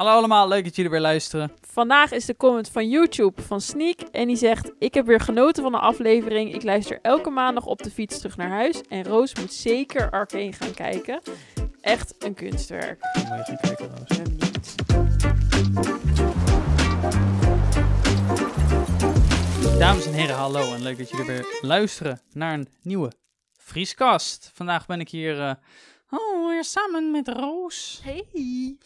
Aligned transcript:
Hallo 0.00 0.14
allemaal, 0.14 0.48
leuk 0.48 0.64
dat 0.64 0.76
jullie 0.76 0.90
weer 0.90 1.00
luisteren. 1.00 1.52
Vandaag 1.60 2.12
is 2.12 2.24
de 2.24 2.36
comment 2.36 2.68
van 2.68 2.88
YouTube 2.88 3.42
van 3.42 3.60
Sneak 3.60 4.00
en 4.00 4.26
die 4.26 4.36
zegt: 4.36 4.72
Ik 4.78 4.94
heb 4.94 5.06
weer 5.06 5.20
genoten 5.20 5.62
van 5.62 5.72
de 5.72 5.78
aflevering. 5.78 6.54
Ik 6.54 6.62
luister 6.62 6.98
elke 7.02 7.30
maandag 7.30 7.66
op 7.66 7.82
de 7.82 7.90
fiets 7.90 8.18
terug 8.18 8.36
naar 8.36 8.48
huis. 8.48 8.80
En 8.88 9.04
Roos 9.04 9.34
moet 9.34 9.52
zeker 9.52 10.10
Arcane 10.10 10.52
gaan 10.52 10.74
kijken. 10.74 11.20
Echt 11.80 12.14
een 12.18 12.34
kunstwerk. 12.34 12.98
Moet 13.12 13.22
je 13.22 13.28
gaan 13.28 13.56
kijken, 13.60 13.90
Roos. 13.96 14.18
Ik 14.18 14.22
ben 14.24 14.36
benieuwd. 14.36 14.74
Dames 19.78 20.06
en 20.06 20.12
heren, 20.12 20.36
hallo 20.36 20.74
en 20.74 20.82
leuk 20.82 20.98
dat 20.98 21.10
jullie 21.10 21.26
weer 21.26 21.58
luisteren 21.60 22.20
naar 22.32 22.54
een 22.54 22.68
nieuwe 22.82 23.12
Vrieskast. 23.58 24.50
Vandaag 24.54 24.86
ben 24.86 25.00
ik 25.00 25.08
hier 25.08 25.40
eh, 25.40 25.52
oh, 26.10 26.48
weer 26.48 26.64
samen 26.64 27.10
met 27.10 27.28
Roos. 27.28 28.00
Hey. 28.04 28.78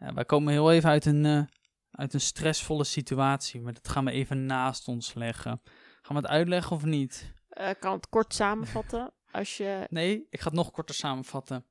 Ja, 0.00 0.14
wij 0.14 0.24
komen 0.24 0.52
heel 0.52 0.72
even 0.72 0.90
uit 0.90 1.06
een, 1.06 1.24
eh, 1.24 1.42
uit 1.90 2.14
een 2.14 2.20
stressvolle 2.20 2.84
situatie, 2.84 3.60
maar 3.60 3.72
dat 3.72 3.88
gaan 3.88 4.04
we 4.04 4.10
even 4.10 4.46
naast 4.46 4.88
ons 4.88 5.14
leggen. 5.14 5.60
Gaan 6.02 6.16
we 6.16 6.22
het 6.22 6.30
uitleggen 6.30 6.76
of 6.76 6.84
niet? 6.84 7.34
Eh, 7.48 7.68
Ik 7.70 7.80
kan 7.80 7.92
het 7.92 8.08
kort 8.08 8.34
samenvatten. 8.34 9.12
Als 9.30 9.56
je. 9.56 9.86
Nee, 9.90 10.26
ik 10.30 10.40
ga 10.40 10.44
het 10.46 10.54
nog 10.54 10.70
korter 10.70 10.94
samenvatten. 10.94 11.64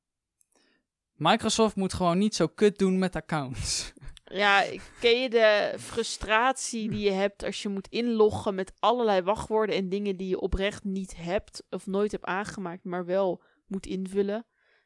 Microsoft 1.14 1.76
moet 1.76 1.94
gewoon 1.94 2.18
niet 2.18 2.36
zo 2.36 2.48
kut 2.48 2.78
doen 2.78 3.00
met 3.00 3.16
accounts. 3.16 3.94
Ja, 4.24 4.64
ken 5.00 5.22
je 5.22 5.30
de 5.30 5.76
frustratie 5.80 6.90
die 6.90 7.00
je 7.00 7.12
hebt 7.12 7.44
als 7.44 7.62
je 7.62 7.70
moet 7.70 7.88
inloggen 7.88 8.56
met 8.56 8.74
allerlei 8.80 9.22
wachtwoorden 9.22 9.76
en 9.76 9.90
dingen 9.90 10.18
die 10.18 10.28
je 10.28 10.40
oprecht 10.40 10.84
niet 10.84 11.16
hebt 11.16 11.64
of 11.70 11.86
nooit 11.86 12.12
hebt 12.12 12.26
aangemaakt, 12.26 12.84
maar 12.84 13.06
wel 13.06 13.42
moet 13.68 13.86
invullen? 13.86 14.46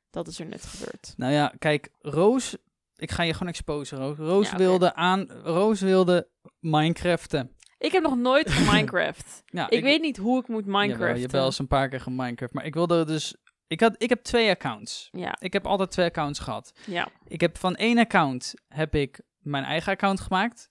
Dat 0.09 0.27
is 0.27 0.39
er 0.39 0.45
net 0.45 0.63
gebeurd. 0.65 1.13
Nou 1.17 1.33
ja, 1.33 1.53
kijk, 1.59 1.89
Roos, 1.99 2.57
ik 2.95 3.11
ga 3.11 3.23
je 3.23 3.33
gewoon 3.33 3.47
exposen, 3.47 3.97
Roos. 3.97 4.17
Roos 4.17 4.45
Ja, 4.45 4.53
oké. 4.53 4.63
wilde 4.63 4.95
aan, 4.95 5.31
Roos 5.31 5.81
wilde 5.81 6.29
Minecraften. 6.59 7.55
Ik 7.77 7.91
heb 7.91 8.03
nog 8.03 8.17
nooit 8.17 8.47
Minecraft. 8.71 9.43
Ja, 9.45 9.69
ik, 9.69 9.83
weet 9.83 10.01
niet 10.01 10.17
hoe 10.17 10.39
ik 10.39 10.47
moet 10.47 10.65
Jawel, 10.65 10.79
Minecraft. 10.81 11.13
je 11.15 11.19
hebt 11.21 11.31
wel 11.31 11.45
eens 11.45 11.59
een 11.59 11.67
paar 11.67 11.89
keer 11.89 12.01
geminecraft, 12.01 12.53
maar 12.53 12.65
ik 12.65 12.73
wilde 12.73 13.05
dus, 13.05 13.35
ik 13.67 13.79
had, 13.79 13.95
ik 13.97 14.09
heb 14.09 14.23
twee 14.23 14.49
accounts. 14.49 15.07
Ja, 15.11 15.35
Ik 15.39 15.53
heb 15.53 15.65
altijd 15.67 15.91
twee 15.91 16.05
accounts 16.05 16.39
gehad. 16.39 16.73
ja. 16.85 17.07
Ik 17.27 17.41
heb 17.41 17.57
van 17.57 17.75
één 17.75 17.97
account 17.97 18.53
heb 18.67 18.95
ik 18.95 19.21
mijn 19.39 19.63
eigen 19.63 19.91
account 19.91 20.19
gemaakt. 20.19 20.69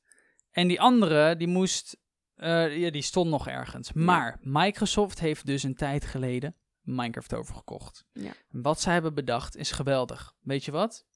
En 0.50 0.68
die 0.68 0.80
andere, 0.80 1.36
die 1.36 1.48
moest, 1.48 1.96
eh, 2.34 2.76
ja, 2.76 2.90
die 2.90 3.02
stond 3.02 3.30
nog 3.30 3.48
ergens. 3.48 3.92
Maar 3.92 4.38
Microsoft 4.40 5.20
heeft 5.20 5.46
dus 5.46 5.62
een 5.62 5.74
tijd 5.74 6.04
geleden 6.04 6.56
Minecraft 6.80 7.34
overgekocht. 7.34 8.04
Ja. 8.12 8.32
Wat 8.48 8.80
zij 8.80 8.92
hebben 8.92 9.14
bedacht 9.14 9.56
is 9.56 9.70
geweldig. 9.70 10.34
Weet 10.40 10.64
je 10.64 10.70
wat? 10.70 11.06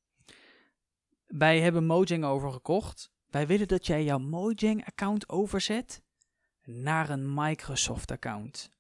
Wij 1.27 1.61
hebben 1.61 1.87
Mojang 1.87 2.25
overgekocht. 2.25 3.11
Wij 3.27 3.47
willen 3.47 3.69
dat 3.69 3.87
jij 3.87 4.05
jouw 4.05 4.19
Mojang-account 4.19 5.29
overzet 5.29 6.03
naar 6.65 7.11
een 7.11 7.35
Microsoft-account. 7.35 8.71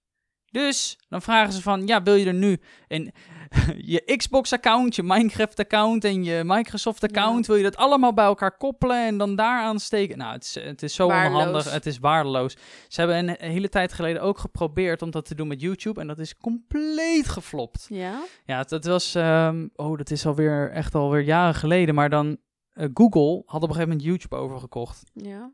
Dus 0.62 0.98
dan 1.08 1.22
vragen 1.22 1.52
ze 1.52 1.62
van, 1.62 1.86
ja, 1.86 2.02
wil 2.02 2.14
je 2.14 2.26
er 2.26 2.34
nu 2.34 2.60
een, 2.88 3.12
je 3.94 4.16
Xbox-account, 4.16 4.94
je 4.94 5.02
Minecraft-account 5.02 6.04
en 6.04 6.24
je 6.24 6.42
Microsoft-account, 6.44 7.46
wil 7.46 7.56
je 7.56 7.62
dat 7.62 7.76
allemaal 7.76 8.14
bij 8.14 8.24
elkaar 8.24 8.56
koppelen 8.56 9.06
en 9.06 9.18
dan 9.18 9.36
daar 9.36 9.62
aansteken? 9.62 10.18
Nou, 10.18 10.32
het 10.32 10.44
is, 10.44 10.54
het 10.54 10.82
is 10.82 10.94
zo 10.94 11.06
Waardeloos. 11.08 11.38
onhandig, 11.38 11.72
het 11.72 11.86
is 11.86 11.98
waardeloos. 11.98 12.56
Ze 12.88 13.00
hebben 13.00 13.28
een, 13.28 13.50
hele 13.50 13.68
tijd 13.68 13.92
geleden 13.92 14.22
ook 14.22 14.38
geprobeerd 14.38 15.02
om 15.02 15.10
dat 15.10 15.24
te 15.24 15.34
doen 15.34 15.48
met 15.48 15.60
YouTube 15.60 16.00
en 16.00 16.06
dat 16.06 16.18
is 16.18 16.36
compleet 16.36 17.28
geflopt. 17.28 17.86
Ja? 17.88 18.22
Ja, 18.44 18.62
dat 18.62 18.84
was, 18.84 19.14
ehm, 19.14 19.68
oh, 19.74 19.96
dat 19.96 20.10
is 20.10 20.26
alweer 20.26 20.70
echt 20.70 20.94
alweer 20.94 21.22
jaren 21.22 21.54
geleden, 21.54 21.94
maar 21.94 22.10
dan 22.10 22.36
eh, 22.72 22.88
Google 22.94 23.42
had 23.46 23.62
op 23.62 23.68
een 23.68 23.74
gegeven 23.74 23.88
moment 23.88 24.02
YouTube 24.02 24.36
overgekocht. 24.36 25.02
Ja. 25.12 25.52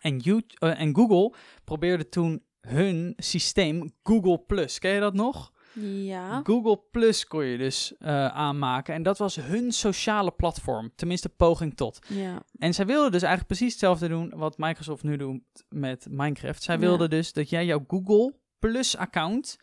En, 0.00 0.18
YouTube, 0.18 0.66
eh, 0.66 0.80
en 0.80 0.94
Google 0.94 1.34
probeerde 1.64 2.08
toen 2.08 2.42
hun 2.66 3.14
systeem 3.16 3.92
Google 4.02 4.38
Plus. 4.38 4.78
Ken 4.78 4.90
je 4.90 5.00
dat 5.00 5.14
nog? 5.14 5.52
Ja. 5.80 6.40
Google 6.44 6.80
Plus 6.90 7.26
kon 7.26 7.44
je 7.44 7.58
dus 7.58 7.94
eh, 7.98 8.26
aanmaken. 8.26 8.94
En 8.94 9.02
dat 9.02 9.18
was 9.18 9.36
hun 9.36 9.72
sociale 9.72 10.30
platform. 10.30 10.90
Tenminste, 10.96 11.28
poging 11.28 11.76
tot. 11.76 11.98
Ja. 12.08 12.42
En 12.58 12.74
zij 12.74 12.86
wilden 12.86 13.12
dus 13.12 13.22
eigenlijk 13.22 13.52
precies 13.54 13.72
hetzelfde 13.72 14.08
doen 14.08 14.32
wat 14.36 14.58
Microsoft 14.58 15.02
nu 15.02 15.16
doet 15.16 15.42
met 15.68 16.06
Minecraft. 16.10 16.62
Zij 16.62 16.74
Ja. 16.74 16.80
wilden 16.80 17.10
dus 17.10 17.32
dat 17.32 17.50
jij 17.50 17.64
jouw 17.64 17.84
Google 17.88 18.34
Plus 18.58 18.96
account 18.96 19.56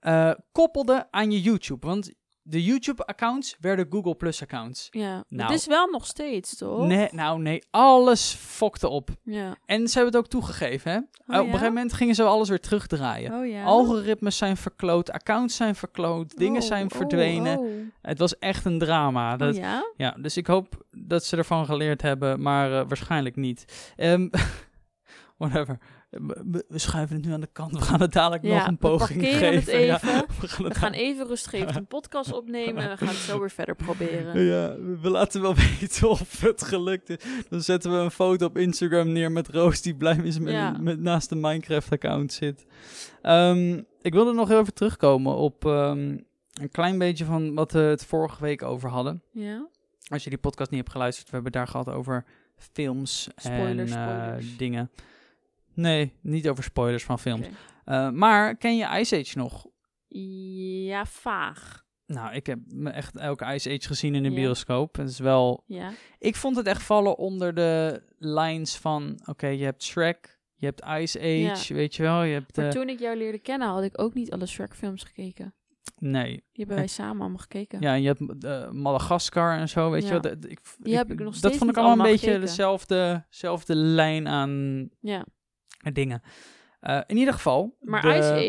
eh, 0.00 0.32
koppelde 0.52 1.06
aan 1.10 1.30
je 1.30 1.40
YouTube. 1.40 1.86
Want 1.86 2.12
de 2.48 2.64
YouTube 2.64 3.06
accounts 3.06 3.56
werden 3.60 3.86
Google 3.90 4.14
Plus 4.14 4.42
accounts. 4.42 4.88
Ja. 4.90 5.24
Nou. 5.28 5.50
Het 5.50 5.60
is 5.60 5.66
wel 5.66 5.86
nog 5.86 6.06
steeds, 6.06 6.56
toch? 6.56 6.86
Nee, 6.86 7.08
nou 7.12 7.40
nee, 7.40 7.62
alles 7.70 8.34
fokte 8.34 8.88
op. 8.88 9.10
Ja. 9.22 9.56
En 9.64 9.88
ze 9.88 9.98
hebben 9.98 10.14
het 10.14 10.24
ook 10.24 10.30
toegegeven, 10.30 10.90
hè? 10.92 10.98
Op 10.98 11.44
een 11.44 11.44
gegeven 11.50 11.66
moment 11.66 11.92
gingen 11.92 12.14
ze 12.14 12.22
alles 12.22 12.48
weer 12.48 12.60
terugdraaien. 12.60 13.34
Oh 13.34 13.46
ja. 13.46 13.64
Algoritmes 13.64 14.36
zijn 14.36 14.56
verkloot, 14.56 15.10
accounts 15.10 15.56
zijn 15.56 15.74
verkloot, 15.74 16.36
dingen 16.36 16.60
Oh, 16.60 16.66
zijn 16.66 16.90
oh, 16.90 16.96
verdwenen. 16.96 17.58
oh. 17.58 17.66
Het 18.02 18.18
was 18.18 18.38
echt 18.38 18.64
een 18.64 18.78
drama. 18.78 19.32
Oh, 19.32 19.38
Dat, 19.38 19.56
ja? 19.56 19.92
ja, 19.96 20.16
dus 20.20 20.36
ik 20.36 20.46
hoop 20.46 20.84
dat 20.90 21.24
ze 21.24 21.36
ervan 21.36 21.64
geleerd 21.66 22.02
hebben, 22.02 22.42
maar 22.42 22.72
eh, 22.80 22.88
waarschijnlijk 22.88 23.36
niet. 23.36 23.92
Ehm, 23.96 24.28
whatever. 25.38 25.78
We- 26.20 26.44
We 26.50 26.64
we 26.68 26.78
schuiven 26.78 27.16
het 27.16 27.24
nu 27.24 27.32
aan 27.32 27.40
de 27.40 27.48
kant. 27.52 27.72
We 27.72 27.80
gaan 27.80 28.00
het 28.00 28.12
dadelijk 28.12 28.42
Ja, 28.42 28.54
nog 28.56 28.66
een 28.66 28.72
we 28.72 28.78
poging 28.78 29.20
het 29.22 29.34
geven. 29.34 29.80
Ja, 29.80 29.98
we 30.00 30.06
gaan 30.06 30.24
We 30.58 30.64
het 30.68 30.76
gaan 30.76 30.92
even 30.92 31.26
rustig 31.26 31.52
even 31.52 31.76
een 31.76 31.86
podcast 31.86 32.32
opnemen 32.32 32.82
en 32.82 32.90
we 32.90 32.96
gaan 32.96 33.08
het 33.08 33.16
zo 33.16 33.38
weer 33.40 33.50
verder 33.50 33.74
proberen. 33.74 34.40
Ja, 34.52 34.76
we 34.76 34.98
we 35.00 35.10
laten 35.10 35.40
wel 35.40 35.54
weten 35.80 36.08
of 36.10 36.40
het 36.40 36.64
gelukt 36.64 37.10
is. 37.10 37.16
Dan 37.48 37.60
zetten 37.62 37.90
we 37.92 37.96
een 37.98 38.10
foto 38.10 38.46
op 38.46 38.58
Instagram 38.58 39.12
neer 39.12 39.32
met 39.32 39.48
Roos 39.48 39.82
die 39.82 39.94
blij 39.96 40.16
is 40.16 40.38
met, 40.38 40.52
Ja. 40.52 40.76
met 40.80 41.00
naast 41.00 41.28
de 41.28 41.34
Minecraft-account 41.36 42.32
zit. 42.32 42.66
Ehm, 43.22 43.82
ik 44.02 44.12
wilde 44.12 44.32
nog 44.32 44.50
even 44.50 44.74
terugkomen 44.74 45.34
op 45.36 45.64
ehm, 45.64 46.16
een 46.52 46.70
klein 46.70 46.98
beetje 46.98 47.24
van 47.24 47.54
wat 47.54 47.72
we 47.72 47.78
het 47.78 48.04
vorige 48.04 48.42
week 48.42 48.62
over 48.62 48.88
hadden. 48.90 49.22
Ja? 49.32 49.66
Als 50.08 50.24
je 50.24 50.30
die 50.30 50.38
podcast 50.38 50.70
niet 50.70 50.80
hebt 50.80 50.92
geluisterd, 50.92 51.26
we 51.28 51.34
hebben 51.34 51.52
daar 51.52 51.68
gehad 51.68 51.88
over 51.90 52.24
films 52.72 53.28
Spoilers, 53.36 53.90
en 53.92 54.36
eh, 54.38 54.44
dingen. 54.58 54.90
Nee, 55.76 56.12
niet 56.22 56.48
over 56.48 56.64
spoilers 56.64 57.04
van 57.04 57.18
films. 57.18 57.46
Eh, 57.84 58.10
maar 58.10 58.56
ken 58.56 58.76
je 58.76 58.98
Ice 59.00 59.16
Age 59.18 59.38
nog? 59.38 59.66
Ja, 60.08 61.04
vaag. 61.04 61.84
Nou, 62.06 62.34
ik 62.34 62.46
heb 62.46 62.58
me 62.66 62.90
echt 62.90 63.16
elke 63.16 63.44
Ice 63.54 63.68
Age 63.70 63.80
gezien 63.86 64.14
in 64.14 64.22
de 64.22 64.28
Ja. 64.28 64.34
bioscoop. 64.34 64.96
Het 64.96 65.08
is 65.08 65.18
wel 65.18 65.62
Ja. 65.66 65.90
Ik 66.18 66.36
vond 66.36 66.56
het 66.56 66.66
echt 66.66 66.82
vallen 66.82 67.16
onder 67.18 67.54
de 67.54 68.02
lines 68.18 68.76
van... 68.76 69.20
Oké, 69.24 69.46
je 69.46 69.64
hebt 69.64 69.82
Shrek, 69.82 70.40
je 70.54 70.66
hebt 70.66 70.82
Ice 71.00 71.20
Age, 71.20 71.74
weet 71.74 71.94
je 71.94 72.02
wel. 72.02 72.22
Je 72.22 72.32
hebt... 72.32 72.56
Maar 72.56 72.66
eh, 72.66 72.70
toen 72.70 72.88
ik 72.88 72.98
jou 72.98 73.16
leerde 73.16 73.38
kennen, 73.38 73.68
had 73.68 73.82
ik 73.82 74.00
ook 74.00 74.14
niet 74.14 74.32
alle 74.32 74.46
Shrek-films 74.46 75.02
gekeken. 75.02 75.54
nee. 75.98 76.30
Die 76.32 76.42
hebben 76.52 76.76
wij 76.76 76.86
samen 76.86 77.20
allemaal 77.20 77.38
gekeken. 77.38 77.80
Ja, 77.80 77.94
en 77.94 78.02
je 78.02 78.08
hebt 78.18 78.44
eh, 78.44 78.70
Madagaskar 78.70 79.58
en 79.58 79.68
zo, 79.68 79.90
weet 79.90 80.02
je 80.02 80.08
wel. 80.10 80.20
Dat, 80.20 80.44
ik, 80.44 80.60
Die 80.78 80.96
heb 80.96 81.10
ik 81.12 81.18
nog 81.18 81.28
Dat 81.28 81.36
steeds 81.36 81.56
vond 81.56 81.70
ik 81.70 81.76
allemaal 81.76 82.06
een 82.06 82.12
beetje 82.12 82.26
gekeken. 82.26 82.46
dezelfde, 82.46 83.24
dezelfde 83.30 83.74
lijn 83.74 84.28
aan 84.28 84.88
Ja. 85.00 85.26
Dingen. 85.92 86.22
Eh, 86.80 87.00
in 87.06 87.16
ieder 87.16 87.34
geval... 87.34 87.76
Maar 87.80 88.02
de- 88.02 88.08
Ice 88.08 88.32
Age 88.32 88.46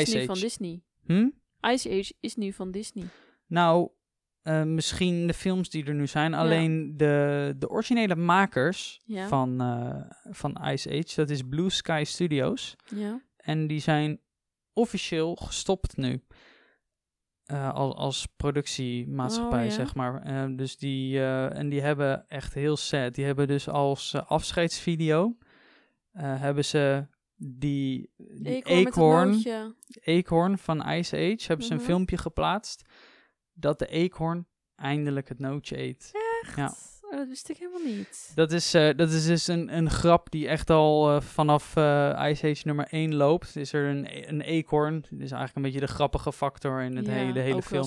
is 0.00 0.08
Ice 0.08 0.10
nu 0.14 0.16
Age. 0.18 0.26
van 0.26 0.38
Disney. 0.38 0.82
Hm? 1.06 1.28
Ice 1.60 1.90
Age 1.90 2.14
is 2.20 2.34
nu 2.36 2.52
van 2.52 2.70
Disney. 2.70 3.04
Nou, 3.46 3.90
eh, 4.42 4.62
misschien 4.62 5.26
de 5.26 5.34
films 5.34 5.70
die 5.70 5.84
er 5.84 5.94
nu 5.94 6.06
zijn. 6.06 6.34
Alleen 6.34 6.96
de, 6.96 7.54
de 7.58 7.68
originele 7.68 8.16
makers 8.16 9.00
Ja. 9.04 9.28
van, 9.28 9.60
eh, 9.60 10.00
van 10.34 10.58
Ice 10.64 10.90
Age, 10.90 11.12
dat 11.14 11.30
is 11.30 11.42
Blue 11.42 11.70
Sky 11.70 12.02
Studios. 12.06 12.76
Ja. 12.94 13.20
En 13.36 13.66
die 13.66 13.80
zijn 13.80 14.20
officieel 14.72 15.34
gestopt 15.34 15.96
nu. 15.96 16.22
Eh, 17.44 17.72
al, 17.74 17.96
als 17.96 18.26
productiemaatschappij, 18.36 19.58
Oh, 19.64 19.64
ja? 19.68 19.70
zeg 19.74 19.94
maar. 19.94 20.56
Dus 20.56 20.76
die, 20.76 21.20
en 21.48 21.68
die 21.68 21.80
hebben 21.80 22.28
echt 22.28 22.54
heel 22.54 22.76
sad. 22.76 23.14
Die 23.14 23.24
hebben 23.24 23.46
dus 23.48 23.68
als 23.68 24.14
afscheidsvideo... 24.14 25.36
eh, 26.16 26.40
hebben 26.40 26.64
ze 26.64 27.06
die, 27.36 28.10
die 28.16 28.62
Eekhoorn 28.62 29.42
eekhoorn, 30.00 30.58
van 30.58 30.88
Ice 30.88 31.16
Age... 31.16 31.44
hebben 31.46 31.66
ze 31.66 31.72
een 31.72 31.78
Mhm. 31.78 31.86
filmpje 31.86 32.16
geplaatst... 32.18 32.84
dat 33.52 33.78
de 33.78 33.86
eekhoorn 33.86 34.46
eindelijk 34.76 35.28
het 35.28 35.38
nootje 35.38 35.78
eet. 35.78 36.10
Echt? 36.42 36.56
Ja. 36.56 36.74
Oh, 37.00 37.16
dat 37.16 37.28
wist 37.28 37.48
ik 37.50 37.56
helemaal 37.56 37.82
niet. 37.96 38.32
Dat 38.34 38.52
is, 38.52 38.74
eh, 38.74 38.96
dat 38.96 39.10
is 39.10 39.26
dus 39.26 39.46
een, 39.46 39.76
een 39.76 39.90
grap 39.90 40.30
die 40.30 40.48
echt 40.48 40.70
al 40.70 41.10
eh, 41.14 41.20
vanaf 41.20 41.76
eh, 41.76 42.26
Ice 42.30 42.46
Age 42.50 42.62
nummer 42.64 42.86
1 42.90 43.14
loopt. 43.14 43.56
Is 43.56 43.72
er 43.72 43.88
een, 43.88 44.28
een 44.28 44.40
eekhoorn. 44.40 44.94
Dat 45.00 45.10
is 45.10 45.18
eigenlijk 45.18 45.56
een 45.56 45.62
beetje 45.62 45.80
de 45.80 45.86
grappige 45.86 46.32
factor 46.32 46.82
in 46.82 46.96
het 46.96 47.06
Ja, 47.06 47.12
hele, 47.12 47.32
de 47.32 47.40
hele 47.40 47.62
film. 47.62 47.86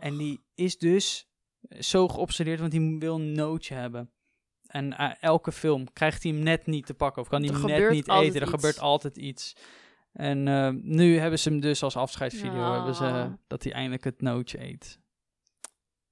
En 0.00 0.16
die 0.16 0.44
is 0.54 0.78
dus 0.78 1.28
zo 1.78 2.08
geobsedeerd, 2.08 2.60
want 2.60 2.70
die 2.72 2.98
wil 2.98 3.14
een 3.14 3.32
nootje 3.32 3.74
hebben. 3.74 4.10
En 4.66 4.96
eh, 4.96 5.10
elke 5.20 5.52
film 5.52 5.92
krijgt 5.92 6.22
hij 6.22 6.32
hem 6.32 6.42
net 6.42 6.66
niet 6.66 6.86
te 6.86 6.94
pakken. 6.94 7.22
Of 7.22 7.28
kan 7.28 7.42
hij 7.42 7.52
hem 7.52 7.66
net 7.66 7.90
niet 7.90 8.08
eten. 8.08 8.34
Er 8.34 8.42
iets. 8.42 8.50
gebeurt 8.50 8.78
altijd 8.78 9.16
iets. 9.16 9.56
En 10.12 10.48
eh, 10.48 10.68
nu 10.82 11.18
hebben 11.18 11.38
ze 11.38 11.48
hem 11.48 11.60
dus 11.60 11.82
als 11.82 11.96
afscheidsvideo. 11.96 12.72
Hebben 12.72 12.94
ze 12.94 13.32
dat 13.46 13.62
hij 13.62 13.72
eindelijk 13.72 14.04
het 14.04 14.20
nootje 14.20 14.62
eet. 14.64 15.00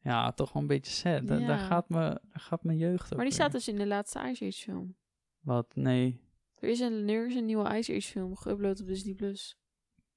Ja, 0.00 0.32
toch 0.32 0.52
wel 0.52 0.62
een 0.62 0.68
beetje 0.68 0.92
sad. 0.92 1.28
Da- 1.28 1.38
Daar, 1.38 1.58
gaat 1.58 1.88
me, 1.88 1.98
daar 1.98 2.20
gaat 2.40 2.62
mijn 2.64 2.78
jeugd 2.78 3.04
ook 3.10 3.16
Maar 3.16 3.24
die 3.24 3.34
staat 3.34 3.52
dus 3.52 3.68
in 3.68 3.76
de 3.76 3.86
laatste 3.86 4.18
Ice 4.18 4.44
Age 4.46 4.62
film. 4.62 4.96
Wat? 5.40 5.74
Nee. 5.74 6.20
Er 6.58 6.68
is 6.68 6.80
een, 6.80 7.08
er 7.08 7.26
is 7.26 7.34
een 7.34 7.44
nieuwe 7.46 7.76
Ice 7.78 7.92
Age 7.94 8.08
film 8.08 8.36
geüpload 8.36 8.80
op 8.80 8.86
Disney+. 8.86 9.14
Plus. 9.14 9.58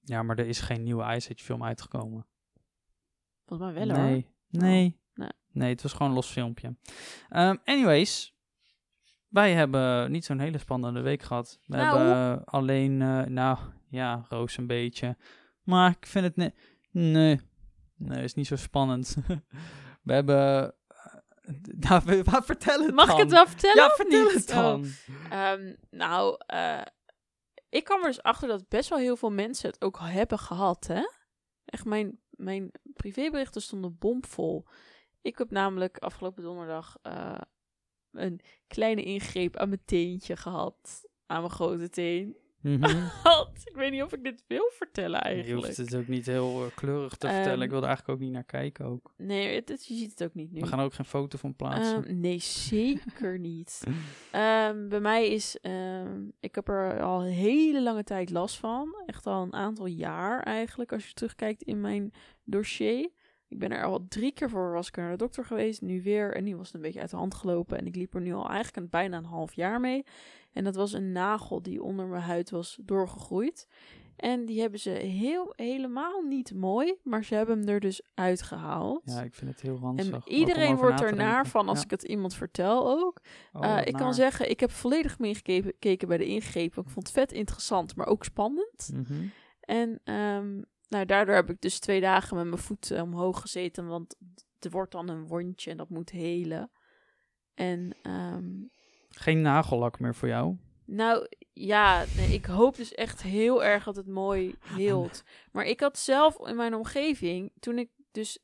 Ja, 0.02 0.24
maar 0.24 0.38
er 0.40 0.48
is 0.48 0.60
geen 0.60 0.84
nieuwe 0.84 1.04
Ice 1.16 1.32
Age 1.34 1.44
film 1.44 1.64
uitgekomen. 1.64 2.28
Volgens 3.46 3.72
mij 3.74 3.88
wel 3.88 3.96
hoor. 3.96 4.06
nee. 4.06 4.28
Nee. 4.50 5.00
Nee. 5.58 5.66
Nee, 5.66 5.70
het 5.72 5.82
was 5.82 5.92
gewoon 5.94 6.08
een 6.08 6.14
los 6.14 6.30
filmpje. 6.32 6.76
Ehm, 7.30 7.56
anyways. 7.66 8.36
Wij 9.28 9.54
hebben 9.54 10.12
niet 10.12 10.26
zo'n 10.26 10.40
hele 10.40 10.58
spannende 10.58 11.02
week 11.02 11.22
gehad. 11.22 11.60
We 11.66 11.76
Nou. 11.78 11.98
hebben 12.00 12.44
alleen, 12.46 13.02
eh, 13.02 13.22
nou 13.24 13.58
ja, 13.90 14.26
Roos 14.30 14.58
een 14.58 14.68
beetje. 14.68 15.18
Maar 15.64 15.92
ik 16.00 16.06
vind 16.06 16.26
het 16.26 16.36
ne- 16.36 16.54
nee. 16.92 17.40
Nee, 17.96 18.24
is 18.24 18.34
niet 18.34 18.48
zo 18.48 18.56
spannend. 18.56 19.16
we 20.04 20.14
hebben. 20.14 20.74
eh, 20.88 21.54
nou, 21.90 22.24
maar 22.24 22.44
vertel 22.44 22.86
het 22.86 22.96
Mag 22.96 23.06
dan. 23.08 23.16
ik 23.16 23.22
het 23.22 23.32
wel 23.32 23.48
vertellen 23.48 23.84
Ja, 23.84 23.90
vertel 23.90 24.28
het 24.28 24.50
Oh. 24.50 24.56
dan. 24.56 24.86
Ehm, 25.30 25.74
nou, 25.90 26.36
eh, 26.46 26.82
ik 27.70 27.84
kwam 27.84 28.00
er 28.02 28.08
dus 28.08 28.24
achter 28.24 28.48
dat 28.48 28.68
best 28.68 28.90
wel 28.90 29.00
heel 29.00 29.16
veel 29.18 29.32
mensen 29.32 29.70
het 29.70 29.82
ook 29.82 30.00
hebben 30.02 30.40
gehad, 30.40 30.88
hè? 30.88 31.02
Echt, 31.66 31.86
mijn, 31.86 32.20
mijn 32.30 32.72
privéberichten 32.94 33.62
stonden 33.62 33.98
bomvol. 33.98 34.66
Ik 35.28 35.38
heb 35.38 35.52
namelijk 35.52 35.98
afgelopen 35.98 36.44
donderdag 36.44 36.98
eh, 37.02 37.38
een 38.12 38.40
kleine 38.68 39.04
ingreep 39.04 39.56
aan 39.58 39.68
mijn 39.70 39.82
teentje 39.86 40.36
gehad. 40.36 41.06
Aan 41.26 41.40
mijn 41.42 41.52
grote 41.54 41.90
teen. 41.90 42.36
Want 43.24 43.62
ik 43.64 43.76
weet 43.76 43.92
niet 43.92 44.02
of 44.04 44.14
ik 44.14 44.24
dit 44.24 44.44
wil 44.48 44.70
vertellen 44.74 45.20
Je 45.20 45.26
eigenlijk. 45.26 45.66
hoeft 45.66 45.78
het 45.78 45.96
ook 45.96 46.08
niet 46.08 46.26
heel 46.26 46.64
eh, 46.66 46.76
kleurig 46.76 47.16
te 47.16 47.28
Ehm, 47.28 47.36
vertellen. 47.36 47.62
Ik 47.64 47.70
wilde 47.70 47.86
eigenlijk 47.86 48.18
ook 48.20 48.26
niet 48.26 48.34
naar 48.34 48.44
kijken 48.44 48.86
ook. 48.86 49.14
Nee, 49.18 49.56
het, 49.56 49.70
het- 49.70 49.86
je 49.86 49.96
ziet 49.96 50.10
het 50.10 50.24
ook 50.24 50.34
niet 50.34 50.52
nu. 50.52 50.60
We 50.60 50.68
gaan 50.68 50.80
er 50.80 50.86
ook 50.86 50.94
geen 50.94 51.06
foto 51.06 51.38
van 51.38 51.56
plaatsen. 51.56 52.06
Ehm, 52.06 52.20
nee, 52.20 52.40
zeker 52.40 53.40
niet. 53.50 53.84
Ehm, 54.32 54.88
bij 54.88 55.00
mij 55.00 55.28
is, 55.28 55.60
ehm, 55.60 56.24
ik 56.40 56.56
heb 56.56 56.68
er 56.68 57.02
al 57.02 57.22
een 57.26 57.32
hele 57.32 57.82
lange 57.82 58.04
tijd 58.04 58.30
last 58.30 58.58
van. 58.58 59.04
Echt 59.06 59.26
al 59.28 59.44
een 59.44 59.54
aantal 59.54 59.86
jaar 59.86 60.44
eigenlijk, 60.44 60.92
als 60.94 61.08
je 61.08 61.14
terugkijkt 61.14 61.62
in 61.64 61.82
mijn 61.82 62.12
dossier. 62.44 63.10
Ik 63.50 63.60
ben 63.60 63.72
er 63.72 63.84
al 63.84 64.06
drie 64.08 64.32
keer 64.32 64.50
voor, 64.50 64.72
was 64.72 64.88
ik 64.88 64.96
naar 64.96 65.12
de 65.12 65.18
dokter 65.18 65.46
geweest, 65.46 65.82
nu 65.82 66.02
weer. 66.02 66.36
En 66.36 66.44
nu 66.44 66.56
was 66.58 66.74
een 66.74 66.82
beetje 66.82 67.00
uit 67.02 67.10
de 67.10 67.16
hand 67.18 67.34
gelopen. 67.36 67.78
En 67.78 67.86
ik 67.86 67.96
liep 67.96 68.14
er 68.14 68.22
nu 68.22 68.34
al 68.34 68.48
eigenlijk 68.50 68.78
een, 68.78 68.90
bijna 68.90 69.18
een 69.18 69.26
half 69.26 69.54
jaar 69.54 69.80
mee. 69.80 70.04
En 70.54 70.64
dat 70.64 70.76
was 70.76 70.94
een 70.94 71.12
nagel 71.12 71.62
die 71.62 71.84
onder 71.84 72.06
mijn 72.08 72.22
huid 72.24 72.50
was 72.50 72.80
doorgegroeid. 72.82 73.68
En 74.16 74.46
die 74.46 74.62
hebben 74.62 74.80
ze 74.80 74.90
heel, 74.90 75.54
helemaal 75.56 76.22
niet 76.22 76.54
mooi, 76.54 76.96
maar 77.04 77.24
ze 77.24 77.36
hebben 77.36 77.60
hem 77.60 77.68
er 77.68 77.80
dus 77.80 78.02
uitgehaald. 78.14 79.02
ja, 79.06 79.22
ik 79.22 79.34
vind 79.34 79.52
het 79.52 79.62
heel 79.62 79.78
ranzig. 79.82 80.14
En 80.14 80.22
iedereen 80.34 80.76
wordt 80.76 81.02
er 81.02 81.16
naar 81.16 81.48
van 81.48 81.68
als 81.70 81.78
Ja. 81.78 81.84
ik 81.84 81.92
het 81.92 82.04
iemand 82.04 82.34
vertel 82.34 82.90
ook. 82.90 83.22
Oh, 83.54 83.66
Eh, 83.66 83.86
ik 83.86 83.94
kan 83.94 84.14
zeggen, 84.14 84.50
ik 84.50 84.60
heb 84.60 84.72
volledig 84.72 85.20
meegekeken 85.20 85.70
gekeken 85.72 86.08
bij 86.08 86.18
de 86.18 86.26
ingreep. 86.26 86.78
Ik 86.78 86.90
vond 86.90 87.08
het 87.08 87.12
vet 87.12 87.32
interessant, 87.32 87.96
maar 87.96 88.08
ook 88.08 88.24
spannend. 88.24 88.90
Mhm. 88.94 89.14
En 89.60 90.00
ehm, 90.04 90.62
nou, 90.88 91.06
daardoor 91.06 91.36
heb 91.36 91.50
ik 91.50 91.62
dus 91.62 91.80
twee 91.80 92.02
dagen 92.02 92.38
met 92.38 92.46
mijn 92.46 92.58
voet 92.62 92.92
eh, 92.92 93.02
omhoog 93.02 93.42
gezeten. 93.42 93.88
Want 93.88 94.16
er 94.60 94.70
wordt 94.70 94.92
dan 94.92 95.10
een 95.10 95.28
wondje 95.28 95.72
en 95.72 95.78
dat 95.78 95.90
moet 95.90 96.10
helen. 96.10 96.72
En 97.54 97.96
ehm, 98.02 98.50
Geen 99.10 99.42
nagellak 99.42 100.00
meer 100.00 100.16
voor 100.16 100.28
jou. 100.28 100.58
nou 100.86 101.28
ja, 101.54 102.06
nee, 102.16 102.34
ik 102.34 102.46
hoop 102.46 102.76
dus 102.76 102.94
echt 102.94 103.22
heel 103.22 103.64
erg 103.64 103.84
dat 103.84 103.96
het 103.96 104.08
mooi 104.08 104.56
heelt. 104.60 105.24
Maar 105.52 105.66
ik 105.66 105.80
had 105.80 105.98
zelf 105.98 106.48
in 106.48 106.56
mijn 106.56 106.74
omgeving, 106.76 107.52
toen 107.60 107.78
ik 107.78 107.90
dus, 108.12 108.40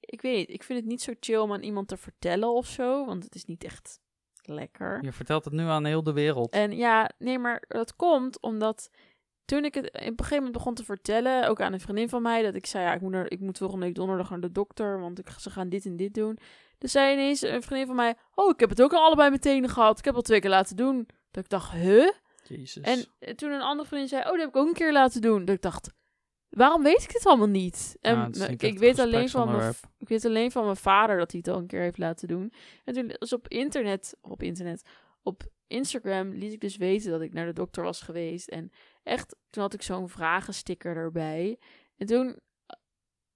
ik 0.00 0.20
weet 0.22 0.36
niet, 0.36 0.50
ik 0.50 0.62
vind 0.62 0.78
het 0.78 0.88
niet 0.88 1.02
zo 1.02 1.12
chill 1.20 1.36
om 1.38 1.52
aan 1.52 1.62
iemand 1.62 1.88
te 1.88 1.96
vertellen 1.96 2.52
of 2.52 2.66
zo, 2.66 3.04
want 3.06 3.24
het 3.24 3.34
is 3.34 3.44
niet 3.44 3.64
echt 3.64 4.00
lekker. 4.42 5.04
Je 5.04 5.12
vertelt 5.12 5.44
het 5.44 5.54
nu 5.54 5.62
aan 5.62 5.84
heel 5.84 6.02
de 6.02 6.12
wereld. 6.12 6.52
En 6.52 6.76
ja, 6.76 7.10
nee, 7.18 7.38
maar 7.38 7.64
dat 7.68 7.96
komt 7.96 8.40
omdat 8.40 8.90
toen 9.48 9.64
ik 9.64 9.74
het 9.74 9.86
op 9.86 9.94
een 9.94 10.02
gegeven 10.02 10.36
moment 10.36 10.52
begon 10.52 10.74
te 10.74 10.84
vertellen, 10.84 11.48
ook 11.48 11.60
aan 11.60 11.72
een 11.72 11.80
vriendin 11.80 12.08
van 12.08 12.22
mij, 12.22 12.42
dat 12.42 12.54
ik 12.54 12.66
zei, 12.66 12.84
ja, 12.84 12.94
ik 12.94 13.00
moet, 13.00 13.10
naar, 13.10 13.30
ik 13.30 13.40
moet 13.40 13.58
volgende 13.58 13.84
week 13.84 13.94
donderdag 13.94 14.30
naar 14.30 14.40
de 14.40 14.52
dokter, 14.52 15.00
want 15.00 15.18
ik, 15.18 15.28
ze 15.38 15.50
gaan 15.50 15.68
dit 15.68 15.84
en 15.84 15.96
dit 15.96 16.14
doen. 16.14 16.38
Dus 16.78 16.92
zei 16.92 17.12
ineens 17.12 17.42
een 17.42 17.62
vriendin 17.62 17.86
van 17.86 17.96
mij, 17.96 18.14
oh, 18.34 18.50
ik 18.50 18.60
heb 18.60 18.68
het 18.68 18.82
ook 18.82 18.92
al 18.92 19.04
allebei 19.04 19.30
meteen 19.30 19.68
gehad. 19.68 19.98
Ik 19.98 20.04
heb 20.04 20.14
al 20.14 20.22
twee 20.22 20.40
keer 20.40 20.50
laten 20.50 20.76
doen. 20.76 21.08
Dat 21.30 21.44
ik 21.44 21.50
dacht, 21.50 21.72
huh? 21.72 22.10
Jezus. 22.42 22.82
En 22.82 23.04
eh, 23.18 23.34
toen 23.34 23.50
een 23.50 23.60
andere 23.60 23.88
vriendin 23.88 24.08
zei, 24.08 24.22
oh, 24.22 24.30
dat 24.30 24.38
heb 24.38 24.48
ik 24.48 24.56
ook 24.56 24.68
een 24.68 24.74
keer 24.74 24.92
laten 24.92 25.20
doen. 25.20 25.44
Dat 25.44 25.54
ik 25.54 25.62
dacht, 25.62 25.90
waarom 26.48 26.82
weet 26.82 27.02
ik 27.02 27.12
dit 27.12 27.26
allemaal 27.26 27.48
niet? 27.48 27.96
En 28.00 28.14
Ja, 28.14 28.26
niet 28.26 28.62
ik, 28.62 28.78
weet 28.78 28.98
alleen 28.98 29.28
van 29.28 29.56
mijn, 29.56 29.74
ik 29.98 30.08
weet 30.08 30.24
alleen 30.24 30.50
van 30.50 30.64
mijn 30.64 30.76
vader 30.76 31.18
dat 31.18 31.30
hij 31.30 31.40
het 31.44 31.54
al 31.54 31.60
een 31.60 31.66
keer 31.66 31.80
heeft 31.80 31.98
laten 31.98 32.28
doen. 32.28 32.52
En 32.84 32.94
toen 32.94 33.12
was 33.18 33.32
op 33.32 33.48
internet, 33.48 34.16
op 34.20 34.42
internet, 34.42 34.82
op 35.22 35.42
Instagram 35.68 36.32
liet 36.32 36.52
ik 36.52 36.60
dus 36.60 36.76
weten 36.76 37.10
dat 37.10 37.20
ik 37.20 37.32
naar 37.32 37.46
de 37.46 37.52
dokter 37.52 37.82
was 37.82 38.00
geweest. 38.00 38.48
En 38.48 38.70
echt, 39.08 39.36
toen 39.50 39.62
had 39.62 39.74
ik 39.74 39.82
zo'n 39.82 40.08
vragensticker 40.08 40.96
erbij. 40.96 41.58
En 41.96 42.06
toen 42.06 42.26
eh, 42.26 42.76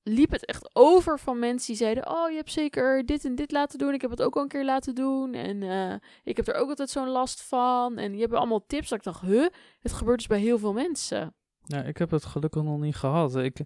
liep 0.03 0.31
het 0.31 0.45
echt 0.45 0.75
over 0.75 1.19
van 1.19 1.39
mensen 1.39 1.67
die 1.67 1.77
zeiden: 1.77 2.11
Oh, 2.11 2.31
je 2.31 2.37
hebt 2.37 2.53
zeker 2.53 3.07
dit 3.07 3.25
en 3.25 3.35
dit 3.35 3.51
laten 3.51 3.79
doen. 3.79 3.95
Ik 3.95 4.01
heb 4.01 4.11
het 4.11 4.23
ook 4.23 4.37
al 4.37 4.43
een 4.43 4.49
keer 4.49 4.65
laten 4.65 4.95
doen. 4.95 5.35
En 5.35 5.63
eh, 5.63 5.95
ik 6.25 6.37
heb 6.37 6.49
er 6.49 6.55
ook 6.55 6.69
altijd 6.69 6.91
zo'n 6.91 7.09
last 7.09 7.43
van. 7.43 7.99
En 7.99 8.15
je 8.15 8.21
hebt 8.21 8.33
allemaal 8.33 8.67
tips. 8.67 8.89
Dat 8.89 8.99
ik 8.99 9.05
dacht: 9.05 9.21
Huh? 9.21 9.49
Het 9.81 9.93
gebeurt 9.93 10.19
dus 10.19 10.27
bij 10.27 10.41
heel 10.41 10.59
veel 10.59 10.73
mensen. 10.73 11.35
Ja, 11.65 11.83
ik 11.83 11.97
heb 11.97 12.11
het 12.11 12.25
gelukkig 12.25 12.63
nog 12.63 12.81
niet 12.81 12.97
gehad. 12.97 13.37
Ik 13.37 13.57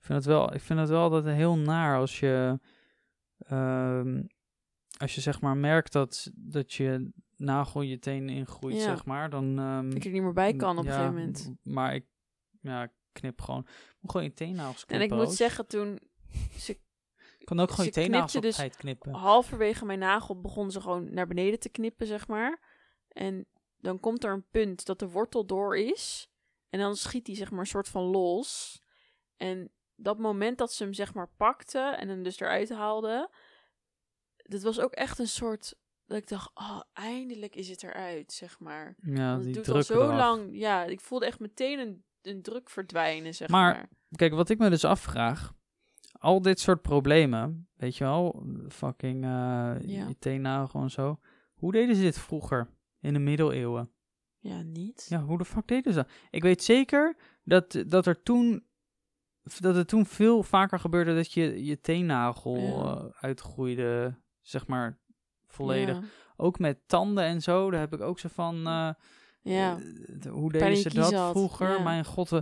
vind 0.00 0.18
het 0.18 0.24
wel, 0.24 0.54
ik 0.54 0.60
vind 0.60 0.78
het 0.78 0.88
wel 0.88 1.02
altijd 1.02 1.36
heel 1.36 1.56
naar 1.56 1.98
als 1.98 2.20
je, 2.20 2.60
ehm, 3.38 4.22
als 4.98 5.14
je 5.14 5.20
zeg 5.20 5.40
maar 5.40 5.56
merkt 5.56 5.92
dat, 5.92 6.30
dat 6.34 6.72
je 6.72 7.12
nagel 7.36 7.80
je 7.80 7.98
teen 7.98 8.28
ingroeit, 8.28 8.76
Ja. 8.76 8.80
zeg 8.82 9.04
maar. 9.04 9.30
Dan, 9.30 9.58
ehm, 9.58 9.90
Ik 9.90 10.04
er 10.04 10.10
niet 10.10 10.22
meer 10.22 10.32
bij 10.32 10.54
kan 10.54 10.78
op 10.78 10.84
ja, 10.84 10.90
een 10.90 10.96
gegeven 10.96 11.14
moment. 11.18 11.54
Maar 11.62 11.94
ik, 11.94 12.06
ja, 12.60 12.92
knip 13.12 13.40
gewoon. 13.40 13.60
Ik 13.60 13.96
moet 14.00 14.10
gewoon 14.10 14.26
je 14.26 14.32
teennagels 14.34 14.80
En 14.80 14.86
knippen. 14.96 15.18
ik 15.18 15.24
moet 15.24 15.34
zeggen, 15.34 15.66
toen 15.66 15.98
ze 16.58 16.72
Ik 17.38 17.46
kan 17.46 17.60
ook 17.60 17.70
gewoon 17.70 17.86
je 17.86 17.92
teennagels 17.92 18.36
op 18.36 18.42
dus 18.42 18.56
tijd 18.56 18.76
knippen. 18.76 19.12
halverwege 19.14 19.84
mijn 19.84 19.98
nagel 19.98 20.40
begon 20.40 20.70
ze 20.70 20.80
gewoon 20.80 21.14
naar 21.14 21.26
beneden 21.26 21.58
te 21.60 21.68
knippen, 21.68 22.06
zeg 22.06 22.28
maar. 22.28 22.60
En 23.08 23.46
dan 23.76 24.00
komt 24.00 24.24
er 24.24 24.32
een 24.32 24.46
punt 24.50 24.84
dat 24.86 24.98
de 24.98 25.08
wortel 25.08 25.46
door 25.46 25.76
is. 25.76 26.28
En 26.68 26.78
dan 26.80 26.96
schiet 26.96 27.26
hij 27.26 27.36
zeg 27.36 27.50
maar 27.50 27.60
een 27.60 27.66
soort 27.66 27.88
van 27.88 28.02
los. 28.02 28.80
En 29.36 29.70
dat 29.96 30.18
moment 30.18 30.58
dat 30.58 30.72
ze 30.72 30.82
hem 30.82 30.92
zeg 30.92 31.14
maar 31.14 31.30
pakte 31.36 31.78
en 31.78 32.08
hem 32.08 32.22
dus 32.22 32.40
eruit 32.40 32.70
haalde. 32.70 33.30
Dat 34.36 34.62
was 34.62 34.80
ook 34.80 34.92
echt 34.92 35.18
een 35.18 35.28
soort... 35.28 35.74
Dat 36.06 36.16
ik 36.18 36.28
dacht, 36.28 36.50
oh, 36.54 36.80
eindelijk 36.92 37.56
is 37.56 37.68
het 37.68 37.82
eruit, 37.82 38.32
zeg 38.32 38.58
maar. 38.60 38.94
Ja, 39.02 39.32
Want 39.32 39.44
het 39.44 39.54
doet 39.54 39.68
al 39.68 39.82
zo 39.82 40.02
eraf. 40.02 40.16
lang... 40.16 40.48
Ja, 40.58 40.84
ik 40.84 41.00
voelde 41.00 41.26
echt 41.26 41.38
meteen 41.40 41.78
een, 41.78 42.04
een 42.22 42.42
druk 42.42 42.70
verdwijnen, 42.70 43.34
zeg 43.34 43.48
maar. 43.48 43.72
Maar- 43.74 43.88
Kijk, 44.16 44.32
wat 44.32 44.48
ik 44.48 44.58
me 44.58 44.70
dus 44.70 44.84
afvraag. 44.84 45.52
Al 46.18 46.42
dit 46.42 46.60
soort 46.60 46.82
problemen, 46.82 47.68
weet 47.76 47.96
je 47.96 48.04
wel, 48.04 48.46
fucking 48.68 49.24
eh 49.24 49.30
Ja. 49.80 50.06
je 50.08 50.16
teennagel 50.18 50.80
en 50.82 50.90
zo. 50.90 51.18
Hoe 51.54 51.72
deden 51.72 51.96
ze 51.96 52.02
dit 52.02 52.18
vroeger 52.18 52.68
in 53.00 53.12
de 53.12 53.18
middeleeuwen? 53.18 53.90
Ja, 54.38 54.62
niet? 54.62 55.06
Ja, 55.08 55.22
hoe 55.22 55.38
de 55.38 55.44
fuck 55.44 55.66
deden 55.66 55.92
ze 55.92 55.98
dat? 55.98 56.10
Ik 56.30 56.42
weet 56.42 56.62
zeker 56.62 57.16
dat, 57.42 57.84
dat 57.86 58.06
er 58.06 58.22
toen 58.22 58.66
dat 59.58 59.74
het 59.74 59.88
toen 59.88 60.06
veel 60.06 60.42
vaker 60.42 60.78
gebeurde 60.80 61.14
dat 61.14 61.32
je 61.32 61.64
je 61.64 61.80
teennagel 61.80 62.56
Ja. 62.56 62.72
eh, 62.72 63.04
uitgroeide, 63.20 64.20
zeg 64.40 64.66
maar, 64.66 64.98
volledig. 65.54 65.96
Ja. 65.96 66.02
Ook 66.36 66.58
met 66.58 66.78
tanden 66.86 67.24
en 67.24 67.40
zo, 67.40 67.70
daar 67.70 67.80
heb 67.80 67.94
ik 67.94 68.00
ook 68.00 68.18
zo 68.18 68.28
van, 68.32 68.56
eh, 68.66 68.88
Ja. 69.42 69.76
eh, 69.78 70.16
d- 70.20 70.24
hoe 70.26 70.52
deden 70.52 70.76
ze 70.76 70.94
dat 70.94 71.12
had, 71.12 71.30
vroeger? 71.30 71.70
ja. 71.70 71.82
Mijn 71.82 72.04
god, 72.04 72.32
eh, 72.32 72.40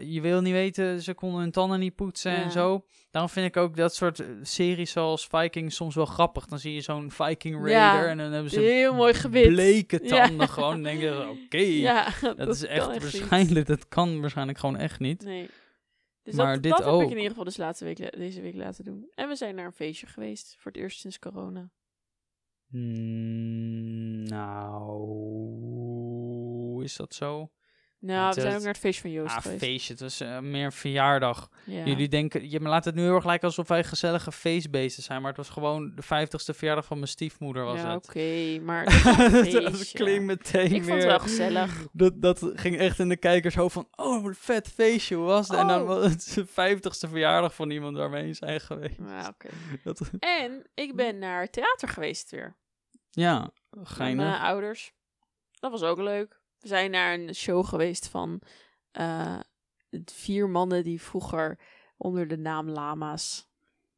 je 0.00 0.20
wil 0.20 0.40
niet 0.40 0.52
weten, 0.52 1.02
ze 1.02 1.14
konden 1.14 1.40
hun 1.40 1.50
tanden 1.50 1.78
niet 1.80 1.94
poetsen 1.94 2.32
Ja. 2.32 2.42
en 2.42 2.50
zo. 2.50 2.84
Daarom 3.10 3.30
vind 3.30 3.46
ik 3.46 3.56
ook 3.56 3.76
dat 3.76 3.94
soort 3.94 4.20
eh, 4.20 4.26
series 4.42 4.90
zoals 4.90 5.26
Vikings 5.26 5.76
soms 5.76 5.94
wel 5.94 6.04
grappig. 6.06 6.46
Dan 6.46 6.58
zie 6.58 6.74
je 6.74 6.80
zo'n 6.80 7.10
Viking 7.10 7.54
Raider 7.54 7.70
Ja, 7.70 8.06
en 8.06 8.18
dan 8.18 8.32
hebben 8.32 8.50
ze 8.50 8.60
Heel 8.60 8.94
mooi 8.94 9.14
gebit. 9.14 9.48
bleke 9.48 10.00
Ja. 10.02 10.26
tanden 10.26 10.48
gewoon. 10.48 10.72
Dan 10.72 10.82
denk 10.82 11.00
je, 11.00 11.28
oké, 11.44 11.56
Ja, 11.58 12.08
dat, 12.36 12.48
is 12.48 12.64
echt 12.64 12.86
waarschijnlijk, 12.86 13.66
dat 13.66 13.88
kan 13.88 14.20
waarschijnlijk 14.20 14.58
gewoon 14.58 14.76
echt 14.76 15.00
niet. 15.00 15.24
Nee. 15.24 15.48
Dus 16.22 16.34
Maar 16.36 16.52
dat, 16.54 16.62
dit 16.62 16.72
dat 16.72 16.80
heb 16.84 16.88
ook. 16.88 17.00
ik 17.02 17.06
in 17.10 17.14
ieder 17.16 17.28
geval 17.30 17.44
dus 17.44 17.56
laatste 17.56 17.84
week, 17.84 18.16
deze 18.18 18.40
week 18.40 18.54
laten 18.54 18.84
doen. 18.84 19.10
En 19.14 19.28
we 19.28 19.36
zijn 19.36 19.54
naar 19.54 19.64
een 19.66 19.72
feestje 19.72 20.06
geweest. 20.06 20.56
Voor 20.58 20.72
het 20.72 20.80
eerst 20.80 21.00
sinds 21.00 21.18
corona. 21.18 21.70
Mm, 22.70 24.22
nou, 24.28 24.84
is 26.84 26.96
dat 26.96 27.14
zo? 27.14 27.50
Nou, 28.00 28.28
we 28.34 28.40
zijn 28.40 28.46
eh, 28.46 28.54
ook 28.54 28.62
naar 28.62 28.72
het 28.72 28.80
feestje 28.80 29.00
van 29.02 29.10
Joost 29.10 29.34
Ah, 29.36 29.42
geweest. 29.42 29.60
feestje. 29.62 29.92
Het 29.92 30.02
was 30.02 30.20
eh, 30.20 30.38
meer 30.38 30.64
een 30.64 30.72
verjaardag. 30.72 31.48
Ja. 31.64 31.84
Jullie 31.84 32.08
denken, 32.08 32.50
je 32.50 32.60
laat 32.60 32.84
het 32.84 32.94
nu 32.94 33.02
heel 33.02 33.14
erg 33.14 33.24
lijken 33.24 33.46
alsof 33.48 33.68
wij 33.68 33.84
gezellige 33.84 34.32
feestbeesten 34.32 35.02
zijn. 35.02 35.18
Maar 35.20 35.28
het 35.28 35.36
was 35.36 35.48
gewoon 35.48 35.92
de 35.94 36.02
vijftigste 36.02 36.54
verjaardag 36.54 36.84
van 36.84 36.96
mijn 36.96 37.08
stiefmoeder 37.08 37.64
was 37.64 37.80
ja, 37.80 37.94
het. 37.94 38.06
oké, 38.08 38.58
maar 38.60 38.84
dat 39.54 39.72
feestje. 39.74 39.96
klinkt 39.98 40.24
meteen 40.24 40.72
Ik 40.74 40.82
vond 40.82 40.94
het 40.94 41.04
wel 41.04 41.18
gezellig. 41.18 41.86
Dat, 41.92 42.22
dat 42.22 42.50
ging 42.54 42.78
echt 42.78 42.98
in 42.98 43.08
de 43.08 43.16
kijkershoofd 43.16 43.72
van, 43.74 43.88
oh, 43.94 44.14
wat 44.22 44.24
een 44.30 44.34
vet 44.34 44.68
feestje, 44.68 45.14
hoe 45.14 45.26
was 45.26 45.48
het? 45.48 45.58
En 45.58 45.66
dan 45.66 45.80
Oh. 45.80 45.86
was 45.86 46.04
het 46.04 46.32
de 46.34 46.46
vijftigste 46.46 47.08
verjaardag 47.08 47.54
van 47.54 47.70
iemand 47.70 47.96
waar 47.96 48.10
we 48.10 48.18
heen 48.18 48.34
zijn 48.34 48.60
geweest. 48.60 48.98
Ja, 48.98 49.28
oké. 49.28 49.48
Dat, 49.84 50.00
En 50.18 50.66
ik 50.74 50.96
ben 50.96 51.18
naar 51.18 51.50
theater 51.50 51.88
geweest 51.88 52.30
weer. 52.30 52.56
ja, 53.10 53.50
Met 53.70 53.88
geinig. 53.88 54.26
mijn 54.26 54.40
ouders. 54.40 54.92
Dat 55.60 55.70
was 55.70 55.82
ook 55.82 55.98
leuk. 55.98 56.40
We 56.58 56.68
zijn 56.68 56.90
naar 56.90 57.14
een 57.14 57.34
show 57.34 57.66
geweest 57.66 58.08
van 58.08 58.40
eh, 58.90 59.40
vier 60.04 60.48
mannen 60.48 60.84
die 60.84 61.02
vroeger 61.02 61.58
onder 61.96 62.28
de 62.28 62.38
naam 62.38 62.68
Lama's 62.68 63.48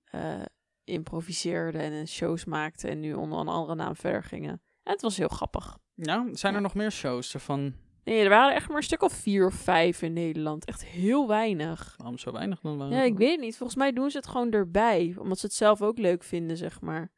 eh, 0.05 0.43
improviseerden 0.85 1.81
en 1.81 2.09
shows 2.09 2.45
maakten 2.45 2.90
en 2.90 3.00
nu 3.00 3.12
onder 3.12 3.38
een 3.38 3.49
andere 3.49 3.75
naam 3.75 3.97
verder 3.97 4.23
gingen. 4.23 4.62
En 4.83 4.93
het 4.93 5.02
was 5.02 5.17
heel 5.17 5.29
grappig. 5.29 5.79
Nou, 5.95 6.37
zijn 6.37 6.55
er 6.55 6.61
nog 6.61 6.75
meer 6.75 6.93
shows 6.93 7.35
ervan? 7.35 7.75
Nee, 8.05 8.23
er 8.23 8.29
waren 8.29 8.55
echt 8.55 8.69
maar 8.69 8.76
een 8.76 8.83
stuk 8.83 9.02
of 9.02 9.12
vier 9.12 9.47
of 9.47 9.55
vijf 9.55 10.02
in 10.02 10.12
Nederland. 10.12 10.64
Echt 10.64 10.85
heel 10.85 11.29
weinig. 11.29 11.95
Waarom 11.97 12.19
zo 12.19 12.33
weinig 12.33 12.61
dan? 12.61 12.79
wel? 12.79 12.90
Ja, 12.90 13.02
ik 13.02 13.17
weet 13.17 13.31
het 13.31 13.40
niet. 13.40 13.57
Volgens 13.57 13.79
mij 13.79 13.93
doen 13.93 14.11
ze 14.11 14.17
het 14.17 14.26
gewoon 14.26 14.50
erbij. 14.50 15.14
Omdat 15.19 15.38
ze 15.38 15.47
het 15.47 15.55
zelf 15.55 15.83
ook 15.83 15.99
leuk 15.99 16.23
vinden, 16.23 16.57
zeg 16.57 16.81
maar. 16.81 17.11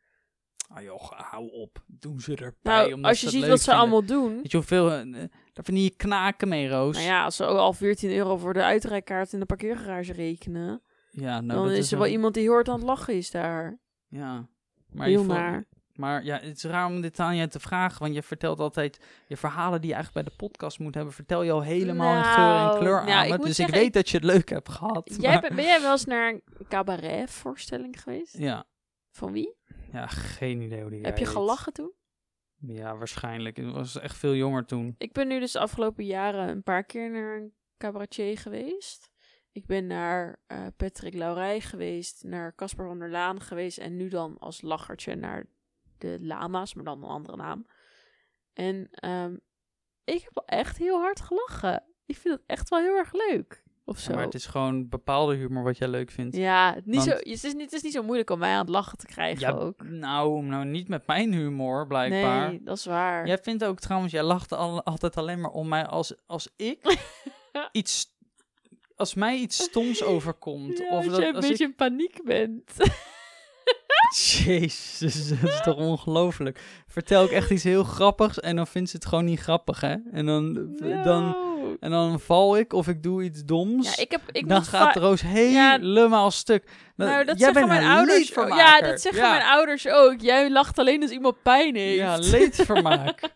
Ah 0.75 0.83
joh, 0.83 1.11
hou 1.11 1.50
op. 1.50 1.83
Doen 1.87 2.21
ze 2.21 2.31
erbij 2.37 2.57
Nou, 2.62 2.93
omdat 2.93 3.11
als 3.11 3.21
je 3.21 3.31
ziet 3.31 3.47
wat 3.47 3.61
ze 3.61 3.75
allemaal 3.75 4.05
doen. 4.05 4.37
Weet 4.37 4.50
je 4.50 4.57
hoeveel... 4.57 4.91
eh, 4.93 5.05
daar 5.52 5.64
vind 5.64 5.79
je 5.79 5.97
knaken 5.97 6.49
mee, 6.49 6.69
Roos. 6.69 6.95
Nou 6.97 7.07
ja, 7.09 7.25
als 7.25 7.37
ze 7.37 7.45
ook 7.45 7.59
al 7.59 7.73
14 7.73 8.11
euro 8.11 8.37
voor 8.37 8.52
de 8.52 8.62
uitrijkaart 8.62 9.33
in 9.33 9.41
de 9.41 9.47
parkeergarage 9.47 10.12
rekenen. 10.12 10.83
Ja, 11.11 11.41
nou, 11.41 11.59
dan 11.59 11.69
dat 11.69 11.76
is 11.76 11.93
er 11.93 11.99
wel 11.99 12.07
iemand 12.07 12.35
die 12.35 12.49
hoort 12.49 12.69
aan 12.69 12.75
het 12.79 12.85
lachen 12.85 13.14
is 13.14 13.31
daar. 13.31 13.79
Ja. 14.09 14.49
Maar, 14.88 15.07
Heel 15.07 15.25
naar. 15.25 15.64
maar 15.95 16.25
ja, 16.25 16.38
het 16.41 16.57
is 16.57 16.64
raar 16.64 16.87
om 16.87 17.00
dit 17.00 17.19
aan 17.19 17.37
je 17.37 17.49
te 17.49 17.61
vragen, 17.61 18.02
want 18.02 18.14
je 18.14 18.23
vertelt 18.23 18.61
altijd 18.61 19.00
je 19.26 19.37
verhalen 19.37 19.81
die 19.81 19.88
je 19.91 19.95
eigenlijk 19.95 20.25
bij 20.26 20.35
de 20.37 20.45
podcast 20.47 20.79
moet 20.79 20.95
hebben, 20.95 21.12
vertel 21.12 21.43
je 21.43 21.52
al 21.52 21.62
helemaal 21.62 22.17
in 22.17 22.25
geur 22.25 22.35
en 22.45 22.62
Nou, 22.64 22.79
kleur 22.79 23.05
nou, 23.05 23.11
aan 23.11 23.25
ik 23.38 23.43
Dus 23.43 23.57
zeggen, 23.57 23.75
ik 23.76 23.81
weet 23.83 23.93
dat 23.93 24.09
je 24.09 24.17
het 24.17 24.26
leuk 24.26 24.49
hebt 24.49 24.69
gehad. 24.69 25.17
Jij, 25.21 25.33
maar- 25.33 25.41
ben, 25.41 25.57
ben 25.57 25.64
jij 25.64 25.81
wel 25.81 25.91
eens 25.93 26.05
naar 26.05 26.29
een 26.33 26.43
cabaret-voorstelling 26.69 28.02
geweest? 28.02 28.38
Ja, 28.38 28.64
Van 29.11 29.33
wie? 29.33 29.55
Ja, 29.92 30.06
geen 30.06 30.61
idee 30.61 30.80
hoe 30.80 30.90
die 30.90 31.00
Heb 31.00 31.18
je 31.18 31.25
heet. 31.25 31.32
gelachen 31.32 31.72
toen? 31.72 31.92
Ja, 32.56 32.96
waarschijnlijk. 32.96 33.58
Ik 33.58 33.72
was 33.72 33.99
echt 33.99 34.16
veel 34.16 34.34
jonger 34.34 34.64
toen. 34.64 34.94
Ik 34.99 35.12
ben 35.12 35.28
nu 35.28 35.40
dus 35.40 35.52
de 35.52 35.58
afgelopen 35.58 36.04
jaren 36.04 36.49
een 36.49 36.62
paar 36.62 36.84
keer 36.84 37.11
naar 37.11 37.37
een 37.37 37.54
cabaretier 37.78 38.38
geweest. 38.38 39.11
Ik 39.52 39.66
ben 39.66 39.87
naar 39.87 40.40
eh, 40.46 40.66
Patrick 40.76 41.14
Laurij 41.14 41.61
geweest, 41.61 42.25
naar 42.25 42.54
Casper 42.54 42.87
van 42.87 42.99
der 42.99 43.11
Laan 43.11 43.40
geweest 43.40 43.78
en 43.78 43.96
nu 43.96 44.08
dan 44.08 44.38
als 44.38 44.62
lachertje 44.62 45.14
naar 45.14 45.46
de 45.99 46.16
Lama's, 46.20 46.75
maar 46.75 46.84
dan 46.84 47.02
een 47.02 47.08
andere 47.08 47.37
naam. 47.37 47.66
En 48.52 48.88
ehm, 48.90 49.37
ik 50.04 50.22
heb 50.22 50.30
wel 50.34 50.58
echt 50.58 50.76
heel 50.76 51.00
hard 51.00 51.20
gelachen. 51.20 51.84
Ik 52.06 52.16
vind 52.16 52.34
het 52.34 52.42
echt 52.46 52.68
wel 52.68 52.78
heel 52.78 52.96
erg 52.96 53.12
leuk. 53.12 53.62
Of 53.84 53.98
zo. 53.98 54.10
Ja, 54.10 54.16
maar 54.16 54.24
het 54.24 54.34
is 54.34 54.46
gewoon 54.46 54.88
bepaalde 54.88 55.34
humor 55.34 55.62
wat 55.62 55.78
jij 55.78 55.88
leuk 55.88 56.10
vindt. 56.10 56.36
Ja, 56.36 56.74
het, 56.74 56.86
niet 56.86 56.94
Want- 56.96 57.08
zo, 57.08 57.14
het, 57.16 57.26
is 57.26 57.42
niet, 57.42 57.60
het 57.62 57.72
is 57.72 57.82
niet 57.82 57.92
zo 57.92 58.02
moeilijk 58.02 58.30
om 58.30 58.38
mij 58.38 58.52
aan 58.52 58.58
het 58.60 58.68
lachen 58.68 58.98
te 58.98 59.06
krijgen 59.06 59.40
Ja, 59.40 59.50
ook. 59.52 59.82
Nou, 59.84 60.42
nou, 60.44 60.64
niet 60.64 60.88
met 60.88 61.06
mijn 61.06 61.32
humor, 61.32 61.86
blijkbaar. 61.86 62.48
Nee, 62.48 62.62
dat 62.62 62.76
is 62.76 62.84
waar. 62.84 63.26
Jij 63.26 63.38
vindt 63.38 63.64
ook 63.64 63.80
trouwens, 63.80 64.12
jij 64.12 64.22
lacht 64.22 64.52
al, 64.52 64.82
altijd 64.82 65.16
alleen 65.16 65.40
maar 65.40 65.50
om 65.50 65.68
mij 65.68 65.86
als, 65.86 66.14
als 66.26 66.48
ik 66.56 66.96
iets. 67.72 68.10
Als 68.96 69.14
mij 69.14 69.36
iets 69.36 69.62
stoms 69.62 70.02
overkomt. 70.02 70.78
Ja, 70.78 70.88
of 70.88 70.96
als 70.96 71.06
dat, 71.06 71.16
je 71.16 71.26
een 71.26 71.34
als 71.36 71.48
beetje 71.48 71.64
ik, 71.64 71.70
in 71.70 71.76
paniek 71.76 72.20
bent. 72.24 72.72
Jezus, 74.44 75.28
dat 75.28 75.50
is 75.50 75.60
toch 75.62 75.76
ongelooflijk. 75.76 76.60
Vertel 76.86 77.24
ik 77.24 77.30
echt 77.30 77.50
iets 77.50 77.64
heel 77.64 77.84
grappigs 77.84 78.40
en 78.40 78.56
dan 78.56 78.66
vindt 78.66 78.90
ze 78.90 78.96
het 78.96 79.06
gewoon 79.06 79.24
niet 79.24 79.40
grappig, 79.40 79.80
hè? 79.80 79.96
En 80.12 80.26
dan, 80.26 80.54
dan, 80.78 81.22
Nou. 81.22 81.51
En 81.81 81.90
dan 81.90 82.21
val 82.21 82.57
ik 82.59 82.73
of 82.73 82.88
ik 82.88 83.02
doe 83.02 83.23
iets 83.23 83.45
doms. 83.45 83.95
Ja, 83.97 84.02
ik 84.02 84.11
heb, 84.11 84.21
ik 84.33 84.49
dan 84.49 84.64
gaat 84.64 84.97
Roos 84.97 85.21
helemaal 85.21 86.31
stuk. 86.31 86.64
Dan- 86.97 87.09
Nou, 87.09 87.25
dat 87.25 87.38
jij 87.38 87.52
zeggen 87.52 87.69
bent 87.69 87.81
mijn 87.81 87.97
ouders. 87.97 88.19
leedvermaker. 88.19 88.57
Ja, 88.57 88.81
dat 88.81 89.00
zeggen 89.00 89.23
Ja. 89.23 89.31
mijn 89.31 89.42
ouders 89.47 89.88
ook. 89.88 90.14
Jij 90.21 90.50
lacht 90.50 90.78
alleen 90.78 91.02
als 91.02 91.11
iemand 91.11 91.42
pijn 91.42 91.76
heeft. 91.76 91.97
Ja, 91.99 92.16
leedvermaak. 92.16 93.21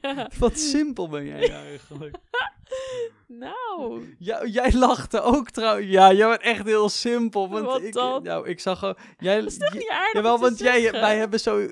Ja, 0.00 0.30
Wat 0.38 0.58
simpel 0.58 1.08
ben 1.08 1.26
jij 1.26 1.50
eigenlijk. 1.52 2.16
nou. 3.26 4.14
Ja, 4.18 4.44
jij 4.44 4.72
lachte 4.72 5.20
ook 5.20 5.50
trouwens. 5.50 5.86
Ja, 5.86 6.12
jij 6.12 6.28
bent 6.28 6.40
echt 6.40 6.64
heel 6.64 6.88
simpel. 6.88 7.48
Want 7.48 7.64
Wat 7.64 7.82
ik, 7.82 7.92
dan? 7.92 8.22
Nou, 8.22 8.48
ik 8.48 8.60
zag 8.60 8.78
gewoon... 8.78 8.96
Jij, 9.18 9.40
Dat 9.40 9.50
is 9.50 9.58
toch 9.58 9.74
niet 9.74 9.88
aardig 9.88 10.12
Jawel, 10.12 10.38
want 10.38 10.58
jij, 10.58 10.90
wij 10.92 11.16
hebben 11.16 11.40
zo, 11.40 11.68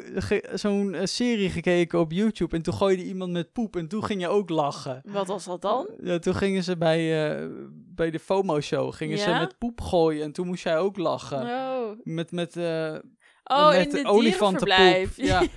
zo'n 0.55 0.95
eh, 0.95 1.05
serie 1.05 1.51
gekeken 1.51 1.99
op 1.99 2.13
YouTube. 2.13 2.57
En 2.57 2.63
toen 2.63 2.75
gooide 2.75 3.05
iemand 3.05 3.33
met 3.33 3.53
poep. 3.53 3.77
En 3.77 3.89
toen 3.89 4.05
ging 4.05 4.21
je 4.21 4.29
ook 4.29 4.49
lachen. 4.49 5.03
Wat 5.05 5.27
was 5.27 5.45
dat 5.45 5.63
dan? 5.63 5.89
Ja, 6.03 6.19
toen 6.19 6.35
gingen 6.35 6.63
ze 6.63 6.77
bij, 6.77 7.33
eh, 7.33 7.47
bij 7.95 8.11
de 8.11 8.19
FOMO-show. 8.19 8.95
Gingen 8.95 9.19
ze 9.19 9.31
met 9.31 9.59
poep 9.59 9.81
gooien. 9.81 10.23
En 10.23 10.33
toen 10.33 10.47
moest 10.47 10.63
jij 10.65 10.79
ook 10.79 10.97
lachen. 10.97 11.43
Oh, 11.43 11.91
Met, 12.03 12.33
met, 12.33 12.57
eh 12.57 12.95
oh 13.45 13.69
met 13.71 13.95
in 13.95 14.03
de 14.03 14.09
olifantenpoep. 14.09 15.09
Ja. 15.17 15.43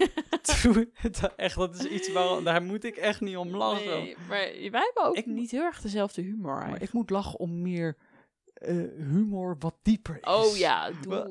Echt, 1.36 1.56
dat 1.56 1.76
is 1.76 1.86
iets 1.86 2.12
waar, 2.12 2.44
daar 2.44 2.62
moet 2.64 2.84
ik 2.84 2.96
echt 2.96 3.22
niet 3.22 3.38
om 3.38 3.56
lachen. 3.56 3.86
Nee, 3.88 4.16
maar 4.30 4.38
wij 4.72 4.82
hebben 4.94 5.04
ook 5.04 5.16
Ik 5.16 5.26
niet 5.26 5.52
heel 5.52 5.62
erg 5.64 5.82
dezelfde 5.82 6.22
humor 6.22 6.42
Maar 6.52 6.56
eigenlijk. 6.62 6.84
ik 6.84 6.94
moet 6.94 7.10
lachen 7.10 7.40
om 7.40 7.62
meer 7.62 7.98
eh, 8.54 8.76
humor 8.98 9.56
wat 9.60 9.76
dieper 9.82 10.18
is. 10.22 10.34
Oh 10.34 10.58
ja, 10.58 10.90
doei. 11.02 11.24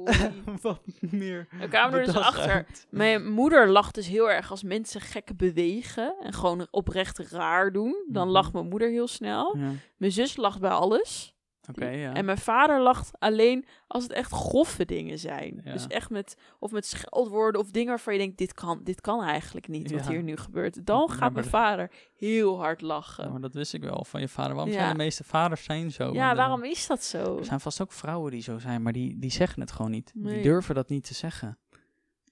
wat 0.63 0.81
meer. 1.01 1.49
We 1.61 1.69
kwamen 1.69 1.99
er 2.01 2.05
dus 2.07 2.17
achter. 2.17 2.51
uit. 2.53 2.87
Mijn 2.91 3.31
moeder 3.33 3.69
lacht 3.69 3.95
dus 3.95 4.07
heel 4.09 4.31
erg 4.31 4.51
als 4.51 4.63
mensen 4.63 5.01
gek 5.01 5.37
bewegen 5.37 6.15
en 6.23 6.33
gewoon 6.33 6.67
oprecht 6.71 7.19
raar 7.19 7.73
doen. 7.73 8.05
Dan 8.09 8.23
Mhm. 8.25 8.33
lacht 8.33 8.53
mijn 8.53 8.69
moeder 8.69 8.89
heel 8.91 9.09
snel. 9.09 9.57
Ja, 9.59 9.71
Mijn 9.97 10.13
zus 10.13 10.37
lacht 10.37 10.61
bij 10.61 10.71
alles. 10.71 11.35
Ja. 11.75 12.15
En 12.15 12.25
mijn 12.25 12.39
vader 12.39 12.81
lacht 12.81 13.11
alleen 13.19 13.65
als 13.87 14.03
het 14.03 14.13
echt 14.13 14.33
grove 14.33 14.85
dingen 14.85 15.19
zijn. 15.19 15.61
Ja. 15.65 15.73
Dus 15.73 15.87
echt 15.87 16.11
met, 16.11 16.37
of 16.59 16.71
met 16.71 16.87
scheldwoorden 16.87 17.61
of 17.61 17.71
dingen 17.71 17.89
waarvan 17.89 18.13
je 18.13 18.19
denkt, 18.19 18.39
dit 18.39 18.53
kan, 18.55 18.81
dit 18.85 19.01
kan 19.01 19.23
eigenlijk 19.23 19.69
niet 19.69 19.91
wat 19.93 20.05
Ja. 20.05 20.11
hier 20.11 20.23
nu 20.23 20.37
gebeurt. 20.37 20.87
Dan 20.87 21.11
gaat 21.11 21.33
mijn 21.33 21.45
de- 21.45 21.51
vader 21.51 21.91
heel 22.17 22.59
hard 22.59 22.81
lachen. 22.81 23.31
maar 23.31 23.41
dat 23.41 23.55
wist 23.55 23.75
ik 23.75 23.83
wel 23.83 24.05
van 24.05 24.21
je 24.21 24.29
vader. 24.29 24.55
Waarom 24.55 24.73
Ja. 24.73 24.79
zijn 24.79 24.91
de 24.97 25.03
meeste 25.03 25.25
vaders 25.25 25.65
zijn 25.65 25.91
zo? 25.91 26.05
Ja, 26.05 26.11
Want, 26.13 26.31
eh, 26.31 26.37
waarom 26.37 26.65
is 26.65 26.87
dat 26.87 27.05
zo? 27.05 27.39
Er 27.39 27.45
zijn 27.45 27.61
vast 27.61 27.81
ook 27.81 27.93
vrouwen 27.93 28.31
die 28.31 28.43
zo 28.43 28.59
zijn, 28.59 28.83
maar 28.83 28.93
die, 28.93 29.19
die 29.19 29.31
zeggen 29.31 29.61
het 29.61 29.73
gewoon 29.73 29.91
niet. 29.91 30.11
Nee. 30.15 30.35
Die 30.35 30.43
durven 30.43 30.75
dat 30.75 30.89
niet 30.89 31.05
te 31.05 31.15
zeggen. 31.15 31.59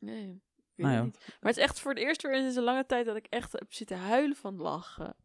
Nee, 0.00 0.43
Nou 0.76 0.91
het 0.93 0.99
ja. 0.99 1.05
niet. 1.05 1.19
Maar 1.41 1.50
het 1.50 1.57
is 1.57 1.62
echt 1.64 1.81
voor 1.81 1.91
het 1.93 2.00
eerst 2.00 2.23
weer 2.23 2.35
in 2.35 2.45
een 2.45 2.62
lange 2.62 2.87
tijd 2.87 3.07
dat 3.07 3.17
ik 3.17 3.26
echt 3.26 3.53
heb 3.53 3.73
zitten 3.73 3.99
huilen 3.99 4.37
van 4.37 4.57
lachen. 4.57 5.17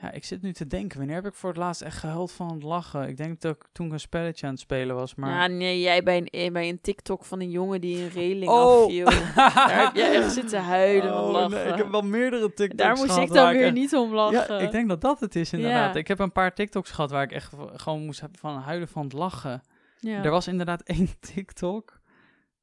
Ja, 0.00 0.10
ik 0.12 0.24
zit 0.24 0.42
nu 0.42 0.52
te 0.52 0.66
denken, 0.66 0.98
wanneer 0.98 1.16
heb 1.16 1.26
ik 1.26 1.34
voor 1.34 1.48
het 1.48 1.58
laatst 1.58 1.82
echt 1.82 1.98
gehuild 1.98 2.32
van 2.32 2.52
het 2.52 2.62
lachen? 2.62 3.08
Ik 3.08 3.16
denk 3.16 3.40
dat 3.40 3.54
ik 3.54 3.64
toen 3.72 3.92
een 3.92 4.00
spelletje 4.00 4.46
aan 4.46 4.52
het 4.52 4.60
spelen 4.60 4.96
was, 4.96 5.14
maar... 5.14 5.30
Ja, 5.30 5.46
nee, 5.46 5.80
jij 5.80 6.02
bij 6.02 6.16
een, 6.16 6.26
eh, 6.26 6.52
bij 6.52 6.68
een 6.68 6.80
TikTok 6.80 7.24
van 7.24 7.40
een 7.40 7.50
jongen 7.50 7.80
die 7.80 8.02
een 8.02 8.08
reling 8.08 8.50
Oh. 8.50 8.82
afviel. 8.82 9.04
Daar 9.34 9.84
heb 9.84 9.94
jij 9.94 10.14
echt 10.14 10.32
zitten 10.32 10.62
huilen 10.62 11.12
van 11.12 11.22
Oh, 11.24 11.30
lachen. 11.32 11.50
nee, 11.50 11.66
ik 11.66 11.76
heb 11.76 11.90
wel 11.90 12.02
meerdere 12.02 12.52
TikToks 12.54 12.82
Daar 12.82 12.96
moest 12.96 13.16
ik 13.16 13.32
dan 13.32 13.52
weer 13.52 13.64
echt- 13.64 13.74
niet 13.74 13.94
om 13.94 14.14
lachen. 14.14 14.54
Ja, 14.56 14.64
ik 14.64 14.70
denk 14.70 14.88
dat 14.88 15.00
dat 15.00 15.20
het 15.20 15.36
is 15.36 15.52
inderdaad. 15.52 15.94
Ja. 15.94 16.00
Ik 16.00 16.08
heb 16.08 16.18
een 16.18 16.32
paar 16.32 16.54
TikToks 16.54 16.90
gehad 16.90 17.10
waar 17.10 17.22
ik 17.22 17.32
echt 17.32 17.52
gewoon 17.74 18.04
moest 18.04 18.20
hebben 18.20 18.38
van 18.38 18.56
huilen 18.56 18.88
van 18.88 19.02
het 19.02 19.12
lachen. 19.12 19.62
Ja. 20.00 20.24
Er 20.24 20.30
was 20.30 20.46
inderdaad 20.48 20.82
één 20.96 21.08
TikTok. 21.20 21.95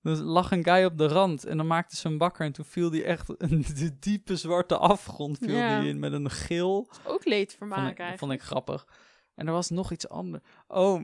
Er 0.03 0.15
lag 0.17 0.51
een 0.51 0.63
guy 0.63 0.83
op 0.83 0.97
de 0.97 1.07
rand 1.07 1.45
en 1.45 1.57
dan 1.57 1.67
maakte 1.67 1.95
ze 1.95 2.07
hem 2.07 2.17
wakker 2.17 2.45
en 2.45 2.51
toen 2.51 2.65
viel 2.65 2.89
die 2.89 3.03
echt 3.03 3.29
in 3.49 3.65
de 3.75 3.99
diepe 3.99 4.35
zwarte 4.35 4.77
afgrond 4.77 5.37
viel 5.37 5.55
Ja. 5.55 5.79
die 5.79 5.89
in 5.89 5.99
met 5.99 6.13
een 6.13 6.29
gil. 6.29 6.89
Ook 7.05 7.25
leedvermaak 7.25 7.77
Vond 7.79 7.91
ik, 7.91 7.97
eigenlijk. 7.99 8.19
vond 8.19 8.31
ik 8.31 8.41
grappig. 8.47 8.87
En 9.35 9.47
er 9.47 9.53
was 9.53 9.69
nog 9.69 9.91
iets 9.91 10.09
anders. 10.09 10.43
Oh, 10.67 11.01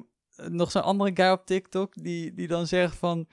nog 0.48 0.72
zo'n 0.72 0.84
andere 0.84 1.12
guy 1.14 1.30
op 1.32 1.46
TikTok 1.46 1.94
die, 2.04 2.34
die 2.34 2.48
dan 2.48 2.68
zegt 2.68 2.96
van... 2.96 3.28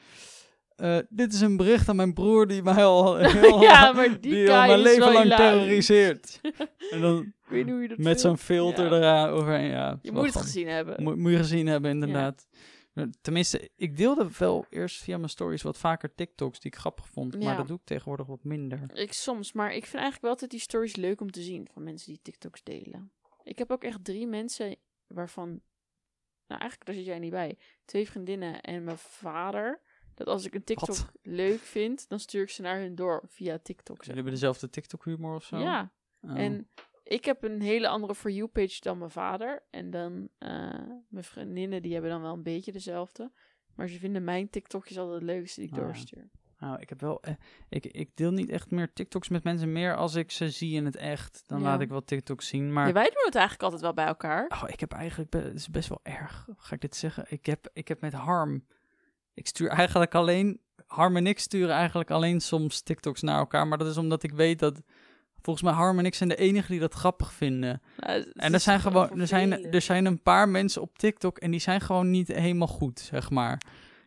eh, 0.77 0.99
dit 1.09 1.33
is 1.33 1.41
een 1.41 1.57
bericht 1.57 1.89
aan 1.89 1.97
mijn 1.97 2.15
broer 2.15 2.47
die 2.47 2.63
mij 2.63 2.85
al, 2.85 3.17
heel, 3.19 3.61
ja, 3.63 3.93
maar 3.93 4.09
die, 4.09 4.19
die 4.21 4.53
al 4.53 4.67
mijn 4.67 4.79
leven 4.79 5.13
lang 5.13 5.35
terroriseert. 5.35 6.41
en 6.93 7.01
dan 7.01 7.19
Ik 7.19 7.33
weet 7.53 7.65
niet 7.65 7.73
hoe 7.75 7.83
je 7.83 7.89
dat 7.89 7.99
met 7.99 8.21
zo'n 8.21 8.39
filter 8.39 8.85
Ja. 8.91 8.97
eraan 8.97 9.29
overheen. 9.29 9.71
Ja, 9.71 9.99
Je 10.03 10.13
moet 10.13 10.25
het 10.25 10.37
gezien 10.37 10.69
hebben. 10.69 11.03
Moet, 11.03 11.17
moet 11.17 11.31
je 11.31 11.37
gezien 11.37 11.67
hebben, 11.67 11.91
inderdaad. 11.91 12.47
Tenminste, 13.21 13.71
ik 13.77 13.97
deelde 13.97 14.29
wel 14.39 14.67
eerst 14.71 15.03
via 15.03 15.17
mijn 15.17 15.29
stories 15.29 15.63
wat 15.63 15.79
vaker 15.79 16.15
TikToks 16.15 16.61
die 16.61 16.71
ik 16.73 16.79
grappig 16.79 17.09
vond. 17.09 17.43
Maar 17.43 17.57
dat 17.57 17.69
doe 17.69 17.77
ik 17.77 17.85
tegenwoordig 17.85 18.27
wat 18.27 18.45
minder. 18.45 18.81
Ik 18.95 19.13
soms, 19.13 19.53
maar 19.53 19.69
ik 19.69 19.83
vind 19.83 19.95
eigenlijk 19.95 20.23
wel 20.23 20.31
altijd 20.31 20.51
die 20.51 20.61
stories 20.61 20.97
leuk 20.97 21.21
om 21.21 21.31
te 21.31 21.43
zien 21.43 21.69
van 21.73 21.83
mensen 21.83 22.13
die 22.13 22.23
TikToks 22.23 22.63
delen. 22.63 23.13
Ik 23.43 23.59
heb 23.59 23.71
ook 23.71 23.85
echt 23.85 24.05
drie 24.05 24.27
mensen 24.27 24.77
waarvan, 25.07 25.49
nou 26.47 26.61
eigenlijk 26.61 26.85
daar 26.85 26.95
zit 26.95 27.05
jij 27.05 27.19
niet 27.19 27.31
bij, 27.31 27.59
twee 27.85 28.07
vriendinnen 28.09 28.61
en 28.61 28.85
mijn 28.85 28.99
vader. 28.99 29.81
Dat 30.15 30.27
als 30.27 30.45
ik 30.45 30.55
een 30.55 30.65
TikTok 30.65 30.89
Wat? 30.97 31.13
leuk 31.23 31.61
vind, 31.61 32.09
dan 32.09 32.19
stuur 32.21 32.43
ik 32.43 32.51
ze 32.51 32.63
naar 32.63 32.79
hun 32.79 32.95
door 32.95 33.23
via 33.27 33.59
TikTok. 33.59 33.97
Jullie 33.97 34.05
Zeg 34.05 34.15
hebben 34.15 34.33
dezelfde 34.33 34.71
TikTok-humor 34.71 35.35
of 35.35 35.45
zo? 35.45 35.59
Ja, 35.59 35.93
Oh. 36.21 36.39
en 36.39 36.69
ik 37.09 37.25
heb 37.25 37.43
een 37.45 37.61
hele 37.61 37.89
andere 37.89 38.15
For 38.15 38.31
You-page 38.31 38.81
dan 38.81 38.99
mijn 38.99 39.11
vader. 39.11 39.63
En 39.71 39.91
dan 39.91 40.29
eh, 40.39 40.49
mijn 41.09 41.25
vriendinnen, 41.25 41.83
die 41.83 41.93
hebben 41.93 42.11
dan 42.11 42.23
wel 42.23 42.33
een 42.33 42.43
beetje 42.43 42.73
dezelfde. 42.73 43.31
Maar 43.75 43.89
ze 43.89 43.99
vinden 43.99 44.25
mijn 44.25 44.51
TikTokjes 44.51 44.99
altijd 44.99 45.15
het 45.21 45.31
leukste 45.31 45.61
die 45.61 45.69
ik 45.69 45.75
Oh 45.75 45.81
ja. 45.81 45.85
doorstuur. 45.87 46.29
Nou, 46.59 46.81
ik 46.81 46.89
heb 46.89 47.01
wel. 47.01 47.23
eh, 47.23 47.35
ik, 47.69 47.87
ik 47.87 48.11
deel 48.17 48.31
niet 48.31 48.49
echt 48.51 48.71
meer 48.71 48.93
TikToks 48.93 49.29
met 49.29 49.45
mensen 49.45 49.73
meer 49.73 49.97
als 49.97 50.15
ik 50.15 50.31
ze 50.31 50.51
zie 50.51 50.75
in 50.75 50.85
het 50.85 50.97
echt. 50.97 51.43
Dan 51.47 51.59
Ja. 51.59 51.65
laat 51.65 51.81
ik 51.81 51.89
wel 51.89 52.05
TikToks 52.05 52.49
zien. 52.49 52.73
Maar 52.73 52.87
Ja, 52.87 52.93
wij 52.93 53.05
doen 53.05 53.25
het 53.25 53.35
eigenlijk 53.35 53.63
altijd 53.65 53.83
wel 53.83 53.95
bij 53.95 54.07
elkaar. 54.07 54.47
oh, 54.63 54.69
ik 54.69 54.81
heb 54.81 54.93
eigenlijk. 54.93 55.31
be- 55.31 55.39
Het 55.39 55.55
is 55.55 55.69
best 55.71 55.89
wel 55.89 56.01
erg. 56.03 56.49
Ga 56.57 56.75
ik 56.75 56.81
dit 56.81 56.97
zeggen? 56.97 57.25
Ik 57.29 57.47
heb, 57.47 57.69
ik 57.73 57.89
heb 57.89 58.01
met 58.01 58.13
Harm. 58.13 58.65
Ik 59.35 59.47
stuur 59.47 59.69
eigenlijk 59.69 60.15
alleen. 60.15 60.61
Harm 60.87 61.17
en 61.17 61.27
ik 61.27 61.39
sturen 61.39 61.75
eigenlijk 61.75 62.11
alleen 62.11 62.41
soms 62.41 62.81
TikToks 62.81 63.23
naar 63.23 63.39
elkaar. 63.39 63.67
Maar 63.67 63.79
dat 63.79 63.87
is 63.87 63.97
omdat 63.97 64.23
ik 64.23 64.33
weet 64.33 64.59
dat. 64.59 64.83
Volgens 65.43 65.65
mij 65.65 65.75
Harm 65.75 65.99
en 65.99 66.05
ik 66.07 66.15
zijn 66.15 66.29
de 66.29 66.37
enigen 66.37 66.71
die 66.71 66.81
dat 66.81 66.95
grappig 66.95 67.33
vinden. 67.33 67.83
Nou, 67.97 68.13
het 68.19 68.33
En 68.33 68.53
er 68.55 68.61
zijn 68.61 68.81
gewoon 68.81 69.21
er 69.21 69.27
zijn, 69.27 69.73
er 69.73 69.81
zijn 69.81 70.05
een 70.05 70.23
paar 70.23 70.49
mensen 70.49 70.83
op 70.83 70.99
TikTok 70.99 71.39
en 71.39 71.51
die 71.51 71.61
zijn 71.61 71.81
gewoon 71.81 72.11
niet 72.11 72.29
helemaal 72.29 72.69
goed, 72.69 73.01
zeg 73.01 73.31
maar. 73.31 73.59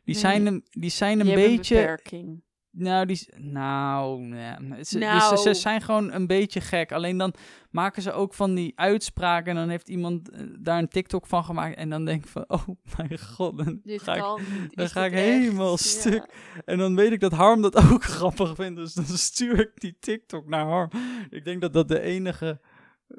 Die 0.03 0.13
Nee. 0.13 0.23
zijn 0.23 0.45
een, 0.45 0.65
die 0.69 0.89
zijn 0.89 1.19
een 1.19 1.33
beetje, 1.35 1.75
beperking. 1.75 2.41
Nou, 2.71 3.05
die, 3.05 3.27
nou, 3.37 4.21
nee, 4.21 4.83
ze, 4.83 4.97
Nou. 4.97 5.37
Ze, 5.37 5.43
ze 5.43 5.53
zijn 5.53 5.81
gewoon 5.81 6.11
een 6.13 6.27
beetje 6.27 6.61
gek. 6.61 6.91
Alleen 6.91 7.17
dan 7.17 7.33
maken 7.71 8.01
ze 8.01 8.11
ook 8.11 8.33
van 8.33 8.55
die 8.55 8.71
uitspraken 8.75 9.49
en 9.51 9.55
dan 9.55 9.69
heeft 9.69 9.89
iemand 9.89 10.29
eh, 10.29 10.41
daar 10.59 10.77
een 10.79 10.87
TikTok 10.87 11.25
van 11.27 11.43
gemaakt 11.43 11.75
en 11.77 11.89
dan 11.89 12.05
denk 12.05 12.23
ik 12.23 12.29
van, 12.29 12.43
oh 12.55 12.67
mijn 12.97 13.19
god, 13.19 13.57
dan 13.57 13.79
Dit 13.83 14.01
ga 14.01 14.13
ik, 14.15 14.21
kan 14.21 14.41
niet. 14.61 14.75
dan 14.75 14.85
Is 14.85 14.91
ga 14.91 15.05
ik 15.05 15.11
echt? 15.11 15.21
helemaal 15.23 15.71
Ja. 15.71 15.77
stuk. 15.77 16.33
En 16.65 16.77
dan 16.77 16.95
weet 16.95 17.11
ik 17.11 17.19
dat 17.19 17.31
Harm 17.31 17.61
dat 17.61 17.75
ook 17.91 18.03
grappig 18.03 18.55
vindt, 18.55 18.79
dus 18.79 18.93
dan 18.93 19.05
stuur 19.05 19.59
ik 19.59 19.71
die 19.73 19.97
TikTok 19.99 20.47
naar 20.47 20.65
Harm. 20.65 20.89
Ik 21.29 21.45
denk 21.45 21.61
dat 21.61 21.73
dat 21.73 21.87
de 21.87 21.99
enige 22.01 22.59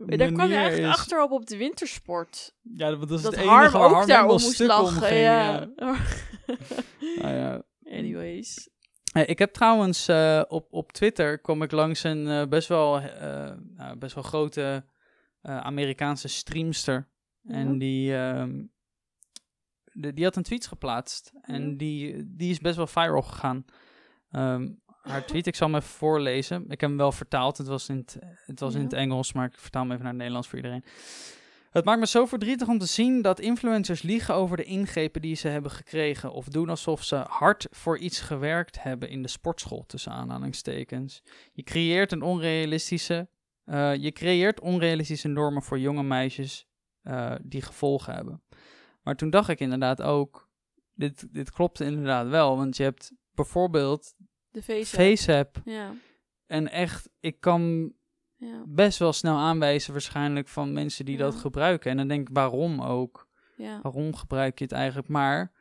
Maar 0.06 0.16
Daar 0.16 0.32
kwam 0.32 0.48
je 0.48 0.54
eigenlijk 0.54 0.92
is. 0.92 0.98
achter 0.98 1.22
op 1.22 1.30
op 1.30 1.46
de 1.46 1.56
wintersport. 1.56 2.54
Ja, 2.62 2.90
dat 2.90 3.08
Dat 3.08 3.22
het 3.22 3.32
enige 3.34 3.48
Harm 3.48 3.72
waar 3.72 4.02
ook 4.02 4.08
Harm 4.10 4.26
moest 4.26 4.58
lachen. 4.58 5.02
ging, 5.02 5.20
ja. 5.20 5.68
Nou 7.22 7.34
ja. 7.34 7.62
Anyways. 7.90 8.68
Eh, 9.12 9.28
Ik 9.28 9.38
heb 9.38 9.52
trouwens 9.52 10.08
eh, 10.08 10.42
op, 10.48 10.66
op 10.72 10.92
Twitter 10.92 11.38
kwam 11.38 11.62
ik 11.62 11.70
langs 11.70 12.02
een 12.02 12.28
eh, 12.28 12.46
best, 12.48 12.68
wel, 12.68 13.00
nou, 13.76 13.96
best 13.98 14.14
wel 14.14 14.24
grote 14.24 14.84
Amerikaanse 15.42 16.28
streamster. 16.28 17.08
En 17.44 17.72
Ja. 17.72 17.78
die, 17.78 18.16
ehm, 18.16 18.62
de- 19.92 20.12
die 20.12 20.24
had 20.24 20.36
een 20.36 20.42
tweet 20.42 20.66
geplaatst. 20.66 21.32
En 21.42 21.70
Ja. 21.70 21.76
die, 21.76 22.24
die 22.36 22.50
is 22.50 22.58
best 22.58 22.76
wel 22.76 22.86
viral 22.86 23.22
gegaan. 23.22 23.64
Ehm, 24.30 24.68
haar 25.02 25.26
tweet, 25.26 25.46
ik 25.46 25.54
zal 25.54 25.66
hem 25.66 25.76
even 25.76 25.88
voorlezen. 25.88 26.62
Ik 26.62 26.80
heb 26.80 26.88
hem 26.90 26.96
wel 26.98 27.12
vertaald. 27.12 27.58
Het 27.58 27.66
was 27.66 27.88
in 27.88 27.96
het, 27.96 28.18
het, 28.46 28.60
was 28.60 28.74
in 28.74 28.82
het 28.82 28.92
Engels, 28.92 29.32
maar 29.32 29.46
ik 29.46 29.58
vertaal 29.58 29.82
hem 29.82 29.90
even 29.90 30.02
naar 30.02 30.12
het 30.12 30.18
Nederlands 30.20 30.48
voor 30.48 30.58
iedereen. 30.58 30.84
Het 31.70 31.84
maakt 31.84 32.00
me 32.00 32.06
zo 32.06 32.26
verdrietig 32.26 32.68
om 32.68 32.78
te 32.78 32.86
zien 32.86 33.22
dat 33.22 33.40
influencers 33.40 34.02
liegen 34.02 34.34
over 34.34 34.56
de 34.56 34.64
ingrepen 34.64 35.20
die 35.22 35.34
ze 35.34 35.48
hebben 35.48 35.70
gekregen. 35.70 36.32
Of 36.32 36.48
doen 36.48 36.68
alsof 36.68 37.04
ze 37.04 37.16
hard 37.16 37.66
voor 37.70 37.98
iets 37.98 38.20
gewerkt 38.20 38.82
hebben 38.82 39.08
in 39.08 39.22
de 39.22 39.28
sportschool, 39.28 39.84
tussen 39.86 40.12
aanhalingstekens. 40.12 41.22
Je 41.52 41.62
creëert 41.62 42.12
een 42.12 42.22
onrealistische. 42.22 43.28
eh, 43.64 43.94
je 43.94 44.12
creëert 44.12 44.60
onrealistische 44.60 45.28
normen 45.28 45.62
voor 45.62 45.78
jonge 45.78 46.02
meisjes 46.02 46.66
eh, 47.02 47.34
die 47.42 47.62
gevolgen 47.62 48.14
hebben. 48.14 48.42
Maar 49.02 49.16
toen 49.16 49.30
dacht 49.30 49.48
ik 49.48 49.60
inderdaad 49.60 50.02
ook. 50.02 50.48
Dit, 50.94 51.32
dit 51.34 51.50
klopt 51.50 51.80
inderdaad 51.80 52.28
wel, 52.28 52.56
want 52.56 52.76
je 52.76 52.82
hebt 52.82 53.12
bijvoorbeeld 53.34 54.14
De 54.50 54.62
face. 54.62 54.96
FaceApp. 54.96 55.60
Ja. 55.64 55.92
En 56.46 56.70
echt, 56.70 57.10
ik 57.20 57.40
kan 57.40 57.92
Ja. 58.40 58.62
best 58.66 58.98
wel 58.98 59.12
snel 59.12 59.36
aanwijzen 59.36 59.92
waarschijnlijk 59.92 60.48
van 60.48 60.72
mensen 60.72 61.04
die 61.04 61.16
dat 61.16 61.34
gebruiken. 61.34 61.90
En 61.90 61.96
dan 61.96 62.08
denk 62.08 62.28
ik, 62.28 62.34
waarom 62.34 62.80
ook? 62.82 63.28
ja. 63.56 63.80
Waarom 63.82 64.14
gebruik 64.16 64.58
je 64.58 64.64
het 64.64 64.72
eigenlijk? 64.72 65.08
Maar 65.08 65.52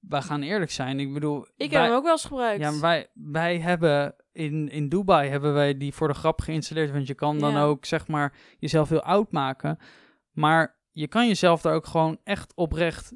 we 0.00 0.22
gaan 0.22 0.42
eerlijk 0.42 0.70
zijn. 0.70 1.00
Ik 1.00 1.12
bedoel, 1.12 1.46
Ik 1.56 1.70
wij, 1.70 1.80
heb 1.80 1.88
hem 1.88 1.96
ook 1.98 2.02
wel 2.02 2.12
eens 2.12 2.24
gebruikt. 2.24 2.60
ja, 2.60 2.70
maar 2.70 2.80
wij, 2.80 3.08
wij 3.14 3.60
hebben 3.60 4.14
in, 4.32 4.68
in 4.70 4.88
Dubai 4.88 5.28
hebben 5.30 5.54
wij 5.54 5.76
die 5.76 5.94
voor 5.94 6.08
de 6.08 6.14
grap 6.14 6.40
geïnstalleerd. 6.40 6.90
Want 6.90 7.06
je 7.06 7.14
kan 7.14 7.38
dan 7.38 7.56
ook 7.56 7.84
zeg 7.84 8.08
maar 8.08 8.32
jezelf 8.58 8.88
heel 8.88 9.02
oud 9.02 9.32
maken. 9.32 9.78
Maar 10.30 10.78
je 10.90 11.08
kan 11.08 11.26
jezelf 11.26 11.60
daar 11.62 11.74
ook 11.74 11.86
gewoon 11.86 12.18
echt 12.24 12.52
oprecht 12.54 13.12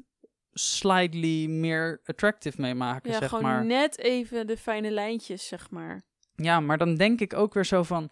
slightly 0.51 1.45
meer 1.49 2.01
attractive 2.05 2.61
mee 2.61 2.75
maken, 2.75 3.11
ja, 3.11 3.17
zeg 3.17 3.29
gewoon 3.29 3.43
maar. 3.43 3.65
net 3.65 3.97
even 3.99 4.47
de 4.47 4.57
fijne 4.57 4.91
lijntjes, 4.91 5.47
zeg 5.47 5.69
maar. 5.69 6.03
Ja, 6.35 6.59
maar 6.59 6.77
dan 6.77 6.95
denk 6.95 7.19
ik 7.21 7.33
ook 7.33 7.53
weer 7.53 7.65
zo 7.65 7.83
van. 7.83 8.09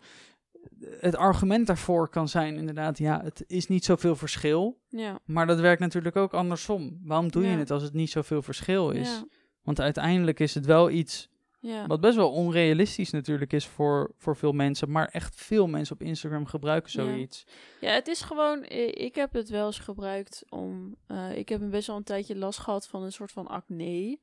Het 0.99 1.15
argument 1.15 1.67
daarvoor 1.67 2.09
kan 2.09 2.27
zijn 2.27 2.55
inderdaad, 2.55 2.97
ja, 2.97 3.21
het 3.23 3.43
is 3.47 3.67
niet 3.67 3.85
zoveel 3.85 4.15
verschil. 4.15 4.79
Ja. 4.87 5.19
Maar 5.25 5.47
dat 5.47 5.59
werkt 5.59 5.81
natuurlijk 5.81 6.15
ook 6.15 6.33
andersom. 6.33 6.99
Waarom 7.03 7.31
doe 7.31 7.43
je 7.43 7.57
het 7.57 7.71
als 7.71 7.83
het 7.83 7.93
niet 7.93 8.09
zoveel 8.09 8.41
verschil 8.41 8.89
is? 8.89 9.09
Ja. 9.09 9.25
Want 9.61 9.79
uiteindelijk 9.79 10.39
is 10.39 10.53
het 10.53 10.65
wel 10.65 10.89
iets 10.89 11.29
Ja. 11.59 11.87
wat 11.87 12.01
best 12.01 12.15
wel 12.15 12.31
onrealistisch 12.31 13.11
natuurlijk 13.11 13.53
is 13.53 13.67
voor, 13.67 14.11
voor 14.17 14.35
veel 14.35 14.51
mensen. 14.51 14.91
Maar 14.91 15.07
echt 15.07 15.35
veel 15.35 15.67
mensen 15.67 15.95
op 15.95 16.01
Instagram 16.01 16.45
gebruiken 16.45 16.91
zoiets. 16.91 17.45
Ja, 17.81 17.91
het 17.91 18.07
is 18.07 18.21
gewoon. 18.21 18.63
Ik 18.93 19.15
heb 19.15 19.33
het 19.33 19.49
wel 19.49 19.65
eens 19.65 19.79
gebruikt 19.79 20.43
om. 20.49 20.95
eh, 21.07 21.37
ik 21.37 21.49
heb 21.49 21.61
een 21.61 21.69
best 21.69 21.87
wel 21.87 21.95
een 21.95 22.03
tijdje 22.03 22.35
last 22.35 22.59
gehad 22.59 22.87
van 22.87 23.03
een 23.03 23.11
soort 23.11 23.31
van 23.31 23.47
acne. 23.47 23.83
Een 24.09 24.19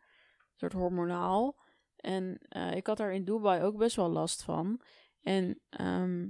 soort 0.57 0.73
hormonaal. 0.73 1.57
En 1.97 2.39
eh, 2.49 2.77
ik 2.77 2.87
had 2.87 2.97
daar 2.97 3.13
in 3.15 3.25
Dubai 3.25 3.63
ook 3.63 3.77
best 3.77 3.97
wel 3.97 4.09
last 4.09 4.43
van. 4.43 4.81
En 5.21 5.61
ehm, 5.69 6.29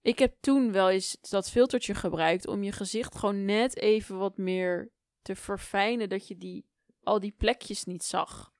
ik 0.00 0.18
heb 0.18 0.34
toen 0.40 0.72
wel 0.72 0.90
eens 0.90 1.16
dat 1.20 1.50
filtertje 1.50 1.94
gebruikt 1.94 2.46
om 2.46 2.62
je 2.62 2.72
gezicht 2.72 3.14
gewoon 3.16 3.44
net 3.44 3.76
even 3.76 4.18
wat 4.18 4.36
meer 4.36 4.92
te 5.22 5.36
verfijnen. 5.36 6.08
Dat 6.08 6.28
je 6.28 6.36
die, 6.36 6.66
al 7.02 7.20
die 7.20 7.34
plekjes 7.36 7.84
niet 7.84 8.04
zag. 8.04 8.52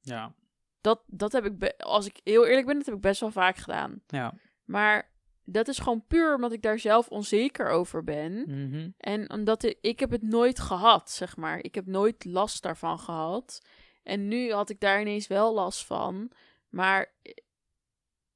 Ja. 0.00 0.34
Dat, 0.80 1.02
dat 1.06 1.32
heb 1.32 1.44
ik, 1.44 1.74
als 1.80 2.06
ik 2.06 2.20
heel 2.24 2.46
eerlijk 2.46 2.66
ben, 2.66 2.76
dat 2.76 2.86
heb 2.86 2.94
ik 2.94 3.00
best 3.00 3.20
wel 3.20 3.30
vaak 3.30 3.56
gedaan. 3.56 4.02
Ja. 4.06 4.34
Maar 4.64 5.12
dat 5.44 5.68
is 5.68 5.78
gewoon 5.78 6.06
puur 6.06 6.34
omdat 6.34 6.52
ik 6.52 6.62
daar 6.62 6.78
zelf 6.78 7.08
onzeker 7.08 7.68
over 7.68 8.04
ben. 8.04 8.32
Mhm. 8.32 8.90
En 8.98 9.30
omdat 9.30 9.62
ik, 9.62 9.78
ik 9.80 10.00
heb 10.00 10.10
het 10.10 10.22
nooit 10.22 10.60
gehad, 10.60 11.10
zeg 11.10 11.36
maar. 11.36 11.58
Ik 11.58 11.74
heb 11.74 11.86
nooit 11.86 12.24
last 12.24 12.62
daarvan 12.62 12.98
gehad. 12.98 13.66
En 14.02 14.28
nu 14.28 14.52
had 14.52 14.70
ik 14.70 14.80
daar 14.80 15.00
ineens 15.00 15.26
wel 15.26 15.54
last 15.54 15.84
van. 15.84 16.30
Maar 16.68 17.14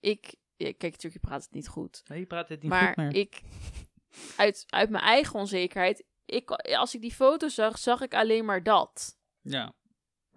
ik... 0.00 0.34
ja, 0.58 0.72
Kijk, 0.72 0.92
natuurlijk, 0.92 1.14
je 1.22 1.28
praat 1.28 1.42
het 1.42 1.52
niet 1.52 1.68
goed. 1.68 2.02
Nee, 2.06 2.18
je 2.18 2.26
praat 2.26 2.48
dit 2.48 2.62
niet 2.62 2.70
maar 2.70 2.86
goed 2.86 2.96
meer. 2.96 3.14
ik... 3.14 3.40
Uit, 4.36 4.64
uit 4.68 4.90
mijn 4.90 5.04
eigen 5.04 5.34
onzekerheid... 5.38 6.04
Ik, 6.24 6.50
als 6.50 6.94
ik 6.94 7.00
die 7.00 7.12
foto 7.12 7.48
zag, 7.48 7.78
zag 7.78 8.00
ik 8.00 8.14
alleen 8.14 8.44
maar 8.44 8.62
dat. 8.62 9.18
Ja, 9.40 9.74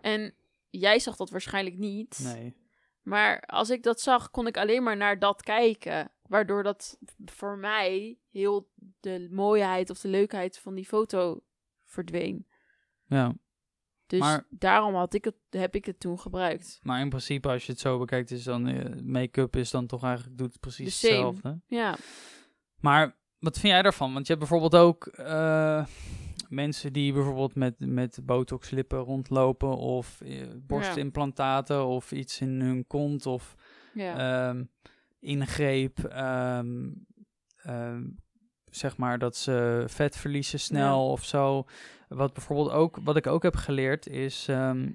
En 0.02 0.36
jij 0.70 1.00
zag 1.00 1.16
dat 1.16 1.30
waarschijnlijk 1.30 1.78
niet. 1.78 2.20
nee. 2.24 2.60
Maar 3.02 3.42
als 3.42 3.70
ik 3.70 3.84
dat 3.84 4.02
zag, 4.02 4.32
kon 4.32 4.48
ik 4.48 4.58
alleen 4.58 4.84
maar 4.84 4.98
naar 4.98 5.20
dat 5.20 5.44
kijken. 5.44 6.12
Waardoor 6.28 6.64
dat 6.64 6.98
voor 7.26 7.58
mij 7.58 8.20
heel 8.30 8.70
de 9.00 9.28
mooiheid 9.32 9.90
of 9.90 10.00
de 10.00 10.08
leukheid 10.08 10.60
van 10.60 10.76
die 10.76 10.86
foto 10.86 11.44
verdween. 11.86 12.48
Ja. 13.06 13.36
Dus 14.12 14.20
Maar- 14.20 14.46
daarom 14.50 14.96
had 14.96 15.14
ik 15.14 15.24
het, 15.26 15.36
heb 15.50 15.76
ik 15.76 15.86
het 15.86 16.00
toen 16.00 16.20
gebruikt. 16.20 16.80
Maar 16.84 17.00
in 17.02 17.10
principe, 17.10 17.50
als 17.50 17.66
je 17.66 17.72
het 17.72 17.82
zo 17.82 18.00
bekijkt, 18.00 18.32
is 18.32 18.44
dan 18.44 18.68
eh, 18.68 19.02
make-up 19.04 19.56
is 19.56 19.72
dan 19.72 19.86
toch 19.88 20.04
eigenlijk 20.04 20.38
doet 20.38 20.52
het 20.52 20.60
precies 20.60 21.02
hetzelfde. 21.02 21.60
Ja, 21.68 21.96
Maar 22.80 23.16
wat 23.40 23.60
vind 23.60 23.74
jij 23.74 23.82
daarvan? 23.82 24.14
Want 24.14 24.28
je 24.28 24.34
hebt 24.34 24.50
bijvoorbeeld 24.50 24.84
ook 24.84 25.06
eh, 25.06 25.86
mensen 26.50 26.94
die 26.94 27.14
bijvoorbeeld 27.14 27.56
met, 27.56 27.76
met 27.78 28.20
botoxlippen 28.24 29.00
rondlopen 29.00 29.78
of 29.78 30.22
eh, 30.22 30.48
borstimplantaten 30.68 31.86
of 31.86 32.12
iets 32.12 32.42
in 32.42 32.62
hun 32.62 32.88
kont 32.88 33.26
of 33.26 33.56
ja. 33.94 34.48
ehm, 34.50 34.64
ingreep. 35.20 36.00
ehm, 36.00 36.90
zeg 38.72 38.98
maar 38.98 39.20
dat 39.20 39.36
ze 39.36 39.84
vet 39.88 40.18
verliezen 40.18 40.60
snel 40.60 41.10
of 41.12 41.26
zo. 41.26 41.66
Wat 42.08 42.34
bijvoorbeeld 42.34 42.72
ook, 42.72 42.98
wat 43.04 43.16
ik 43.18 43.28
ook 43.28 43.44
heb 43.44 43.56
geleerd 43.56 44.08
is, 44.08 44.46
ehm, 44.48 44.90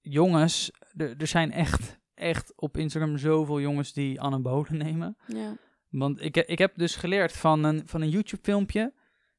jongens, 0.00 0.70
er 0.96 1.14
er 1.18 1.26
zijn 1.26 1.52
echt, 1.52 1.98
echt 2.14 2.52
op 2.56 2.76
Instagram 2.76 3.18
zoveel 3.18 3.60
jongens 3.60 3.92
die 3.92 4.20
anabolen 4.20 4.76
nemen. 4.86 5.16
ja. 5.26 5.56
Want 5.88 6.20
ik, 6.22 6.36
ik 6.36 6.58
heb 6.58 6.72
dus 6.76 6.96
geleerd 6.96 7.32
van 7.32 7.64
een, 7.64 7.82
van 7.86 8.00
een 8.00 8.08
YouTube-filmpje. 8.08 8.92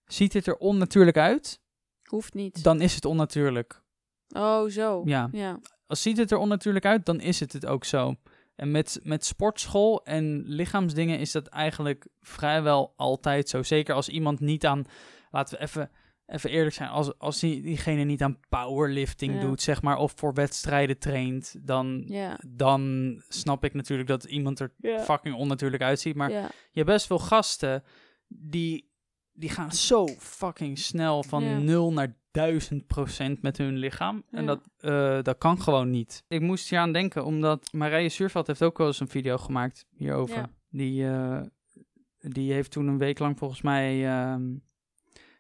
Ziet 0.06 0.34
het 0.34 0.48
er 0.48 0.58
onnatuurlijk 0.58 1.17
uit, 1.17 1.62
Hoeft 2.04 2.34
niet. 2.34 2.63
dan 2.63 2.82
is 2.82 2.95
het 2.95 3.06
onnatuurlijk. 3.06 3.82
Oh, 4.30 4.69
zo. 4.69 5.02
Ja. 5.06 5.30
Ja. 5.32 5.60
Als 5.88 6.02
ziet 6.02 6.17
het 6.17 6.32
er 6.32 6.38
onnatuurlijk 6.38 6.86
uit, 6.86 7.06
dan 7.06 7.19
is 7.19 7.39
het 7.39 7.54
het 7.54 7.65
ook 7.65 7.84
zo. 7.86 8.15
En 8.55 8.71
met, 8.71 8.99
met 9.03 9.25
sportschool 9.25 10.05
en 10.05 10.43
lichaamsdingen 10.45 11.19
is 11.19 11.31
dat 11.31 11.47
eigenlijk 11.47 12.07
vrijwel 12.21 12.93
altijd 12.95 13.49
zo. 13.49 13.63
Zeker 13.63 13.95
als 13.95 14.09
iemand 14.09 14.39
niet 14.39 14.65
aan, 14.65 14.85
laten 15.31 15.57
we 15.57 15.63
even 15.63 15.91
even 16.27 16.49
eerlijk 16.49 16.75
zijn, 16.75 16.89
als, 16.89 17.17
als 17.19 17.39
die, 17.39 17.61
diegene 17.61 18.03
niet 18.03 18.21
aan 18.21 18.39
powerlifting 18.49 19.33
Ja. 19.33 19.39
doet, 19.39 19.61
zeg 19.61 19.81
maar, 19.81 19.97
of 19.97 20.13
voor 20.15 20.33
wedstrijden 20.33 20.97
traint, 20.99 21.55
dan, 21.61 22.03
Ja. 22.07 22.39
dan 22.47 23.13
snap 23.27 23.63
ik 23.63 23.73
natuurlijk 23.73 24.09
dat 24.09 24.23
iemand 24.23 24.59
er 24.59 24.73
Ja. 24.77 24.99
fucking 24.99 25.35
onnatuurlijk 25.35 25.83
uitziet. 25.83 26.15
Maar 26.15 26.31
je 26.31 26.49
hebt 26.73 26.85
best 26.87 27.05
veel 27.07 27.19
gasten 27.19 27.83
die, 28.27 28.91
die 29.33 29.49
gaan 29.49 29.71
zo 29.71 30.07
fucking 30.19 30.77
snel 30.79 31.23
van 31.23 31.43
Ja. 31.43 31.57
0 31.57 31.93
naar 31.93 32.15
1000 32.36 32.88
procent 32.88 33.41
met 33.41 33.58
hun 33.58 33.78
lichaam. 33.78 34.24
En 34.32 34.41
Ja. 34.41 34.48
dat, 34.48 34.69
eh, 34.78 35.21
dat 35.24 35.38
kan 35.38 35.62
gewoon 35.62 35.89
niet. 35.89 36.24
Ik 36.28 36.41
moest 36.41 36.69
hier 36.69 36.80
aan 36.80 36.91
denken, 36.91 37.26
omdat 37.26 37.74
Marije 37.74 38.10
Suurveld 38.10 38.48
heeft 38.48 38.62
ook 38.63 38.78
wel 38.78 38.88
eens 38.88 39.00
een 39.00 39.08
video 39.08 39.38
gemaakt 39.38 39.86
hierover. 39.98 40.36
Ja. 40.36 40.50
Die, 40.69 41.08
eh, 41.08 41.41
die 42.19 42.54
heeft 42.54 42.71
toen 42.71 42.88
een 42.88 42.98
week 42.98 43.19
lang 43.19 43.38
volgens 43.38 43.62
mij 43.62 44.06
ehm, 44.08 44.54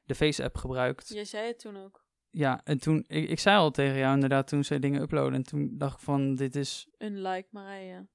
de 0.05 0.15
Face-app 0.15 0.57
gebruikt. 0.57 1.07
Jij 1.13 1.25
zei 1.25 1.47
het 1.47 1.59
toen 1.59 1.77
ook. 1.77 2.03
Ja, 2.29 2.61
en 2.63 2.79
toen, 2.79 3.03
ik, 3.07 3.29
ik 3.29 3.39
zei 3.39 3.57
al 3.57 3.71
tegen 3.71 3.97
jou 3.97 4.13
inderdaad 4.13 4.47
toen 4.47 4.63
zij 4.63 4.79
dingen 4.79 5.01
uploaden. 5.01 5.33
En 5.33 5.43
toen 5.43 5.69
dacht 5.77 5.93
ik 5.97 6.03
van, 6.03 6.35
dit 6.35 6.55
is, 6.55 6.87
Een 6.97 7.21
like 7.21 7.47
Marije. 7.51 8.07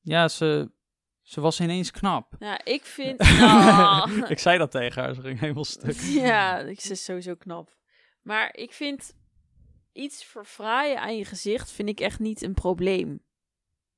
ja, 0.00 0.28
ze, 0.28 0.70
ze 1.22 1.40
was 1.40 1.60
ineens 1.60 1.90
knap. 1.90 2.34
Nou, 2.38 2.60
ik 2.64 2.84
vind... 2.84 3.18
Ah. 3.20 4.06
ik 4.28 4.38
zei 4.38 4.58
dat 4.58 4.70
tegen 4.70 5.02
haar, 5.02 5.14
ze 5.14 5.20
ging 5.20 5.38
helemaal 5.40 5.64
stuk. 5.64 5.96
ja, 6.26 6.58
ik 6.58 6.82
is 6.82 7.04
sowieso 7.04 7.34
knap. 7.34 7.78
Maar 8.22 8.56
ik 8.56 8.72
vind 8.72 9.14
iets 9.92 10.24
verfraaien 10.24 11.00
aan 11.00 11.16
je 11.16 11.24
gezicht 11.24 11.70
vind 11.70 11.88
ik 11.88 12.00
echt 12.00 12.18
niet 12.18 12.42
een 12.42 12.54
probleem. 12.54 13.22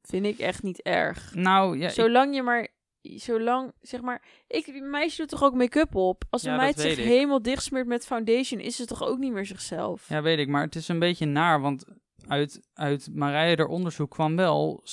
Vind 0.03 0.27
ik 0.27 0.39
echt 0.39 0.63
niet 0.63 0.83
erg. 0.83 1.35
Nou, 1.35 1.79
ja, 1.79 1.87
ik- 1.89 1.95
Zolang 1.95 2.35
je 2.35 2.43
maar, 2.43 2.69
zolang, 3.03 3.73
zeg 3.81 4.01
maar, 4.01 4.25
ik, 4.47 4.67
een 4.67 4.91
meisje 4.91 5.17
doet 5.17 5.29
toch 5.29 5.43
ook 5.43 5.55
make-up 5.55 5.95
op? 5.95 6.25
Als 6.31 6.43
een 6.43 6.51
Ja, 6.51 6.57
meid 6.57 6.81
zich 6.81 6.99
ik. 6.99 7.05
helemaal 7.05 7.43
dichtsmeert 7.43 7.87
met 7.87 8.07
foundation, 8.07 8.61
is 8.61 8.77
ze 8.77 8.87
toch 8.87 9.03
ook 9.03 9.19
niet 9.19 9.33
meer 9.33 9.47
zichzelf? 9.47 10.09
Ja, 10.09 10.23
weet 10.23 10.39
ik, 10.39 10.49
maar 10.49 10.63
het 10.63 10.75
is 10.75 10.89
een 10.89 10.99
beetje 10.99 11.27
naar, 11.27 11.61
want 11.61 11.85
uit, 12.27 12.69
uit 12.73 13.09
Marije 13.15 13.57
haar 13.57 13.67
onderzoek 13.67 14.11
kwam 14.11 14.37
wel, 14.37 14.85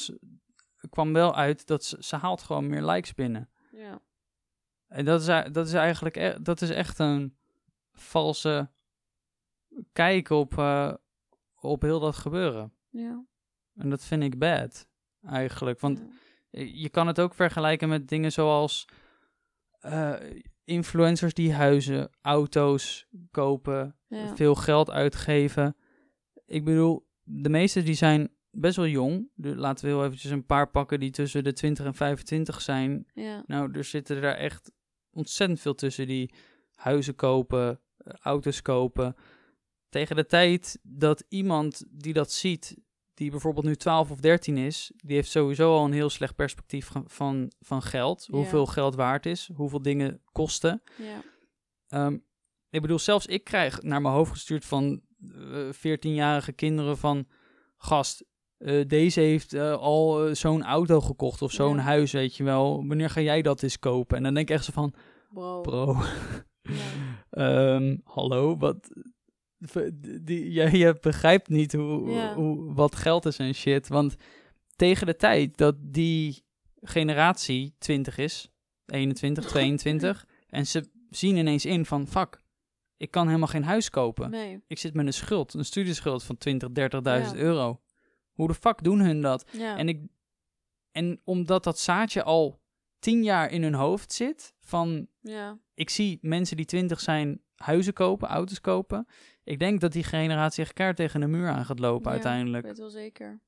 kwam 0.89 1.13
wel 1.13 1.35
uit 1.35 1.67
dat 1.67 1.83
ze, 1.85 1.97
ze 1.99 2.15
haalt 2.15 2.41
gewoon 2.41 2.67
meer 2.67 2.83
likes 2.85 3.13
binnen. 3.13 3.49
Ja. 3.71 4.01
En 4.87 5.05
dat 5.05 5.19
is, 5.21 5.25
dat 5.51 5.67
is 5.67 5.73
eigenlijk 5.73 6.15
e- 6.15 6.37
dat 6.41 6.61
is 6.61 6.69
echt 6.69 6.99
een 6.99 7.37
valse 7.91 8.69
kijk 9.93 10.29
op, 10.29 10.57
eh, 10.57 10.93
op 11.59 11.81
heel 11.81 11.99
dat 11.99 12.15
gebeuren. 12.15 12.73
ja. 12.89 13.27
En 13.75 13.89
dat 13.89 14.03
vind 14.05 14.23
ik 14.23 14.39
bad, 14.39 14.87
eigenlijk. 15.25 15.79
Want 15.79 16.03
ja. 16.51 16.61
je 16.61 16.89
kan 16.89 17.07
het 17.07 17.19
ook 17.19 17.33
vergelijken 17.33 17.89
met 17.89 18.07
dingen 18.07 18.31
zoals 18.31 18.87
eh, 19.79 20.13
influencers 20.63 21.33
die 21.33 21.53
huizen, 21.53 22.09
auto's 22.21 23.07
kopen, 23.31 23.95
Ja. 24.07 24.35
veel 24.35 24.55
geld 24.55 24.89
uitgeven. 24.89 25.75
Ik 26.45 26.63
bedoel, 26.65 27.07
de 27.23 27.49
meeste 27.49 27.83
die 27.83 27.93
zijn 27.93 28.29
best 28.51 28.75
wel 28.75 28.87
jong. 28.87 29.29
Laten 29.35 29.85
we 29.85 29.91
heel 29.91 30.05
eventjes 30.05 30.31
een 30.31 30.45
paar 30.45 30.69
pakken 30.69 30.99
die 30.99 31.11
tussen 31.11 31.43
de 31.43 31.53
20 31.53 31.85
en 31.85 31.93
25 31.95 32.61
zijn. 32.61 33.05
ja. 33.13 33.43
Nou, 33.45 33.71
er 33.71 33.83
zitten 33.83 34.23
er 34.23 34.35
echt 34.35 34.71
ontzettend 35.11 35.59
veel 35.59 35.75
tussen 35.75 36.07
die 36.07 36.33
huizen 36.75 37.15
kopen, 37.15 37.79
eh, 37.97 38.13
auto's 38.21 38.61
kopen. 38.61 39.15
Tegen 39.89 40.15
de 40.15 40.25
tijd 40.25 40.79
dat 40.83 41.23
iemand 41.29 41.83
die 41.89 42.13
dat 42.13 42.31
ziet, 42.31 42.77
die 43.13 43.31
bijvoorbeeld 43.31 43.65
nu 43.65 43.75
12 43.75 44.11
of 44.11 44.19
13 44.19 44.57
is, 44.57 44.91
die 44.95 45.15
heeft 45.15 45.29
sowieso 45.29 45.75
al 45.75 45.85
een 45.85 45.91
heel 45.91 46.09
slecht 46.09 46.35
perspectief 46.35 46.91
van, 47.05 47.51
van, 47.59 47.81
geld. 47.81 48.27
Hoeveel 48.31 48.65
geld 48.65 48.95
waard 48.95 49.25
is, 49.25 49.49
hoeveel 49.55 49.81
dingen 49.81 50.21
kosten. 50.31 50.81
Ehm, 51.87 52.17
ik 52.69 52.81
bedoel, 52.81 52.99
zelfs 52.99 53.25
ik 53.25 53.43
krijg 53.43 53.81
naar 53.81 54.01
mijn 54.01 54.13
hoofd 54.13 54.31
gestuurd 54.31 54.65
van 54.65 55.01
eh 55.21 55.69
14-jarige 55.73 56.51
kinderen 56.51 56.97
van... 56.97 57.27
Gast, 57.81 58.25
eh, 58.57 58.87
deze 58.87 59.19
heeft 59.19 59.53
eh, 59.53 59.73
al 59.73 60.35
zo'n 60.35 60.63
auto 60.63 61.01
gekocht 61.01 61.41
of 61.41 61.51
zo'n 61.51 61.77
huis, 61.77 62.11
weet 62.11 62.35
je 62.35 62.43
wel. 62.43 62.87
Wanneer 62.87 63.09
ga 63.09 63.21
jij 63.21 63.41
dat 63.41 63.63
eens 63.63 63.79
kopen? 63.79 64.17
En 64.17 64.23
dan 64.23 64.33
denk 64.33 64.49
ik 64.49 64.55
echt 64.55 64.65
zo 64.65 64.71
van, 64.71 64.93
Bro. 65.33 65.61
bro, 65.61 65.95
ehm, 67.29 67.97
hallo, 68.03 68.57
wat... 68.57 68.89
Die, 70.21 70.51
jij 70.51 70.71
je 70.71 70.97
begrijpt 71.01 71.49
niet 71.49 71.73
hoe, 71.73 72.09
Ja. 72.11 72.33
hoe, 72.35 72.73
wat 72.73 72.95
geld 72.95 73.25
is 73.25 73.37
en 73.37 73.53
shit. 73.53 73.87
Want 73.87 74.15
tegen 74.75 75.05
de 75.07 75.15
tijd 75.15 75.57
dat 75.57 75.75
die 75.79 76.43
generatie 76.81 77.75
20 77.77 78.17
is, 78.17 78.51
21, 78.85 79.45
22, 79.45 80.25
en 80.49 80.67
ze 80.67 80.89
zien 81.09 81.35
ineens 81.37 81.65
in 81.65 81.85
van, 81.85 82.07
fuck, 82.07 82.41
ik 82.97 83.11
kan 83.11 83.27
helemaal 83.27 83.47
geen 83.47 83.63
huis 83.63 83.89
kopen. 83.89 84.29
Nee. 84.29 84.61
Ik 84.67 84.77
zit 84.77 84.93
met 84.93 85.05
een 85.05 85.13
schuld, 85.13 85.53
een 85.53 85.65
studieschuld 85.65 86.23
van 86.23 86.37
20, 86.37 86.69
30.000 86.69 86.73
Ja. 87.03 87.35
euro. 87.35 87.81
Hoe 88.31 88.47
de 88.47 88.53
fuck 88.53 88.83
doen 88.83 88.99
hun 88.99 89.21
dat? 89.21 89.49
Ja. 89.51 89.77
En, 89.77 89.87
ik, 89.89 90.01
en 90.91 91.21
omdat 91.23 91.63
dat 91.63 91.79
zaadje 91.79 92.23
al 92.23 92.61
tien 92.99 93.23
jaar 93.23 93.51
in 93.51 93.63
hun 93.63 93.73
hoofd 93.73 94.13
zit, 94.13 94.53
van 94.59 95.07
ja. 95.21 95.59
ik 95.73 95.89
zie 95.89 96.17
mensen 96.21 96.57
die 96.57 96.65
20 96.65 96.99
zijn 96.99 97.41
huizen 97.63 97.93
kopen, 97.93 98.27
auto's 98.27 98.61
kopen. 98.61 99.07
Ik 99.43 99.59
denk 99.59 99.81
dat 99.81 99.91
die 99.91 100.03
generatie 100.03 100.63
echt 100.63 100.73
keihard 100.73 100.97
tegen 100.99 101.19
de 101.19 101.27
muur 101.27 101.47
aan 101.49 101.65
gaat 101.65 101.79
lopen 101.79 102.05
Ja, 102.05 102.11
uiteindelijk. 102.11 102.63
Ik 102.63 102.69
weet 102.69 102.79
wel 102.79 102.89
zeker. 102.89 103.39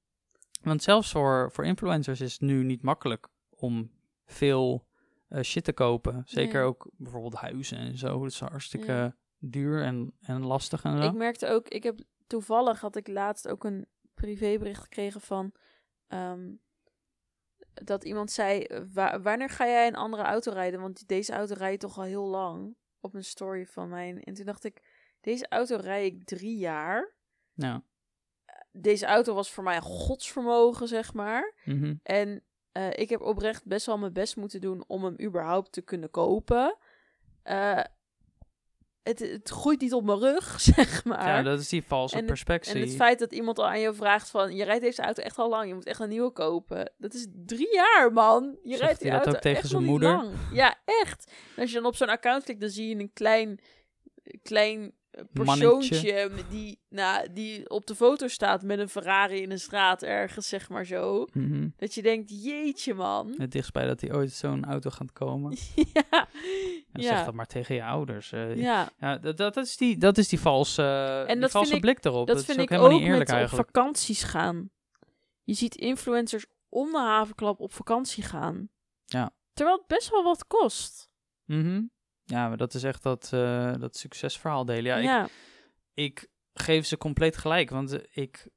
Want 0.61 0.83
zelfs 0.83 1.11
voor, 1.11 1.51
voor 1.51 1.65
influencers 1.65 2.21
is 2.21 2.31
het 2.31 2.41
nu 2.41 2.63
niet 2.63 2.81
makkelijk 2.83 3.27
om 3.49 3.91
veel 4.25 4.87
eh, 5.27 5.41
shit 5.41 5.63
te 5.63 5.73
kopen. 5.73 6.21
Zeker 6.25 6.59
Nee. 6.59 6.67
ook 6.67 6.89
bijvoorbeeld 6.97 7.33
huizen 7.35 7.77
en 7.77 7.97
zo. 7.97 8.19
Dat 8.21 8.31
is 8.31 8.39
hartstikke 8.39 8.91
Ja. 8.91 9.15
duur 9.39 9.83
en, 9.83 10.13
en 10.21 10.45
lastig 10.45 10.83
en 10.83 10.97
zo. 10.97 11.07
Ik 11.07 11.13
merkte 11.13 11.47
ook, 11.47 11.67
ik 11.67 11.83
heb 11.83 11.99
toevallig 12.27 12.79
had 12.81 12.95
ik 12.95 13.07
laatst 13.07 13.47
ook 13.47 13.63
een 13.63 13.85
privébericht 14.13 14.81
gekregen 14.81 15.21
van 15.21 15.51
ehm, 16.07 16.49
dat 17.73 18.03
iemand 18.03 18.31
zei: 18.31 18.65
"Wa- 18.93 19.21
wanneer 19.21 19.49
ga 19.49 19.65
jij 19.65 19.87
een 19.87 19.95
andere 19.95 20.23
auto 20.23 20.51
rijden? 20.51 20.81
Want 20.81 21.07
deze 21.07 21.33
auto 21.33 21.53
rijdt 21.57 21.81
toch 21.81 21.97
al 21.97 22.03
heel 22.03 22.25
lang 22.25 22.75
op 23.01 23.13
een 23.13 23.23
story 23.23 23.65
van 23.65 23.89
mij. 23.89 24.21
En 24.23 24.33
toen 24.33 24.45
dacht 24.45 24.63
ik: 24.63 24.81
deze 25.21 25.47
auto 25.49 25.75
rijd 25.75 26.13
ik 26.13 26.23
drie 26.23 26.57
jaar. 26.57 27.13
Ja. 27.53 27.83
Deze 28.71 29.05
auto 29.05 29.33
was 29.33 29.51
voor 29.51 29.63
mij 29.63 29.75
een 29.75 29.81
godsvermogen, 29.81 30.87
zeg 30.87 31.13
maar. 31.13 31.53
Mhm. 31.65 31.95
En 32.03 32.43
eh, 32.71 32.89
ik 32.91 33.09
heb 33.09 33.21
oprecht 33.21 33.65
best 33.65 33.85
wel 33.85 33.97
mijn 33.97 34.13
best 34.13 34.35
moeten 34.35 34.61
doen 34.61 34.83
om 34.87 35.03
hem 35.03 35.15
überhaupt 35.21 35.71
te 35.71 35.81
kunnen 35.81 36.09
kopen. 36.09 36.77
Eh, 37.43 37.83
het, 39.03 39.19
het 39.19 39.49
groeit 39.49 39.81
niet 39.81 39.93
op 39.93 40.03
mijn 40.03 40.19
rug, 40.19 40.59
zeg 40.75 41.03
maar. 41.05 41.27
ja, 41.27 41.41
dat 41.41 41.59
is 41.59 41.69
die 41.69 41.83
valse 41.83 42.13
En 42.13 42.19
het- 42.19 42.27
perspectie. 42.29 42.73
En 42.73 42.81
het 42.81 42.95
feit 42.95 43.19
dat 43.19 43.31
iemand 43.33 43.59
al 43.59 43.67
aan 43.67 43.79
je 43.79 43.93
vraagt 43.93 44.29
van... 44.29 44.55
je 44.55 44.63
rijdt 44.63 44.81
deze 44.81 45.01
auto 45.01 45.23
echt 45.23 45.37
al 45.37 45.49
lang, 45.49 45.67
je 45.67 45.73
moet 45.73 45.85
echt 45.85 45.99
een 45.99 46.09
nieuwe 46.09 46.31
kopen. 46.31 46.91
Dat 46.97 47.13
is 47.13 47.27
drie 47.45 47.73
jaar, 47.73 48.13
man. 48.13 48.57
Je 48.63 48.69
Zegt 48.69 48.81
rijdt 48.81 49.01
die 49.01 49.11
auto 49.11 49.29
ook 49.31 49.35
tegen 49.41 49.57
echt 49.61 49.69
zijn 49.69 49.83
moeder? 49.83 50.09
lang. 50.11 50.31
Ja, 50.53 50.75
echt. 50.85 51.31
En 51.55 51.61
als 51.61 51.69
je 51.71 51.75
dan 51.75 51.85
op 51.85 51.95
zo'n 51.95 52.09
account 52.09 52.43
klikt, 52.43 52.61
dan 52.61 52.69
zie 52.69 52.87
je 52.87 52.95
een 53.01 53.13
klein, 53.13 53.59
klein 54.43 54.93
persoontje... 55.33 56.31
Die, 56.49 56.79
nou, 56.89 57.33
die 57.33 57.69
op 57.69 57.85
de 57.85 57.95
foto 57.95 58.27
staat 58.27 58.63
met 58.63 58.79
een 58.79 58.89
Ferrari 58.89 59.41
in 59.41 59.51
een 59.51 59.59
straat 59.59 60.03
ergens, 60.03 60.47
zeg 60.47 60.69
maar 60.69 60.85
zo. 60.85 61.27
Mhm. 61.33 61.69
Dat 61.77 61.93
je 61.93 62.01
denkt, 62.01 62.43
jeetje, 62.43 62.93
man. 62.93 63.33
Het 63.37 63.51
dichtstbij 63.51 63.85
dat 63.85 64.01
hij 64.01 64.13
ooit 64.13 64.31
zo'n 64.31 64.65
auto 64.65 64.89
gaat 64.89 65.11
komen. 65.11 65.57
ja. 65.93 66.27
En 66.91 67.01
Ja. 67.01 67.15
zeg 67.15 67.25
dat 67.25 67.33
maar 67.33 67.45
tegen 67.47 67.75
je 67.75 67.83
ouders. 67.83 68.31
eh. 68.31 68.55
ja. 68.55 68.89
Ja, 68.99 69.17
dat, 69.17 69.37
dat, 69.37 69.57
is 69.57 69.77
die, 69.77 69.97
dat 69.97 70.17
is 70.17 70.27
die 70.27 70.39
valse, 70.39 70.83
En 71.27 71.33
die 71.33 71.41
dat 71.41 71.51
valse 71.51 71.71
vind 71.71 71.83
ik- 71.85 71.91
blik 72.01 72.05
erop. 72.13 72.27
Dat, 72.27 72.37
is 72.39 72.45
vind 72.45 72.57
ook 72.57 72.63
ik 72.63 72.69
helemaal 72.69 72.91
ook 72.91 72.99
niet 72.99 73.07
eerlijk 73.09 73.29
met 73.31 73.43
op 73.43 73.49
vakanties 73.49 74.23
gaan. 74.23 74.69
Je 75.43 75.53
ziet 75.53 75.75
influencers 75.75 76.45
om 76.69 76.91
de 76.91 76.97
havenklap 76.97 77.59
op 77.59 77.73
vakantie 77.73 78.23
gaan. 78.23 78.69
Ja. 79.05 79.33
Terwijl 79.53 79.77
het 79.77 79.87
best 79.87 80.09
wel 80.09 80.23
wat 80.23 80.47
kost. 80.47 81.09
Mhm. 81.45 81.81
Ja, 82.31 82.47
maar 82.47 82.57
dat 82.57 82.73
is 82.73 82.83
echt 82.83 83.03
dat, 83.03 83.29
eh, 83.33 83.73
dat 83.79 83.95
succesverhaal 83.97 84.65
delen. 84.65 84.83
Ja, 84.83 84.97
Ja, 84.97 85.27
Ik, 85.93 86.21
ik 86.21 86.29
geef 86.61 86.85
ze 86.85 86.97
compleet 86.97 87.37
gelijk, 87.37 87.69
want 87.69 87.91
eh, 87.91 87.99
ik, 88.11 88.47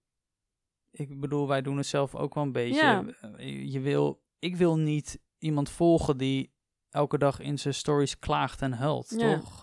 ik 0.90 1.20
bedoel, 1.20 1.48
wij 1.48 1.62
doen 1.62 1.76
het 1.76 1.86
zelf 1.86 2.14
ook 2.14 2.34
wel 2.34 2.44
een 2.44 2.52
beetje. 2.52 2.80
Ja. 2.82 3.04
Eh, 3.36 3.72
Je 3.72 3.80
wil, 3.80 4.22
ik 4.38 4.56
wil 4.56 4.78
niet 4.78 5.18
iemand 5.38 5.70
volgen 5.70 6.16
die 6.16 6.52
elke 6.90 7.18
dag 7.18 7.40
in 7.40 7.58
zijn 7.58 7.74
stories 7.74 8.18
klaagt 8.18 8.62
en 8.62 8.72
huilt, 8.72 9.14
Ja. 9.16 9.38
toch? 9.38 9.62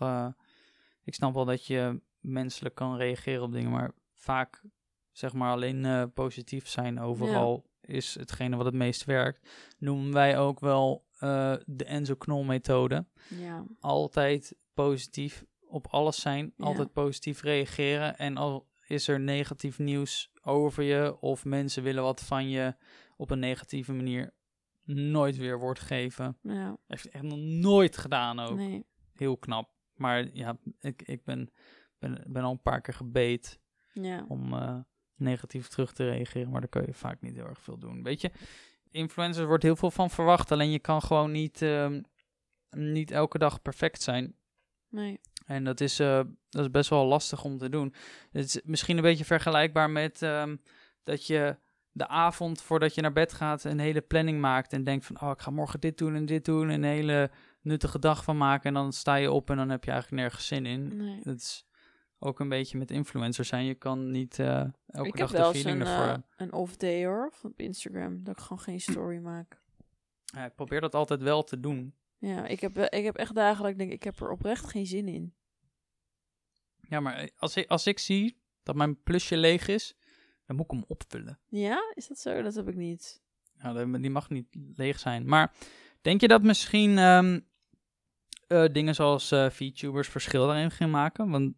Ik 1.04 1.14
snap 1.14 1.34
wel 1.34 1.46
dat 1.46 1.66
je 1.66 2.02
menselijk 2.20 2.76
kan 2.76 2.98
reageren 2.98 3.44
op 3.44 3.52
dingen, 3.52 3.72
maar 3.72 3.92
vaak 4.16 4.64
zeg 5.12 5.34
maar 5.34 5.52
alleen 5.52 6.12
positief 6.14 6.68
zijn 6.68 7.00
overal 7.00 7.66
is 7.82 8.16
hetgene 8.16 8.56
wat 8.56 8.66
het 8.66 8.74
meest 8.76 9.04
werkt. 9.06 9.50
Noemen 9.78 10.14
wij 10.14 10.38
ook 10.40 10.60
wel 10.60 11.06
eh, 11.20 11.54
de 11.66 11.86
Enzo 11.86 12.16
Knol 12.16 12.44
methode 12.44 13.06
ja. 13.30 13.66
altijd 13.80 14.56
positief 14.74 15.46
op 15.68 15.88
alles 15.88 16.22
zijn, 16.22 16.54
Ja. 16.58 16.66
altijd 16.66 16.94
positief 16.94 17.42
reageren. 17.42 18.18
En 18.18 18.38
al 18.38 18.70
is 18.88 19.08
er 19.08 19.20
negatief 19.20 19.80
nieuws 19.80 20.32
over 20.42 20.84
je 20.84 21.20
of 21.20 21.46
mensen 21.46 21.84
willen 21.84 22.04
wat 22.04 22.22
van 22.22 22.50
je 22.50 22.76
op 23.18 23.32
een 23.32 23.40
negatieve 23.40 23.94
manier, 23.94 24.34
nooit 24.84 25.38
weer 25.38 25.60
woord 25.60 25.80
geven. 25.80 26.38
ja. 26.42 26.78
Heeft 26.88 27.10
echt 27.10 27.24
nog 27.24 27.38
nooit 27.40 27.98
gedaan 27.98 28.40
ook. 28.40 28.56
Nee. 28.58 28.86
Heel 29.14 29.38
knap. 29.38 29.70
Maar 29.94 30.30
ja, 30.36 30.58
ik, 30.80 31.02
ik 31.02 31.24
ben, 31.24 31.52
ben, 32.00 32.24
ben 32.28 32.44
al 32.44 32.52
een 32.52 32.62
paar 32.62 32.82
keer 32.82 32.94
gebeet 32.94 33.60
Ja. 33.94 34.26
om 34.28 34.54
eh, 34.54 34.80
negatief 35.22 35.68
terug 35.68 35.94
te 35.94 36.10
reageren. 36.10 36.50
Maar 36.50 36.62
daar 36.62 36.70
kun 36.70 36.84
je 36.86 36.94
vaak 36.94 37.22
niet 37.22 37.36
heel 37.36 37.48
erg 37.48 37.62
veel 37.62 37.78
doen. 37.78 38.04
Weet 38.04 38.22
je, 38.22 38.32
influencers 38.92 39.46
wordt 39.46 39.64
heel 39.64 39.76
veel 39.76 39.92
van 39.92 40.10
verwacht. 40.10 40.52
Alleen 40.52 40.72
je 40.72 40.80
kan 40.80 41.02
gewoon 41.02 41.32
niet, 41.32 41.62
ehm, 41.62 42.02
niet 42.70 43.12
elke 43.12 43.38
dag 43.38 43.62
perfect 43.62 44.02
zijn. 44.02 44.36
Nee. 44.90 45.20
En 45.46 45.64
dat 45.64 45.82
is, 45.82 46.00
eh, 46.00 46.22
dat 46.50 46.62
is 46.62 46.72
best 46.72 46.90
wel 46.90 47.06
lastig 47.06 47.44
om 47.44 47.58
te 47.58 47.70
doen. 47.70 47.94
Het 48.32 48.46
is 48.46 48.62
misschien 48.64 48.98
een 48.98 49.04
beetje 49.04 49.26
vergelijkbaar 49.26 49.90
met 49.90 50.22
ehm, 50.22 50.56
dat 51.04 51.28
je 51.28 51.58
de 51.92 52.08
avond 52.08 52.62
voordat 52.62 52.96
je 52.96 53.02
naar 53.02 53.14
bed 53.14 53.34
gaat 53.34 53.64
een 53.64 53.80
hele 53.80 54.02
planning 54.02 54.40
maakt. 54.40 54.74
En 54.74 54.84
denkt 54.84 55.06
van, 55.06 55.22
oh, 55.22 55.30
ik 55.30 55.42
ga 55.42 55.52
morgen 55.52 55.80
dit 55.80 55.98
doen 55.98 56.16
en 56.16 56.26
dit 56.26 56.46
doen. 56.46 56.70
En 56.70 56.84
een 56.84 56.84
hele 56.84 57.32
nuttige 57.62 58.00
dag 58.00 58.24
van 58.24 58.38
maken. 58.38 58.68
En 58.68 58.74
dan 58.74 58.94
sta 58.94 59.16
je 59.16 59.32
op 59.32 59.50
en 59.50 59.58
dan 59.58 59.70
heb 59.70 59.84
je 59.84 59.92
eigenlijk 59.92 60.22
nergens 60.22 60.48
zin 60.48 60.66
in. 60.66 60.98
nee. 60.98 61.20
Dat 61.24 61.36
is 61.36 61.66
ook 62.24 62.40
een 62.40 62.50
beetje 62.50 62.78
met 62.78 62.92
influencers 62.92 63.48
zijn. 63.48 63.66
Je 63.66 63.76
kan 63.76 64.12
niet 64.12 64.40
eh, 64.40 64.64
elke 64.88 65.08
ik 65.08 65.18
heb 65.18 65.28
dag 65.28 65.32
wel 65.32 65.52
de 65.52 65.60
feeling 65.60 65.82
een, 65.82 65.88
ervoor. 65.88 66.06
eh, 66.14 66.18
een 66.36 66.54
off 66.54 66.78
day 66.78 67.06
hoor, 67.06 67.34
op 67.44 67.60
Instagram. 67.60 68.24
Dat 68.24 68.38
ik 68.38 68.44
gewoon 68.44 68.60
geen 68.60 68.82
story 68.82 69.18
maak. 69.18 69.60
Ja, 70.26 70.46
ik 70.46 70.56
probeer 70.56 70.82
dat 70.82 70.96
altijd 70.96 71.22
wel 71.22 71.44
te 71.44 71.60
doen. 71.60 71.96
Ja, 72.18 72.46
ik 72.48 72.60
heb, 72.60 72.78
ik 72.78 73.04
heb 73.04 73.16
echt 73.16 73.36
dagen 73.36 73.62
dat 73.62 73.72
ik 73.72 73.78
denk, 73.78 73.92
ik 73.92 74.04
heb 74.04 74.20
er 74.20 74.30
oprecht 74.32 74.70
geen 74.70 74.86
zin 74.86 75.08
in. 75.08 75.34
Ja, 76.90 77.00
maar 77.00 77.16
eh, 77.16 77.28
als 77.38 77.56
ik, 77.56 77.70
als 77.70 77.88
ik 77.88 78.00
zie 78.00 78.42
dat 78.64 78.76
mijn 78.76 79.02
plusje 79.04 79.38
leeg 79.38 79.68
is, 79.68 79.96
dan 80.46 80.56
moet 80.56 80.66
ik 80.66 80.72
hem 80.72 80.84
opvullen. 80.88 81.40
Ja, 81.48 81.92
is 81.94 82.08
dat 82.08 82.20
zo? 82.20 82.42
Dat 82.42 82.56
heb 82.56 82.68
ik 82.68 82.76
niet. 82.76 83.22
Ja, 83.58 83.86
die 83.86 84.10
mag 84.10 84.30
niet 84.30 84.48
leeg 84.76 85.00
zijn. 85.00 85.26
Maar 85.26 85.54
denk 86.02 86.22
je 86.22 86.28
dat 86.28 86.44
misschien 86.44 86.98
ehm, 86.98 87.40
eh, 88.48 88.66
dingen 88.72 88.96
zoals 88.96 89.32
eh 89.32 89.50
VTubers 89.50 90.08
verschil 90.08 90.48
daarin 90.48 90.72
gaan 90.72 90.90
maken? 90.90 91.30
Want 91.30 91.54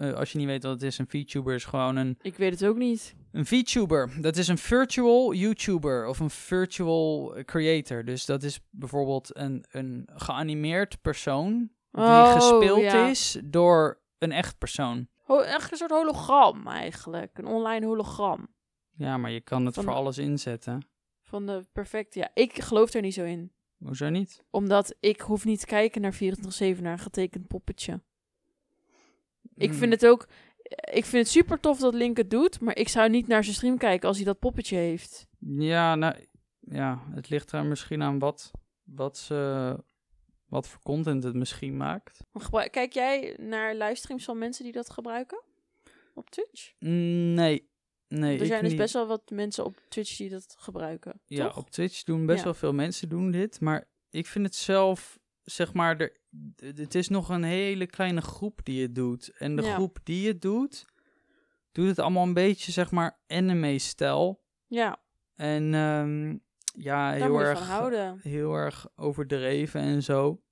eh, 0.00 0.12
als 0.12 0.32
je 0.32 0.38
niet 0.38 0.46
weet 0.46 0.62
wat 0.62 0.72
het 0.72 0.82
is, 0.82 0.98
een 0.98 1.08
VTuber 1.08 1.54
is 1.54 1.64
gewoon 1.64 1.96
een... 1.96 2.18
Ik 2.22 2.36
weet 2.36 2.50
het 2.60 2.64
ook 2.64 2.76
niet. 2.76 3.14
Een 3.32 3.46
VTuber, 3.46 4.10
dat 4.20 4.36
is 4.36 4.48
een 4.48 4.58
virtual 4.58 5.34
YouTuber 5.34 6.06
of 6.06 6.20
een 6.20 6.30
virtual 6.30 7.34
creator. 7.44 8.04
Dus 8.04 8.24
dat 8.26 8.42
is 8.42 8.60
bijvoorbeeld 8.70 9.36
een, 9.36 9.64
een 9.70 10.08
geanimeerd 10.14 11.00
persoon 11.00 11.52
die 11.90 12.02
Oh, 12.04 12.32
gespeeld 12.32 12.80
ja. 12.80 13.08
is 13.08 13.40
door 13.44 14.00
een 14.18 14.32
echt 14.32 14.58
persoon. 14.58 15.08
Ho 15.22 15.38
echt 15.40 15.70
een 15.70 15.76
soort 15.76 15.90
hologram 15.90 16.66
eigenlijk. 16.66 17.38
Een 17.38 17.46
online 17.46 17.86
hologram. 17.86 18.48
Ja, 18.90 19.16
maar 19.16 19.30
je 19.30 19.40
kan 19.40 19.64
het 19.64 19.74
Van 19.74 19.84
voor 19.84 19.92
de- 19.92 19.98
alles 19.98 20.18
inzetten. 20.18 20.86
Van 21.22 21.46
de 21.46 21.64
perfecte. 21.72 22.18
Ja, 22.18 22.30
ik 22.34 22.60
geloof 22.62 22.92
er 22.92 23.00
niet 23.02 23.14
zo 23.14 23.24
in. 23.24 23.52
Hoezo 23.78 24.08
niet? 24.08 24.44
Omdat 24.50 24.94
ik 25.00 25.20
hoef 25.20 25.44
niet 25.44 25.60
te 25.60 25.66
kijken 25.66 26.00
naar 26.00 26.14
24-7 26.14 26.80
naar 26.82 26.92
een 26.92 26.98
getekend 26.98 27.46
poppetje. 27.46 28.02
Ik 29.60 29.68
Hmm. 29.68 29.78
vind 29.78 29.92
het 29.92 30.06
ook. 30.06 30.26
Ik 30.92 31.04
vind 31.04 31.22
het 31.22 31.28
super 31.28 31.60
tof 31.60 31.78
dat 31.78 31.94
Link 31.94 32.16
het 32.16 32.30
doet. 32.30 32.60
Maar 32.60 32.76
ik 32.76 32.88
zou 32.88 33.08
niet 33.08 33.26
naar 33.26 33.44
zijn 33.44 33.56
stream 33.56 33.78
kijken 33.78 34.08
als 34.08 34.16
hij 34.16 34.26
dat 34.26 34.38
poppetje 34.38 34.76
heeft. 34.76 35.26
Ja, 35.38 35.94
nou, 35.94 36.14
ja, 36.60 37.02
het 37.14 37.28
ligt 37.30 37.52
er 37.52 37.64
misschien 37.64 38.02
aan 38.02 38.18
wat, 38.18 38.50
wat, 38.84 39.18
ze, 39.18 39.76
wat 40.46 40.68
voor 40.68 40.82
content 40.82 41.22
het 41.22 41.34
misschien 41.34 41.76
maakt. 41.76 42.18
Kijk 42.70 42.92
jij 42.92 43.36
naar 43.40 43.74
livestreams 43.74 44.24
van 44.24 44.38
mensen 44.38 44.64
die 44.64 44.72
dat 44.72 44.90
gebruiken? 44.90 45.42
Op 46.14 46.30
Twitch? 46.30 46.72
Mm, 46.78 47.34
Nee, 47.34 47.68
nee. 48.08 48.38
er 48.40 48.46
zijn 48.46 48.60
dus 48.60 48.70
niet. 48.70 48.78
best 48.80 48.94
wel 48.94 49.06
wat 49.06 49.30
mensen 49.30 49.64
op 49.64 49.80
Twitch 49.88 50.16
die 50.16 50.28
dat 50.30 50.54
gebruiken. 50.58 51.20
Ja, 51.26 51.44
toch? 51.46 51.56
op 51.56 51.70
Twitch 51.70 52.02
doen 52.02 52.26
best 52.26 52.38
Ja. 52.38 52.44
wel 52.44 52.54
veel 52.54 52.72
mensen 52.72 53.08
doen 53.08 53.30
dit. 53.30 53.60
Maar 53.60 53.88
ik 54.10 54.26
vind 54.26 54.46
het 54.46 54.54
zelf, 54.54 55.18
zeg 55.42 55.72
maar, 55.72 55.96
er, 56.00 56.16
het 56.56 56.94
is 56.94 57.08
nog 57.08 57.28
een 57.28 57.42
hele 57.42 57.86
kleine 57.86 58.20
groep 58.20 58.60
die 58.64 58.82
het 58.82 58.94
doet. 58.94 59.28
En 59.38 59.56
de 59.56 59.62
Ja. 59.62 59.74
groep 59.74 59.98
die 60.02 60.28
het 60.28 60.42
doet, 60.42 60.84
doet 61.72 61.86
het 61.88 61.98
allemaal 61.98 62.22
een 62.26 62.34
beetje, 62.34 62.72
zeg 62.72 62.90
maar, 62.90 63.20
anime-stijl. 63.26 64.42
Ja, 64.66 65.02
En 65.34 65.74
ehm, 65.74 66.28
ja, 66.82 67.10
daar 67.10 67.14
heel 67.14 67.32
erg, 67.40 67.58
heel 68.22 68.54
erg 68.54 68.88
overdreven 68.96 69.80
en 69.80 70.02
zo. 70.02 70.42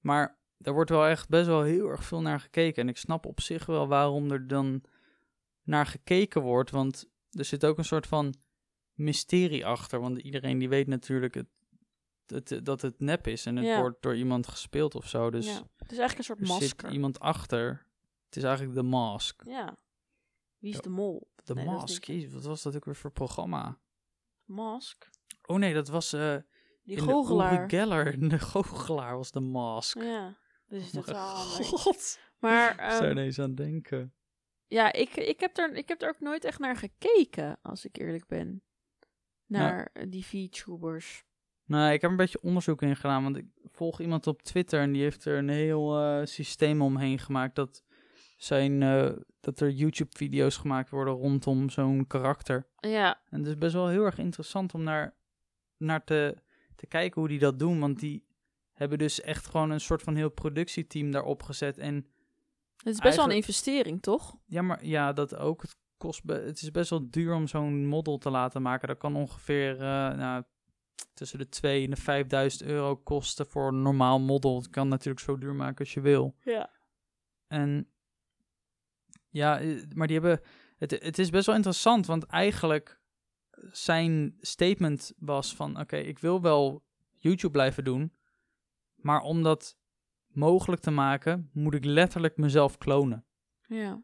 Maar 0.00 0.38
daar 0.58 0.74
wordt 0.74 0.90
wel 0.90 1.06
echt 1.06 1.28
best 1.28 1.46
wel 1.46 1.62
heel 1.62 1.88
erg 1.88 2.04
veel 2.04 2.20
naar 2.22 2.40
gekeken. 2.40 2.82
En 2.82 2.88
ik 2.88 2.96
snap 2.96 3.26
op 3.26 3.40
zich 3.40 3.66
wel 3.66 3.88
waarom 3.88 4.30
er 4.30 4.46
dan 4.46 4.82
naar 5.62 5.86
gekeken 5.86 6.42
wordt. 6.42 6.70
Want 6.70 7.08
er 7.30 7.44
zit 7.44 7.64
ook 7.64 7.78
een 7.78 7.84
soort 7.84 8.06
van 8.06 8.34
mysterie 8.92 9.66
achter. 9.66 10.00
Want 10.00 10.18
iedereen 10.18 10.58
die 10.58 10.68
weet 10.68 10.86
natuurlijk 10.86 11.34
het, 11.34 11.46
het, 12.26 12.60
dat 12.62 12.82
het 12.82 13.00
nep 13.00 13.26
is. 13.26 13.46
En 13.46 13.56
het 13.56 13.66
Ja. 13.66 13.80
wordt 13.80 14.02
door 14.02 14.16
iemand 14.16 14.48
gespeeld 14.48 14.94
of 14.94 15.08
zo. 15.08 15.30
Dus 15.30 15.46
ja. 15.46 15.52
Het 15.76 15.92
is 15.92 15.98
eigenlijk 15.98 16.18
een 16.18 16.24
soort 16.24 16.40
er 16.40 16.46
zit 16.46 16.60
masker. 16.60 16.92
iemand 16.92 17.20
achter. 17.20 17.86
Het 18.26 18.36
is 18.36 18.42
eigenlijk 18.42 18.74
de 18.76 18.82
mask. 18.82 19.42
Ja. 19.46 19.76
Wie 20.58 20.72
is 20.72 20.80
de 20.80 20.88
mol? 20.88 21.30
De 21.44 21.54
Nee, 21.54 21.64
mask. 21.64 22.04
Jezus, 22.04 22.32
wat 22.32 22.44
was 22.44 22.62
dat 22.62 22.76
ook 22.76 22.84
weer 22.84 22.96
voor 22.96 23.10
programma? 23.12 23.78
Mask? 24.44 25.08
Oh 25.46 25.56
nee, 25.58 25.74
dat 25.74 25.88
was 25.88 26.12
eh 26.12 26.36
Die 26.82 27.00
goochelaar. 27.00 27.68
de 27.68 27.76
Geller. 27.76 28.18
De 28.28 28.38
goochelaar 28.38 29.16
was 29.16 29.30
de 29.30 29.40
mask. 29.40 29.98
Ja, 30.02 30.36
dat 30.66 30.80
is 30.80 30.94
Oh. 30.96 31.38
God. 31.60 32.18
Maar 32.38 32.70
Ik 32.84 32.90
zou 32.90 33.02
ehm, 33.02 33.10
ineens 33.10 33.38
aan 33.38 33.54
denken. 33.54 34.14
ja, 34.66 34.92
ik, 34.92 35.16
ik, 35.16 35.40
heb 35.40 35.56
er, 35.56 35.74
ik 35.74 35.88
heb 35.88 36.02
er 36.02 36.08
ook 36.08 36.20
nooit 36.20 36.44
echt 36.44 36.58
naar 36.58 36.76
gekeken, 36.76 37.58
als 37.62 37.84
ik 37.84 37.96
eerlijk 37.98 38.26
ben. 38.26 38.62
Naar 39.46 39.90
eh, 39.92 40.06
die 40.10 40.26
VTubers. 40.26 41.24
Nou, 41.66 41.92
ik 41.92 42.00
heb 42.00 42.10
een 42.10 42.16
beetje 42.16 42.42
onderzoek 42.42 42.82
in 42.82 42.96
gedaan, 42.96 43.22
want 43.22 43.36
ik 43.36 43.46
volg 43.64 44.00
iemand 44.00 44.26
op 44.26 44.42
Twitter 44.42 44.80
en 44.80 44.92
die 44.92 45.02
heeft 45.02 45.24
er 45.24 45.38
een 45.38 45.48
heel 45.48 45.98
eh, 45.98 46.20
systeem 46.24 46.82
omheen 46.82 47.18
gemaakt 47.18 47.54
dat, 47.54 47.84
zijn, 48.36 48.82
eh, 48.82 49.12
dat 49.40 49.60
er 49.60 49.70
YouTube-video's 49.70 50.56
gemaakt 50.56 50.90
worden 50.90 51.14
rondom 51.14 51.70
zo'n 51.70 52.06
karakter. 52.06 52.66
Ja, 52.76 53.20
En 53.30 53.38
het 53.38 53.48
is 53.48 53.58
best 53.58 53.74
wel 53.74 53.88
heel 53.88 54.04
erg 54.04 54.18
interessant 54.18 54.74
om 54.74 54.82
naar, 54.82 55.14
naar 55.76 56.04
te, 56.04 56.36
te 56.76 56.86
kijken 56.86 57.20
hoe 57.20 57.28
die 57.28 57.38
dat 57.38 57.58
doen, 57.58 57.80
want 57.80 57.98
die 57.98 58.26
hebben 58.72 58.98
dus 58.98 59.20
echt 59.20 59.46
gewoon 59.46 59.70
een 59.70 59.80
soort 59.80 60.02
van 60.02 60.14
heel 60.14 60.30
productieteam 60.30 61.10
daarop 61.10 61.42
gezet. 61.42 61.78
En 61.78 61.94
het 62.76 62.94
is 62.94 63.00
best 63.00 63.16
wel 63.16 63.24
een 63.24 63.36
investering, 63.36 64.02
toch? 64.02 64.36
ja, 64.46 64.62
maar 64.62 64.84
ja, 64.84 65.12
dat 65.12 65.36
ook. 65.36 65.62
Het, 65.62 65.76
kost 65.96 66.22
het 66.26 66.62
is 66.62 66.70
best 66.70 66.90
wel 66.90 67.10
duur 67.10 67.34
om 67.34 67.46
zo'n 67.46 67.86
model 67.86 68.18
te 68.18 68.30
laten 68.30 68.62
maken. 68.62 68.88
Dat 68.88 68.98
kan 68.98 69.16
ongeveer 69.16 69.72
eh, 69.72 70.16
nou, 70.16 70.42
tussen 71.14 71.38
de 71.38 71.48
2 71.48 71.84
en 71.84 71.90
de 71.90 71.96
5000 71.96 72.62
euro 72.62 72.96
kosten 72.96 73.46
voor 73.46 73.68
een 73.68 73.82
normaal 73.82 74.20
model. 74.20 74.56
Het 74.56 74.70
kan 74.70 74.88
natuurlijk 74.88 75.24
zo 75.24 75.38
duur 75.38 75.54
maken 75.54 75.78
als 75.78 75.94
je 75.94 76.00
wil. 76.00 76.36
Ja. 76.40 76.70
En 77.46 77.90
ja, 79.28 79.60
eh, 79.60 79.82
maar 79.94 80.06
die 80.06 80.20
hebben. 80.20 80.40
Het, 80.78 80.90
het 80.90 81.18
is 81.18 81.30
best 81.30 81.46
wel 81.46 81.54
interessant, 81.54 82.06
want 82.06 82.24
eigenlijk 82.24 83.00
zijn 83.70 84.36
statement 84.40 85.12
was 85.18 85.54
van: 85.54 85.80
oké, 85.80 85.96
ik 85.96 86.18
wil 86.18 86.40
wel 86.40 86.84
YouTube 87.12 87.52
blijven 87.52 87.84
doen, 87.84 88.12
maar 88.94 89.20
om 89.20 89.42
dat 89.42 89.78
mogelijk 90.26 90.82
te 90.82 90.90
maken, 90.90 91.50
moet 91.52 91.74
ik 91.74 91.84
letterlijk 91.84 92.36
mezelf 92.36 92.78
klonen. 92.78 93.24
Ja. 93.66 94.02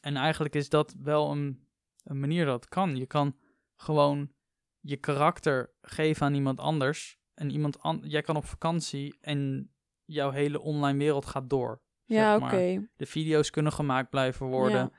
En 0.00 0.16
eigenlijk 0.16 0.54
is 0.54 0.68
dat 0.68 0.94
wel 1.02 1.30
een, 1.30 1.66
een 2.04 2.20
manier 2.20 2.44
dat 2.44 2.54
het 2.54 2.68
kan. 2.68 2.96
Je 2.96 3.06
kan 3.06 3.36
gewoon 3.76 4.32
je 4.80 4.96
karakter 4.96 5.72
geven 5.82 6.26
aan 6.26 6.34
iemand 6.34 6.60
anders. 6.60 7.18
En 7.34 7.50
iemand 7.50 7.78
an 7.80 8.00
jij 8.04 8.22
kan 8.22 8.36
op 8.36 8.44
vakantie 8.44 9.18
en 9.20 9.70
jouw 10.04 10.30
hele 10.30 10.60
online 10.60 10.98
wereld 10.98 11.26
gaat 11.26 11.50
door. 11.50 11.82
Ja, 12.04 12.36
oké. 12.36 12.88
De 12.96 13.06
video's 13.06 13.50
kunnen 13.50 13.72
gemaakt 13.72 14.10
blijven 14.10 14.46
worden. 14.46 14.92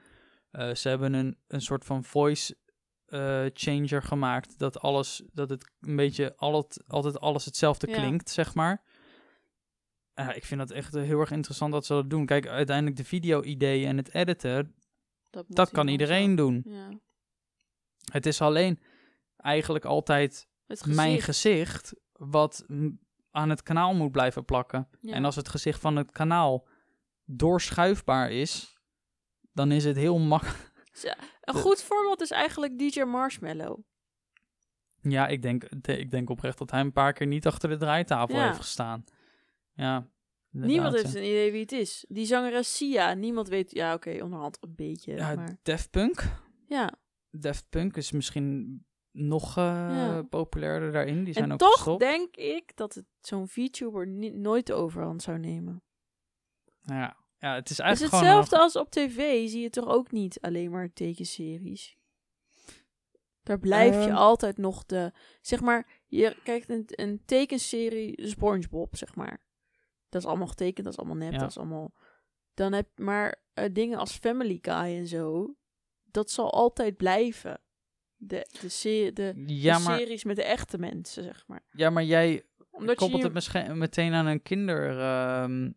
Ja. 0.52 0.70
Eh, 0.70 0.76
ze 0.76 0.90
hebben 0.90 1.14
een, 1.14 1.38
een 1.48 1.62
soort 1.62 1.86
van 1.86 2.04
voice 2.04 2.58
eh, 3.06 3.46
changer 3.54 4.02
gemaakt. 4.04 4.60
Dat 4.60 4.80
alles, 4.80 5.24
dat 5.34 5.50
het 5.50 5.72
een 5.80 5.96
beetje 5.96 6.36
altijd, 6.36 6.84
altijd 6.88 7.20
alles 7.20 7.46
hetzelfde 7.46 7.88
Ja. 7.88 7.94
klinkt, 7.96 8.30
zeg 8.30 8.56
maar. 8.56 8.84
Ik 10.34 10.46
vind 10.46 10.60
dat 10.60 10.72
echt 10.72 10.94
heel 10.94 11.20
erg 11.20 11.32
interessant 11.32 11.72
dat 11.72 11.86
ze 11.86 11.94
dat 11.94 12.10
doen. 12.10 12.26
Kijk, 12.26 12.48
uiteindelijk 12.48 12.96
de 12.98 13.04
video-ideeën 13.04 13.88
en 13.88 13.98
het 13.98 14.14
editen, 14.14 14.76
Dat, 15.48 15.72
kan 15.72 15.88
iedereen 15.88 16.30
zo- 16.30 16.36
doen. 16.36 16.62
Ja. 16.66 16.90
Het 18.12 18.26
is 18.26 18.42
alleen 18.42 18.80
eigenlijk 19.42 19.86
altijd 19.86 20.48
gezicht. 20.68 20.96
mijn 20.96 21.22
gezicht 21.22 21.94
wat 22.12 22.66
aan 23.32 23.50
het 23.50 23.64
kanaal 23.64 23.94
moet 23.94 24.12
blijven 24.12 24.46
plakken. 24.46 24.88
Ja. 25.00 25.14
En 25.14 25.26
als 25.26 25.36
het 25.36 25.50
gezicht 25.50 25.80
van 25.82 25.96
het 25.96 26.12
kanaal 26.12 26.68
doorschuifbaar 27.26 28.32
is, 28.32 28.78
dan 29.54 29.72
is 29.72 29.84
het 29.84 29.96
heel 29.96 30.20
makkelijk. 30.20 30.70
Een 31.42 31.54
goed 31.54 31.82
voorbeeld 31.82 32.22
is 32.22 32.32
eigenlijk 32.32 32.80
DJ 32.80 33.02
Marshmallow. 33.02 33.80
Ja, 35.02 35.28
ik 35.28 35.42
denk, 35.42 35.84
de- 35.84 35.98
ik 35.98 36.12
denk 36.12 36.30
oprecht 36.30 36.58
dat 36.58 36.72
hij 36.72 36.80
een 36.80 36.92
paar 36.92 37.14
keer 37.14 37.28
niet 37.28 37.48
achter 37.48 37.70
de 37.70 37.78
draaitafel 37.78 38.36
Ja. 38.36 38.46
heeft 38.46 38.58
gestaan. 38.58 39.04
Ja. 39.74 40.08
Niemand 40.50 40.94
heeft 40.96 41.16
een 41.16 41.24
idee 41.24 41.52
wie 41.52 41.62
het 41.62 41.72
is. 41.72 42.06
Die 42.08 42.26
zangeres 42.26 42.76
Sia, 42.76 43.14
niemand 43.14 43.48
weet... 43.48 43.72
Ja, 43.72 43.94
oké, 43.94 44.20
onderhand 44.24 44.58
een 44.62 44.76
beetje, 44.76 45.16
Ja, 45.16 45.36
maar... 45.36 45.58
Daft 45.64 45.90
Punk. 45.90 46.24
Ja, 46.68 46.92
Daft 47.30 47.66
Punk 47.70 47.98
is 47.98 48.12
misschien 48.12 48.86
nog 49.12 49.58
eh, 49.58 49.64
Ja. 49.64 50.22
populairder 50.22 50.92
daarin. 50.92 51.24
Die 51.24 51.34
zijn 51.34 51.46
en 51.46 51.52
ook 51.52 51.60
toch 51.60 51.74
gestopt. 51.74 52.00
denk 52.00 52.36
ik 52.36 52.76
dat 52.76 52.94
het 52.94 53.06
zo'n 53.22 53.48
VTuber 53.48 54.08
nooit 54.34 54.66
de 54.68 54.74
overhand 54.74 55.22
zou 55.22 55.38
nemen. 55.40 55.84
Ja, 56.82 57.16
ja 57.38 57.56
het 57.56 57.70
is 57.70 57.78
Het 57.78 57.80
is 57.80 57.80
eigenlijk 57.80 58.14
gewoon... 58.14 58.26
hetzelfde 58.38 58.58
als 58.60 58.76
op 58.76 58.90
tv. 58.92 59.50
Zie 59.50 59.62
je 59.62 59.70
toch 59.70 59.88
ook 59.88 60.12
niet 60.12 60.42
alleen 60.42 60.72
maar 60.72 60.94
tekenseries? 60.94 61.98
Daar 63.44 63.60
blijf 63.60 63.94
je 63.94 64.10
Ehm. 64.10 64.16
altijd 64.18 64.58
nog 64.58 64.86
de... 64.86 65.12
Zeg 65.42 65.62
maar, 65.62 66.02
je 66.08 66.38
kijkt 66.44 66.70
een, 66.70 66.84
een 66.88 67.22
tekenserie 67.26 68.28
SpongeBob, 68.28 68.96
zeg 68.96 69.16
maar. 69.16 69.44
Dat 70.10 70.22
is 70.22 70.28
allemaal 70.28 70.48
getekend, 70.48 70.84
dat 70.86 70.94
is 70.94 71.00
allemaal 71.00 71.18
nep, 71.18 71.32
Ja. 71.32 71.38
dat 71.40 71.50
is 71.50 71.58
allemaal... 71.58 71.94
Dan 72.54 72.74
heb 72.74 72.88
maar 72.96 73.44
eh, 73.54 73.66
dingen 73.74 73.98
als 73.98 74.12
Family 74.18 74.58
Guy 74.62 74.74
en 74.98 75.08
zo... 75.08 75.56
Dat 76.04 76.32
zal 76.32 76.52
altijd 76.52 76.98
blijven. 76.98 77.62
De, 78.24 78.48
de, 78.62 78.70
se- 78.70 79.12
de, 79.14 79.34
ja, 79.46 79.78
de 79.78 79.84
maar, 79.84 79.98
series 79.98 80.24
met 80.24 80.36
de 80.36 80.44
echte 80.44 80.78
mensen, 80.78 81.24
zeg 81.24 81.44
maar. 81.48 81.62
ja, 81.72 81.90
maar 81.90 82.04
jij 82.04 82.44
Omdat 82.72 82.96
koppelt 82.96 83.24
het 83.24 83.34
misschien 83.34 83.78
meteen 83.78 84.14
aan 84.14 84.26
een 84.26 84.42
kinder... 84.42 85.00
ehm, 85.00 85.72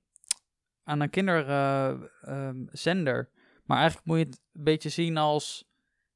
aan 0.84 1.00
een 1.00 1.10
kinderzender. 1.10 3.30
maar 3.64 3.78
eigenlijk 3.78 4.06
moet 4.06 4.18
je 4.18 4.24
het 4.24 4.40
een 4.52 4.64
beetje 4.64 4.88
zien 4.88 5.16
als... 5.16 5.64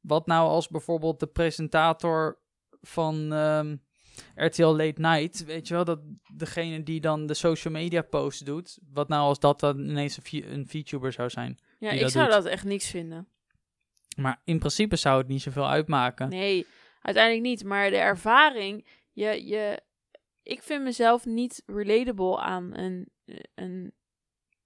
Wat 0.01 0.27
nou 0.27 0.49
als 0.49 0.69
bijvoorbeeld 0.69 1.21
de 1.21 1.27
presentator 1.27 2.39
van 2.81 3.33
ehm, 3.33 3.77
RTL 4.35 4.67
Late 4.67 5.01
Night... 5.01 5.45
Weet 5.45 5.69
je 5.69 5.75
wel, 5.75 5.85
dat 5.85 6.01
degene 6.37 6.83
die 6.83 7.01
dan 7.01 7.27
de 7.27 7.35
social 7.35 7.75
media 7.75 8.03
posts 8.03 8.41
doet... 8.41 8.79
Wat 8.93 9.09
nou 9.09 9.23
als 9.23 9.39
dat 9.39 9.61
dan 9.61 9.79
ineens 9.79 10.19
een, 10.23 10.53
een 10.53 10.69
VTuber 10.69 11.13
zou 11.13 11.31
zijn? 11.31 11.59
Ja, 11.79 11.91
ik 11.91 12.09
zou 12.09 12.25
doet. 12.25 12.35
dat 12.35 12.45
echt 12.45 12.65
niks 12.65 12.91
vinden. 12.91 13.29
Maar 14.21 14.41
in 14.45 14.59
principe 14.59 14.97
zou 14.97 15.19
het 15.19 15.29
niet 15.29 15.43
zoveel 15.43 15.69
uitmaken. 15.69 16.29
Nee, 16.29 16.67
uiteindelijk 17.03 17.45
niet. 17.47 17.65
Maar 17.65 17.91
de 17.91 17.97
ervaring, 17.97 18.87
je, 19.13 19.47
je, 19.47 19.81
ik 20.43 20.63
vind 20.63 20.83
mezelf 20.83 21.25
niet 21.27 21.63
relatable 21.67 22.39
aan 22.39 22.77
een, 22.77 23.09
een 23.55 23.93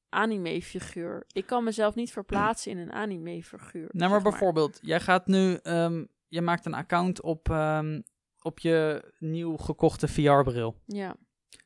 anime-figuur. 0.08 1.24
Ik 1.32 1.46
kan 1.46 1.64
mezelf 1.64 1.94
niet 1.94 2.12
verplaatsen 2.12 2.70
in 2.72 2.78
een 2.78 2.92
anime-figuur. 2.92 3.88
Nou, 3.92 4.10
maar 4.10 4.22
bijvoorbeeld, 4.22 4.78
jij 4.82 5.00
gaat 5.00 5.26
nu, 5.26 5.54
ehm, 5.62 6.04
je 6.28 6.40
maakt 6.40 6.66
een 6.66 6.74
account 6.74 7.20
op, 7.22 7.50
ehm, 7.50 8.00
op 8.40 8.58
je 8.58 9.04
nieuw 9.18 9.56
gekochte 9.56 10.08
VR-bril. 10.08 10.80
Ja, 10.86 11.16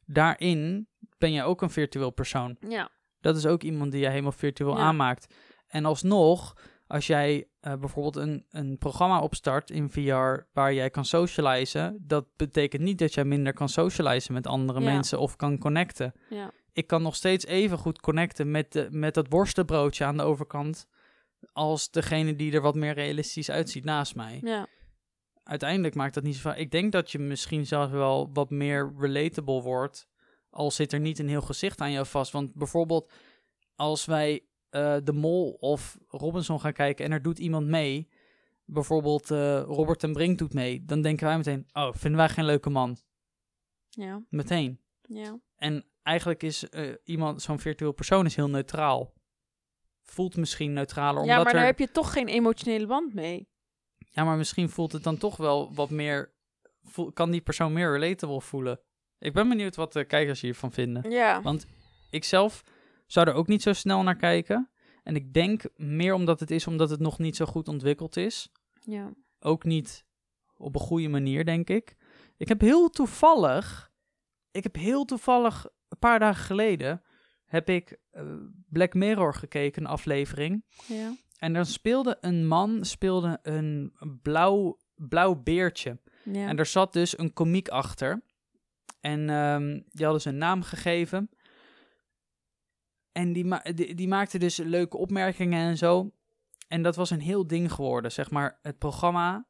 Daarin 0.05 0.89
ben 1.19 1.33
je 1.33 1.43
ook 1.43 1.63
een 1.63 1.71
virtueel 1.71 2.11
persoon. 2.11 2.57
ja, 2.69 2.91
Dat 3.21 3.37
is 3.37 3.47
ook 3.47 3.63
iemand 3.63 3.93
die 3.93 4.01
je 4.01 4.09
helemaal 4.09 4.33
virtueel 4.33 4.77
Ja. 4.77 4.83
aanmaakt. 4.83 5.35
En 5.67 5.85
alsnog, 5.85 6.57
als 6.87 7.07
jij 7.07 7.49
eh, 7.61 7.75
bijvoorbeeld 7.75 8.17
een, 8.17 8.47
een 8.51 8.79
programma 8.79 9.21
opstart 9.21 9.71
in 9.71 9.91
VR 9.91 10.47
waar 10.53 10.75
jij 10.75 10.91
kan 10.91 11.05
socializen, 11.05 11.99
dat 12.01 12.27
betekent 12.37 12.83
niet 12.83 12.99
dat 12.99 13.15
jij 13.15 13.25
minder 13.25 13.53
kan 13.53 13.69
socializen 13.69 14.33
met 14.33 14.47
andere 14.47 14.81
Ja. 14.81 14.93
mensen 14.93 15.19
of 15.19 15.37
kan 15.37 15.59
connecten. 15.59 16.13
ja. 16.31 16.51
ik 16.73 16.87
kan 16.87 17.03
nog 17.03 17.15
steeds 17.15 17.47
even 17.47 17.79
goed 17.79 18.01
connecten 18.01 18.51
met, 18.51 18.73
de, 18.73 18.89
met 18.91 19.15
dat 19.15 19.27
worstenbroodje 19.29 20.05
aan 20.05 20.17
de 20.17 20.23
overkant. 20.23 20.87
Als 21.53 21.91
degene 21.91 22.37
die 22.37 22.53
er 22.53 22.61
wat 22.61 22.75
meer 22.75 22.95
realistisch 22.95 23.51
uitziet 23.51 23.85
naast 23.85 24.15
mij. 24.15 24.41
ja. 24.45 24.67
Uiteindelijk 25.43 25.95
maakt 25.95 26.15
dat 26.15 26.23
niet 26.23 26.35
zoveel. 26.37 26.61
Ik 26.61 26.71
denk 26.71 26.93
dat 26.93 27.11
je 27.11 27.19
misschien 27.19 27.67
zelfs 27.67 27.93
wel 27.93 28.31
wat 28.33 28.51
meer 28.51 28.93
relatable 28.99 29.63
wordt. 29.63 30.09
Al 30.51 30.71
zit 30.71 30.93
er 30.93 31.01
niet 31.01 31.19
een 31.19 31.29
heel 31.29 31.41
gezicht 31.43 31.81
aan 31.81 31.91
jou 31.93 32.07
vast. 32.07 32.33
Want 32.33 32.55
bijvoorbeeld, 32.55 33.13
als 33.75 34.05
wij 34.05 34.45
eh, 34.77 34.97
De 35.05 35.13
Mol 35.13 35.51
of 35.51 35.99
Robinson 36.09 36.61
gaan 36.61 36.73
kijken 36.73 37.05
en 37.05 37.13
er 37.13 37.23
doet 37.23 37.39
iemand 37.39 37.67
mee. 37.67 38.09
Bijvoorbeeld 38.65 39.31
eh, 39.31 39.61
Robert 39.61 39.99
ten 39.99 40.13
Brink 40.13 40.39
doet 40.39 40.55
mee. 40.55 40.85
Dan 40.85 41.03
denken 41.03 41.27
wij 41.27 41.37
meteen: 41.37 41.67
Oh, 41.73 41.93
vinden 41.93 42.19
wij 42.21 42.29
geen 42.29 42.45
leuke 42.45 42.71
man? 42.71 42.97
ja. 43.89 44.23
Meteen. 44.29 44.81
ja. 45.03 45.39
En 45.57 45.85
eigenlijk 46.03 46.43
is 46.43 46.69
eh, 46.69 46.95
iemand, 47.05 47.43
zo'n 47.43 47.59
virtueel 47.59 47.93
persoon, 47.93 48.27
is 48.27 48.37
heel 48.37 48.51
neutraal. 48.51 49.13
Voelt 50.03 50.37
misschien 50.37 50.73
neutraler, 50.73 51.21
omdat 51.21 51.37
ja, 51.37 51.43
maar 51.43 51.53
er... 51.53 51.59
daar 51.59 51.67
heb 51.67 51.79
je 51.79 51.91
toch 51.91 52.13
geen 52.13 52.29
emotionele 52.29 52.87
band 52.87 53.15
mee. 53.15 53.49
Ja, 54.11 54.25
maar 54.25 54.37
misschien 54.37 54.69
voelt 54.69 54.93
het 54.93 55.03
dan 55.03 55.19
toch 55.19 55.37
wel 55.37 55.75
wat 55.75 55.91
meer... 55.91 56.35
Voel, 56.83 57.13
kan 57.13 57.31
die 57.31 57.41
persoon 57.41 57.73
meer 57.73 57.93
relatable 57.93 58.41
voelen? 58.41 58.81
Ik 59.19 59.33
ben 59.33 59.49
benieuwd 59.49 59.77
wat 59.77 59.93
de 59.93 60.05
kijkers 60.05 60.41
hiervan 60.41 60.73
vinden. 60.73 61.11
Ja, 61.11 61.43
Want 61.43 61.67
ik 62.11 62.25
zelf 62.25 62.63
zou 63.07 63.29
er 63.29 63.35
ook 63.35 63.47
niet 63.47 63.63
zo 63.63 63.73
snel 63.73 64.03
naar 64.03 64.17
kijken. 64.17 64.71
En 65.03 65.17
ik 65.17 65.33
denk 65.33 65.63
meer 65.77 66.15
omdat 66.15 66.41
het 66.41 66.51
is 66.51 66.67
omdat 66.67 66.91
het 66.91 67.01
nog 67.01 67.19
niet 67.19 67.37
zo 67.37 67.45
goed 67.45 67.69
ontwikkeld 67.69 68.17
is. 68.17 68.49
ja. 68.81 69.13
Ook 69.41 69.65
niet 69.65 70.05
op 70.57 70.75
een 70.75 70.81
goede 70.81 71.09
manier, 71.09 71.45
denk 71.45 71.69
ik. 71.69 71.97
Ik 72.37 72.49
heb 72.49 72.61
heel 72.61 72.91
toevallig... 72.91 73.91
Ik 74.51 74.63
heb 74.63 74.75
heel 74.75 75.05
toevallig 75.05 75.67
een 75.89 75.99
paar 75.99 76.19
dagen 76.19 76.45
geleden... 76.45 77.03
heb 77.45 77.69
ik 77.69 77.99
eh, 78.11 78.23
Black 78.69 78.95
Mirror 78.95 79.35
gekeken, 79.35 79.83
een 79.83 79.89
aflevering. 79.89 80.65
ja. 80.87 81.15
En 81.37 81.53
dan 81.53 81.67
speelde 81.67 82.19
een 82.21 82.47
man 82.47 82.85
speelde 82.85 83.39
een 83.43 83.93
blauw, 84.23 84.79
blauw 84.95 85.35
beertje. 85.35 85.99
ja. 86.25 86.49
En 86.49 86.59
er 86.59 86.67
zat 86.67 86.93
dus 86.93 87.19
een 87.19 87.33
komiek 87.33 87.69
achter. 87.69 88.23
En 89.01 89.31
ehm, 89.31 89.81
die 89.91 90.05
hadden 90.05 90.21
ze 90.23 90.29
een 90.29 90.39
naam 90.39 90.63
gegeven. 90.63 91.31
En 93.17 93.33
die, 93.33 93.45
ma 93.45 93.63
die, 93.75 93.95
die 93.95 94.09
maakte 94.09 94.39
dus 94.39 94.57
leuke 94.57 94.97
opmerkingen 94.97 95.69
en 95.69 95.77
zo. 95.77 96.13
En 96.69 96.83
dat 96.83 96.97
was 96.97 97.11
een 97.11 97.21
heel 97.21 97.47
ding 97.47 97.73
geworden. 97.73 98.13
Zeg 98.13 98.31
maar, 98.31 98.59
het 98.63 98.79
programma 98.79 99.47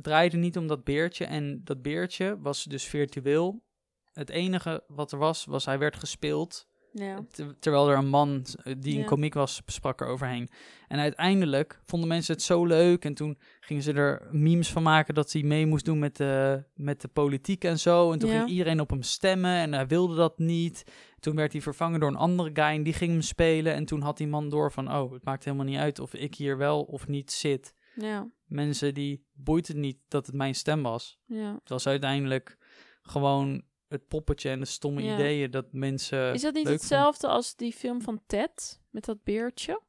draaide 0.00 0.36
niet 0.36 0.56
om 0.56 0.66
dat 0.66 0.84
beertje. 0.84 1.24
En 1.24 1.60
dat 1.64 1.82
beertje 1.82 2.38
was 2.40 2.64
dus 2.64 2.84
virtueel. 2.84 3.64
Het 4.12 4.30
enige 4.30 4.84
wat 4.86 5.12
er 5.12 5.18
was, 5.18 5.44
was 5.44 5.64
hij 5.64 5.78
werd 5.78 5.96
gespeeld 5.96 6.68
ja. 6.92 7.24
Ter- 7.30 7.58
terwijl 7.58 7.90
er 7.90 7.96
een 7.96 8.08
man 8.08 8.44
eh, 8.64 8.74
die 8.78 8.92
een 8.94 9.00
Ja. 9.00 9.06
komiek 9.06 9.34
was, 9.34 9.62
sprak 9.66 10.00
er 10.00 10.06
overheen. 10.06 10.48
En 10.88 10.98
uiteindelijk 10.98 11.80
vonden 11.84 12.08
mensen 12.08 12.34
het 12.34 12.42
zo 12.42 12.64
leuk. 12.66 13.04
En 13.04 13.14
toen 13.14 13.38
gingen 13.60 13.82
ze 13.82 13.92
er 13.92 14.28
memes 14.30 14.72
van 14.72 14.82
maken 14.82 15.14
dat 15.14 15.32
hij 15.32 15.42
mee 15.42 15.66
moest 15.66 15.84
doen 15.84 15.98
met 15.98 16.16
de, 16.16 16.64
met 16.74 17.00
de 17.00 17.08
politiek 17.08 17.64
en 17.64 17.78
zo. 17.78 18.12
En 18.12 18.18
toen 18.18 18.30
Ja. 18.30 18.38
ging 18.38 18.50
iedereen 18.50 18.80
op 18.80 18.90
hem 18.90 19.02
stemmen 19.02 19.50
en 19.54 19.72
hij 19.72 19.86
wilde 19.86 20.14
dat 20.14 20.38
niet. 20.38 20.84
Toen 21.20 21.36
werd 21.36 21.52
hij 21.52 21.60
vervangen 21.62 22.00
door 22.00 22.08
een 22.08 22.16
andere 22.16 22.50
guy 22.52 22.64
en 22.64 22.82
die 22.82 22.92
ging 22.92 23.10
hem 23.10 23.22
spelen. 23.22 23.74
En 23.74 23.84
toen 23.84 24.00
had 24.00 24.16
die 24.16 24.26
man 24.28 24.48
door 24.48 24.72
van, 24.72 24.92
oh, 24.94 25.12
het 25.12 25.24
maakt 25.24 25.44
helemaal 25.44 25.66
niet 25.66 25.78
uit 25.78 25.98
of 25.98 26.14
ik 26.14 26.34
hier 26.34 26.56
wel 26.56 26.82
of 26.82 27.06
niet 27.08 27.32
zit. 27.32 27.74
ja. 27.94 28.30
Mensen 28.46 28.94
die 28.94 29.24
boeit 29.32 29.68
het 29.68 29.76
niet 29.76 29.98
dat 30.08 30.26
het 30.26 30.34
mijn 30.34 30.54
stem 30.54 30.82
was. 30.82 31.18
ja. 31.26 31.52
Het 31.60 31.68
was 31.68 31.86
uiteindelijk 31.86 32.56
gewoon 33.02 33.62
het 33.88 34.08
poppetje 34.08 34.50
en 34.50 34.60
de 34.60 34.66
stomme 34.66 35.02
Ja. 35.02 35.14
ideeën 35.14 35.50
dat 35.50 35.72
mensen 35.72 36.34
Is 36.34 36.40
dat 36.42 36.52
niet 36.54 36.62
vonden. 36.62 36.72
hetzelfde 36.72 37.26
als 37.26 37.56
die 37.56 37.72
film 37.72 38.02
van 38.02 38.20
Ted? 38.26 38.80
Met 38.90 39.04
dat 39.04 39.22
beertje? 39.24 39.80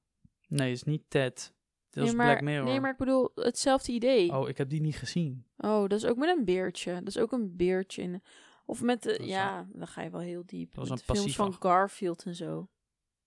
Nee, 0.48 0.72
is 0.72 0.84
niet 0.84 1.04
Ted. 1.08 1.54
Dat 1.90 2.04
is 2.04 2.10
nee, 2.10 2.18
maar, 2.18 2.28
Black 2.32 2.42
Mirror. 2.42 2.66
Nee, 2.66 2.80
maar 2.80 2.92
ik 2.92 2.98
bedoel 2.98 3.32
hetzelfde 3.36 3.92
idee. 3.92 4.30
Oh. 4.30 4.38
Oh, 4.40 4.50
ik 4.50 4.58
heb 4.58 4.70
die 4.70 4.82
niet 4.82 4.96
gezien. 4.98 5.46
dat 5.58 5.92
is 5.92 6.06
ook 6.06 6.18
met 6.18 6.38
een 6.38 6.46
beertje. 6.46 6.94
Dat 6.94 7.08
is 7.08 7.18
ook 7.18 7.32
een 7.32 7.56
beertje. 7.56 8.02
In, 8.02 8.24
of 8.66 8.82
met 8.82 9.04
de, 9.04 9.10
Dat 9.12 9.20
is 9.20 9.28
ja, 9.28 9.68
dan 9.74 9.88
ga 9.88 10.02
je 10.02 10.10
wel 10.10 10.20
heel 10.22 10.44
diep. 10.46 10.76
was 10.76 10.90
Met 10.90 11.04
een 11.08 11.16
films 11.16 11.36
van 11.36 11.56
Garfield 11.60 12.24
en 12.24 12.36
zo. 12.36 12.70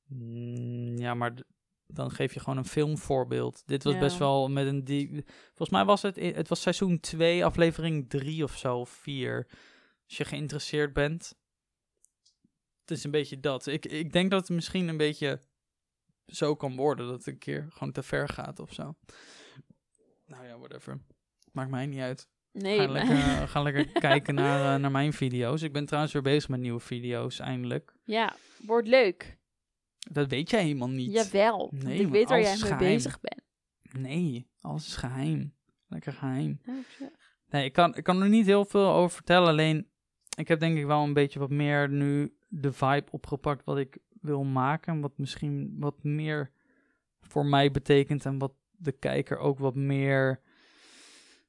Mm, 0.06 0.98
ja, 0.98 1.14
maar 1.14 1.35
dan 1.87 2.11
geef 2.11 2.35
je 2.35 2.40
gewoon 2.40 2.58
een 2.58 2.64
filmvoorbeeld. 2.64 3.62
Dit 3.66 3.85
was 3.85 3.92
Ja. 3.92 3.98
best 3.98 4.18
wel 4.18 4.48
met 4.48 4.66
een 4.66 4.85
die. 4.85 5.24
Volgens 5.46 5.70
mij 5.70 5.85
was 5.85 6.02
het. 6.02 6.16
Het 6.16 6.48
was 6.48 6.61
seizoen 6.61 7.00
2, 7.00 7.44
aflevering 7.44 8.08
3 8.08 8.44
of 8.44 8.56
zo, 8.56 8.78
of 8.78 8.90
4. 8.90 9.46
Als 10.12 10.20
je 10.20 10.37
geïnteresseerd 10.37 10.92
bent. 10.92 11.35
Het 12.81 12.90
is 12.90 13.05
een 13.05 13.11
beetje 13.11 13.40
dat. 13.40 13.66
Ik, 13.66 13.87
ik 13.87 14.12
denk 14.12 14.31
dat 14.31 14.40
het 14.40 14.51
misschien 14.51 14.88
een 14.88 14.96
beetje 14.96 15.40
zo 16.27 16.57
kan 16.57 16.77
worden. 16.77 17.07
Dat 17.07 17.14
het 17.14 17.27
een 17.27 17.38
keer 17.38 17.66
gewoon 17.70 17.92
te 17.92 18.03
ver 18.03 18.29
gaat 18.29 18.59
of 18.59 18.72
zo. 18.72 18.94
Nou 20.27 20.46
ja, 20.46 20.59
whatever. 20.59 21.01
Maakt 21.53 21.70
mij 21.70 21.87
niet 21.87 22.01
uit. 22.01 22.29
Nee, 22.51 22.79
ga, 22.79 22.87
maar- 22.87 22.92
lekker, 22.92 23.48
ga 23.48 23.62
lekker 23.62 23.87
kijken 23.92 24.35
naar, 24.35 24.75
eh, 24.75 24.81
naar 24.81 24.90
mijn 24.90 25.12
video's. 25.12 25.62
Ik 25.62 25.72
ben 25.72 25.87
trouwens 25.87 26.12
weer 26.12 26.22
bezig 26.22 26.48
met 26.48 26.61
nieuwe 26.61 26.81
video's, 26.81 27.38
eindelijk. 27.38 27.94
ja, 28.05 28.37
wordt 28.66 28.88
leuk. 28.88 29.38
Dat 29.98 30.29
weet 30.29 30.51
jij 30.51 30.62
helemaal 30.62 30.90
niet. 30.90 31.12
Jawel. 31.12 31.70
Nee, 31.75 32.01
ik 32.01 32.09
weet 32.09 32.29
waar 32.29 32.40
jij 32.40 32.59
mee 32.62 32.77
bezig 32.77 33.20
bent. 33.20 33.42
Nee, 33.83 34.51
alles 34.61 34.87
is 34.87 34.96
geheim. 34.96 35.55
Lekker 35.87 36.12
geheim. 36.12 36.61
Zeg. 36.64 37.11
Nee, 37.46 37.64
ik 37.64 37.72
kan, 37.72 37.96
ik 37.96 38.05
kan 38.05 38.22
er 38.22 38.29
niet 38.29 38.46
heel 38.46 38.64
veel 38.64 38.88
over 38.88 39.14
vertellen. 39.14 39.48
Alleen, 39.48 39.91
ik 40.37 40.49
heb 40.49 40.61
denk 40.61 40.79
ik 40.79 40.87
wel 40.87 41.03
een 41.03 41.12
beetje 41.12 41.38
wat 41.38 41.51
meer 41.51 41.88
nu 41.88 42.37
de 42.49 42.73
vibe 42.73 43.11
opgepakt 43.11 43.64
wat 43.64 43.79
ik 43.79 43.99
wil 44.21 44.45
maken. 44.45 45.01
Wat 45.01 45.18
misschien 45.18 45.77
wat 45.79 46.03
meer 46.03 46.51
voor 47.21 47.47
mij 47.47 47.71
betekent. 47.71 48.25
En 48.25 48.38
wat 48.38 48.53
de 48.71 48.92
kijker 48.92 49.38
ook 49.38 49.59
wat 49.59 49.75
meer, 49.75 50.40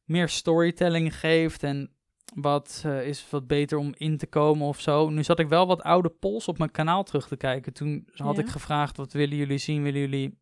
meer 0.03 0.29
storytelling 0.29 1.19
geeft. 1.19 1.63
En 1.63 1.91
wat 2.35 2.81
eh, 2.85 3.07
is 3.07 3.29
wat 3.29 3.47
beter 3.47 3.77
om 3.77 3.93
in 3.97 4.17
te 4.17 4.27
komen 4.27 4.67
of 4.67 4.79
zo. 4.81 5.09
Nu 5.09 5.23
zat 5.23 5.39
ik 5.39 5.47
wel 5.47 5.67
wat 5.67 5.81
oude 5.81 6.09
polls 6.09 6.47
op 6.47 6.57
mijn 6.57 6.71
kanaal 6.71 7.03
terug 7.03 7.27
te 7.27 7.37
kijken. 7.37 7.73
Toen 7.73 8.07
had 8.13 8.35
Ja. 8.35 8.41
ik 8.41 8.49
gevraagd, 8.49 8.97
wat 8.97 9.13
willen 9.13 9.37
jullie 9.37 9.57
zien? 9.57 9.83
Willen 9.83 9.99
jullie 9.99 10.39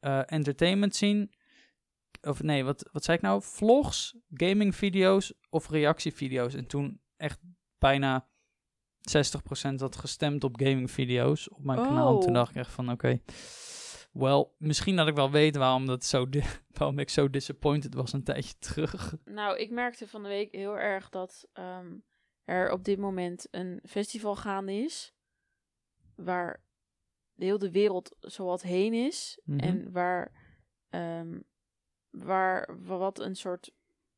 eh, 0.00 0.20
entertainment 0.26 0.96
zien? 0.96 1.32
Of 2.20 2.42
nee, 2.42 2.64
wat, 2.64 2.88
wat 2.92 3.04
zei 3.04 3.16
ik 3.16 3.22
nou? 3.22 3.42
Vlogs, 3.42 4.16
gaming 4.34 4.74
video's 4.74 5.34
of 5.50 5.68
reactievideo's? 5.70 6.54
En 6.54 6.66
toen 6.66 7.00
echt 7.16 7.38
bijna 7.78 8.28
60% 9.00 9.74
had 9.80 9.96
gestemd 9.96 10.44
op 10.44 10.56
gaming 10.60 10.90
video's 10.90 11.50
op 11.52 11.64
mijn 11.64 11.78
kanaal. 11.82 12.14
En 12.14 12.20
Toen 12.20 12.28
Oh. 12.28 12.34
dacht 12.34 12.50
ik 12.50 12.56
echt 12.56 12.72
van, 12.72 12.90
oké, 12.90 13.20
wel, 14.12 14.54
misschien 14.58 14.96
dat 14.96 15.08
ik 15.08 15.14
wel 15.14 15.30
weet 15.30 15.56
waarom, 15.56 15.86
dat 15.86 16.04
zo 16.04 16.26
waarom 16.78 16.98
ik 16.98 17.08
zo 17.10 17.30
disappointed 17.30 17.94
was 17.94 18.12
een 18.12 18.24
tijdje 18.24 18.54
terug. 18.72 19.16
Nou, 19.24 19.58
ik 19.58 19.70
merkte 19.70 20.08
van 20.08 20.22
de 20.22 20.28
week 20.28 20.52
heel 20.52 20.78
erg 20.78 21.08
dat 21.08 21.48
ehm, 21.52 21.96
er 22.44 22.72
op 22.72 22.84
dit 22.84 22.98
moment 22.98 23.46
een 23.50 23.80
festival 23.84 24.36
gaande 24.36 24.72
is. 24.72 25.14
Waar 26.14 26.62
de 27.34 27.44
hele 27.44 27.70
wereld 27.70 28.16
zowat 28.20 28.62
heen 28.62 28.94
is. 28.94 29.40
Mhm. 29.44 29.58
En 29.58 29.92
waar, 29.92 30.32
ehm, 30.88 31.38
waar 32.10 32.78
wa- 32.82 32.96
wat 32.96 33.18
een 33.18 33.36
soort 33.36 33.70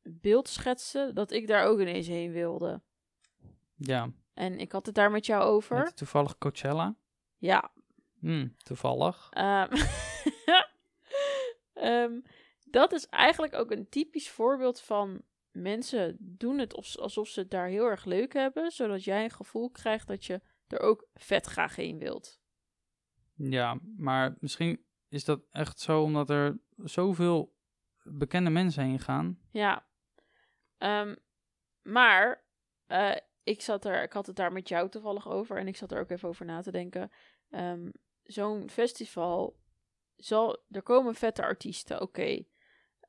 beeld 0.03 0.47
schetste 0.47 1.11
dat 1.13 1.31
ik 1.31 1.47
daar 1.47 1.65
ook 1.65 1.79
ineens 1.79 2.07
heen 2.07 2.31
wilde. 2.31 2.81
Ja, 3.83 4.11
En 4.33 4.59
ik 4.59 4.71
had 4.71 4.85
het 4.85 4.95
daar 4.95 5.11
met 5.11 5.25
jou 5.25 5.43
over. 5.43 5.77
met 5.77 5.97
toevallig 5.97 6.37
Coachella. 6.37 6.95
Ja. 7.37 7.71
Hm, 8.19 8.47
toevallig. 8.57 9.29
ehm, 11.73 12.19
dat 12.69 12.91
is 12.93 13.07
eigenlijk 13.07 13.53
ook 13.53 13.71
een 13.71 13.89
typisch 13.89 14.29
voorbeeld 14.29 14.81
van 14.81 15.21
mensen 15.51 16.15
doen 16.19 16.57
het 16.59 16.73
of- 16.73 16.97
alsof 16.97 17.27
ze 17.27 17.39
het 17.39 17.51
daar 17.51 17.67
heel 17.67 17.85
erg 17.85 18.05
leuk 18.05 18.33
hebben, 18.33 18.71
zodat 18.71 19.03
jij 19.03 19.23
een 19.23 19.29
gevoel 19.31 19.69
krijgt 19.69 20.07
dat 20.07 20.25
je 20.25 20.41
er 20.67 20.79
ook 20.79 21.07
vet 21.13 21.45
graag 21.45 21.75
heen 21.75 21.97
wilt. 21.97 22.39
Ja, 23.35 23.79
maar 23.97 24.35
misschien 24.39 24.85
is 25.09 25.25
dat 25.25 25.41
echt 25.51 25.79
zo 25.79 26.01
omdat 26.03 26.29
er 26.29 26.59
zoveel 26.75 27.55
bekende 28.03 28.49
mensen 28.49 28.83
heen 28.83 28.99
gaan. 28.99 29.39
Ja. 29.51 29.85
Ehm, 30.77 31.15
maar 31.81 32.43
eh, 32.85 33.15
ik, 33.43 33.61
zat 33.61 33.85
er, 33.85 34.03
ik 34.03 34.13
had 34.13 34.27
het 34.27 34.35
daar 34.35 34.51
met 34.51 34.67
jou 34.67 34.89
toevallig 34.89 35.29
over 35.29 35.57
en 35.57 35.67
ik 35.67 35.75
zat 35.75 35.91
er 35.91 35.99
ook 35.99 36.09
even 36.09 36.29
over 36.29 36.45
na 36.45 36.61
te 36.61 36.71
denken. 36.71 37.11
Ehm, 37.49 37.89
Zo'n 38.23 38.69
festival, 38.69 39.59
zal, 40.15 40.63
er 40.69 40.81
komen 40.81 41.15
vette 41.15 41.41
artiesten, 41.43 42.01
oké. 42.01 42.43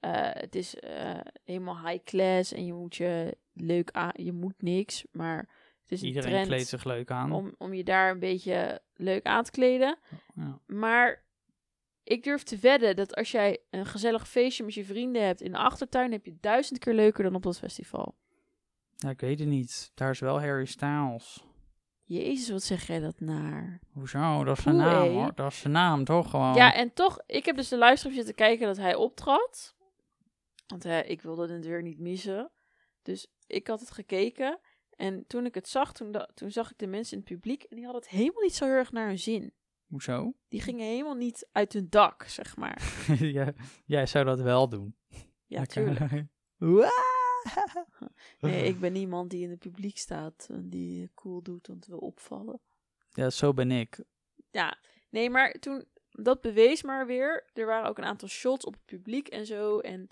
Eh, 0.01 0.31
het 0.33 0.55
is 0.55 0.75
eh, 0.75 1.21
helemaal 1.45 1.87
high 1.89 2.05
class 2.05 2.53
en 2.53 2.67
je 2.67 2.73
moet 2.73 2.97
je 2.97 3.37
leuk 3.53 3.91
aan, 3.91 4.11
je 4.13 4.33
moet 4.33 4.63
niks, 4.63 5.05
maar 5.11 5.39
het 5.83 5.93
is 5.93 6.01
een 6.01 6.07
Iedereen 6.07 6.31
trend 6.31 6.47
kleedt 6.47 6.69
zich 6.69 6.85
leuk 6.85 7.11
aan. 7.11 7.33
om, 7.33 7.55
om 7.59 7.75
je 7.75 7.85
daar 7.85 8.11
een 8.11 8.19
beetje 8.19 8.83
leuk 8.95 9.25
aan 9.25 9.45
te 9.45 9.51
kleden. 9.51 9.99
Ja. 10.35 10.61
Maar 10.67 11.25
ik 12.03 12.23
durf 12.23 12.43
te 12.43 12.59
wedden 12.59 12.97
dat 12.97 13.15
als 13.15 13.31
jij 13.31 13.59
een 13.71 13.87
gezellig 13.87 14.29
feestje 14.29 14.65
met 14.65 14.75
je 14.75 14.85
vrienden 14.85 15.27
hebt 15.27 15.41
in 15.41 15.53
de 15.53 15.59
achtertuin, 15.59 16.13
heb 16.13 16.25
je 16.25 16.37
duizend 16.41 16.79
keer 16.79 16.95
leuker 16.95 17.23
dan 17.23 17.35
op 17.35 17.43
dat 17.43 17.59
festival. 17.59 18.17
Ja, 19.03 19.11
ik 19.11 19.21
weet 19.21 19.39
het 19.39 19.49
niet. 19.49 19.91
Daar 19.95 20.11
is 20.11 20.21
wel 20.21 20.41
Harry 20.41 20.65
Styles. 20.65 21.45
Jezus, 22.05 22.51
wat 22.51 22.63
zeg 22.63 22.87
jij 22.87 23.01
dat 23.01 23.21
naar? 23.21 23.81
Hoezo? 23.93 24.45
Dat 24.45 24.57
is 24.57 24.63
zijn 24.63 24.77
naam 24.77 25.09
hoor. 25.09 25.35
Dat 25.35 25.53
is 25.53 25.59
zijn 25.59 25.73
naam 25.73 26.05
toch 26.05 26.31
gewoon? 26.31 26.55
Ja, 26.55 26.75
en 26.75 26.93
toch, 26.93 27.19
ik 27.27 27.45
heb 27.45 27.57
dus 27.57 27.69
de 27.69 27.79
livestream 27.79 28.15
zitten 28.15 28.35
kijken 28.35 28.67
dat 28.67 28.77
hij 28.77 28.95
optrad. 28.95 29.75
Want 30.67 30.83
hè, 30.83 31.01
ik 31.01 31.23
wilde 31.23 31.53
het 31.53 31.67
weer 31.67 31.83
niet 31.83 31.99
missen. 31.99 32.51
Dus 33.03 33.27
ik 33.47 33.67
had 33.67 33.81
het 33.81 33.91
gekeken. 33.91 34.59
En 34.91 35.27
toen 35.27 35.47
ik 35.47 35.55
het 35.55 35.69
zag, 35.69 35.93
toen, 35.93 36.27
toen 36.35 36.51
zag 36.51 36.71
ik 36.71 36.79
de 36.79 36.87
mensen 36.87 37.13
in 37.13 37.23
het 37.25 37.33
publiek. 37.33 37.63
En 37.63 37.77
die 37.77 37.85
hadden 37.85 38.03
het 38.03 38.11
helemaal 38.11 38.43
niet 38.43 38.55
zo 38.55 38.65
heel 38.65 38.75
erg 38.75 38.93
naar 38.93 39.07
hun 39.07 39.19
zin. 39.19 39.53
Hoezo? 39.87 40.33
Die 40.49 40.61
gingen 40.61 40.87
helemaal 40.87 41.15
niet 41.15 41.49
uit 41.53 41.73
hun 41.73 41.87
dak, 41.91 42.23
zeg 42.23 42.57
maar. 42.57 42.83
jij, 43.19 43.55
jij 43.85 44.07
zou 44.07 44.25
dat 44.25 44.41
wel 44.41 44.69
doen. 44.69 44.97
Ja, 45.47 45.59
Lekker. 45.59 46.29
Nee, 48.41 48.65
ik 48.65 48.81
ben 48.81 48.97
iemand 48.97 49.31
die 49.31 49.43
in 49.43 49.51
het 49.51 49.59
publiek 49.59 49.99
staat. 49.99 50.47
En 50.51 50.69
die 50.69 51.11
cool 51.15 51.43
doet 51.43 51.69
om 51.69 51.81
te 51.81 51.91
wil 51.91 51.99
opvallen. 51.99 52.61
Ja, 53.13 53.31
zo 53.31 53.53
ben 53.53 53.71
ik. 53.71 53.99
Ja, 54.51 54.79
nee, 55.11 55.31
maar 55.31 55.53
toen, 55.53 55.85
dat 56.11 56.41
bewees 56.41 56.83
maar 56.83 57.07
weer. 57.07 57.45
Er 57.53 57.67
waren 57.67 57.89
ook 57.89 57.99
een 57.99 58.05
aantal 58.05 58.29
shots 58.29 58.65
op 58.65 58.73
het 58.73 58.85
publiek 58.85 59.29
en 59.29 59.47
zo. 59.47 59.79
En 59.79 60.09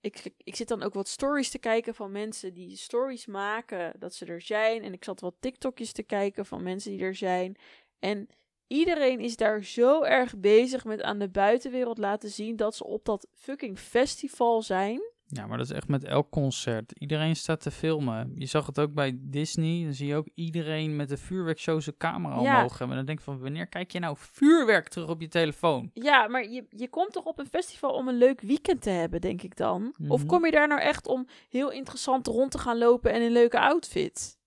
ik, 0.00 0.32
ik 0.36 0.56
zit 0.56 0.68
dan 0.68 0.82
ook 0.82 0.94
wat 0.94 1.08
stories 1.08 1.50
te 1.50 1.58
kijken 1.58 1.94
van 1.94 2.12
mensen 2.12 2.54
die 2.54 2.76
stories 2.76 3.26
maken 3.26 3.92
dat 3.98 4.14
ze 4.14 4.26
er 4.26 4.40
zijn. 4.40 4.82
En 4.82 4.92
ik 4.92 5.04
zat 5.04 5.20
wat 5.20 5.36
TikTokjes 5.40 5.92
te 5.92 6.02
kijken 6.02 6.46
van 6.46 6.62
mensen 6.62 6.90
die 6.90 7.00
er 7.00 7.14
zijn. 7.14 7.56
En 7.98 8.28
iedereen 8.66 9.20
is 9.20 9.36
daar 9.36 9.64
zo 9.64 10.02
erg 10.02 10.38
bezig 10.38 10.84
met 10.84 11.02
aan 11.02 11.18
de 11.18 11.28
buitenwereld 11.28 11.98
laten 11.98 12.30
zien 12.30 12.56
dat 12.56 12.76
ze 12.76 12.84
op 12.84 13.04
dat 13.04 13.28
fucking 13.32 13.78
festival 13.78 14.62
zijn. 14.62 15.14
Ja, 15.28 15.46
maar 15.46 15.58
dat 15.58 15.66
is 15.70 15.72
echt 15.76 15.88
met 15.88 16.04
elk 16.04 16.30
concert. 16.30 16.92
Iedereen 16.98 17.36
staat 17.36 17.60
te 17.60 17.70
filmen. 17.70 18.32
Je 18.34 18.46
zag 18.46 18.66
het 18.66 18.78
ook 18.78 18.92
bij 18.94 19.16
Disney. 19.20 19.84
Dan 19.84 19.92
zie 19.94 20.06
je 20.06 20.14
ook 20.14 20.28
iedereen 20.34 20.96
met 20.96 21.08
de 21.08 21.16
vuurwerkshow 21.16 21.80
zijn 21.80 21.96
camera 21.96 22.40
Ja. 22.40 22.56
omhoog 22.56 22.78
hebben. 22.78 22.88
En 22.90 22.96
dan 22.96 23.04
denk 23.06 23.18
ik 23.18 23.24
van, 23.24 23.38
wanneer 23.38 23.66
kijk 23.66 23.90
je 23.90 23.98
nou 23.98 24.16
vuurwerk 24.18 24.88
terug 24.88 25.08
op 25.08 25.20
je 25.20 25.28
telefoon? 25.28 25.90
Ja, 25.92 26.28
maar 26.28 26.48
je, 26.48 26.66
je 26.70 26.88
komt 26.88 27.12
toch 27.12 27.24
op 27.24 27.38
een 27.38 27.46
festival 27.46 27.90
om 27.90 28.08
een 28.08 28.16
leuk 28.18 28.40
weekend 28.40 28.82
te 28.82 28.90
hebben, 28.90 29.20
denk 29.20 29.42
ik 29.42 29.56
dan? 29.56 29.94
Of 30.08 30.18
Mhm. 30.20 30.26
kom 30.28 30.44
je 30.44 30.50
daar 30.50 30.68
nou 30.68 30.80
echt 30.80 31.06
om 31.06 31.26
heel 31.48 31.70
interessant 31.70 32.26
rond 32.26 32.50
te 32.50 32.58
gaan 32.58 32.78
lopen 32.78 33.12
en 33.12 33.22
een 33.22 33.32
leuke 33.32 33.60
outfit? 33.60 34.38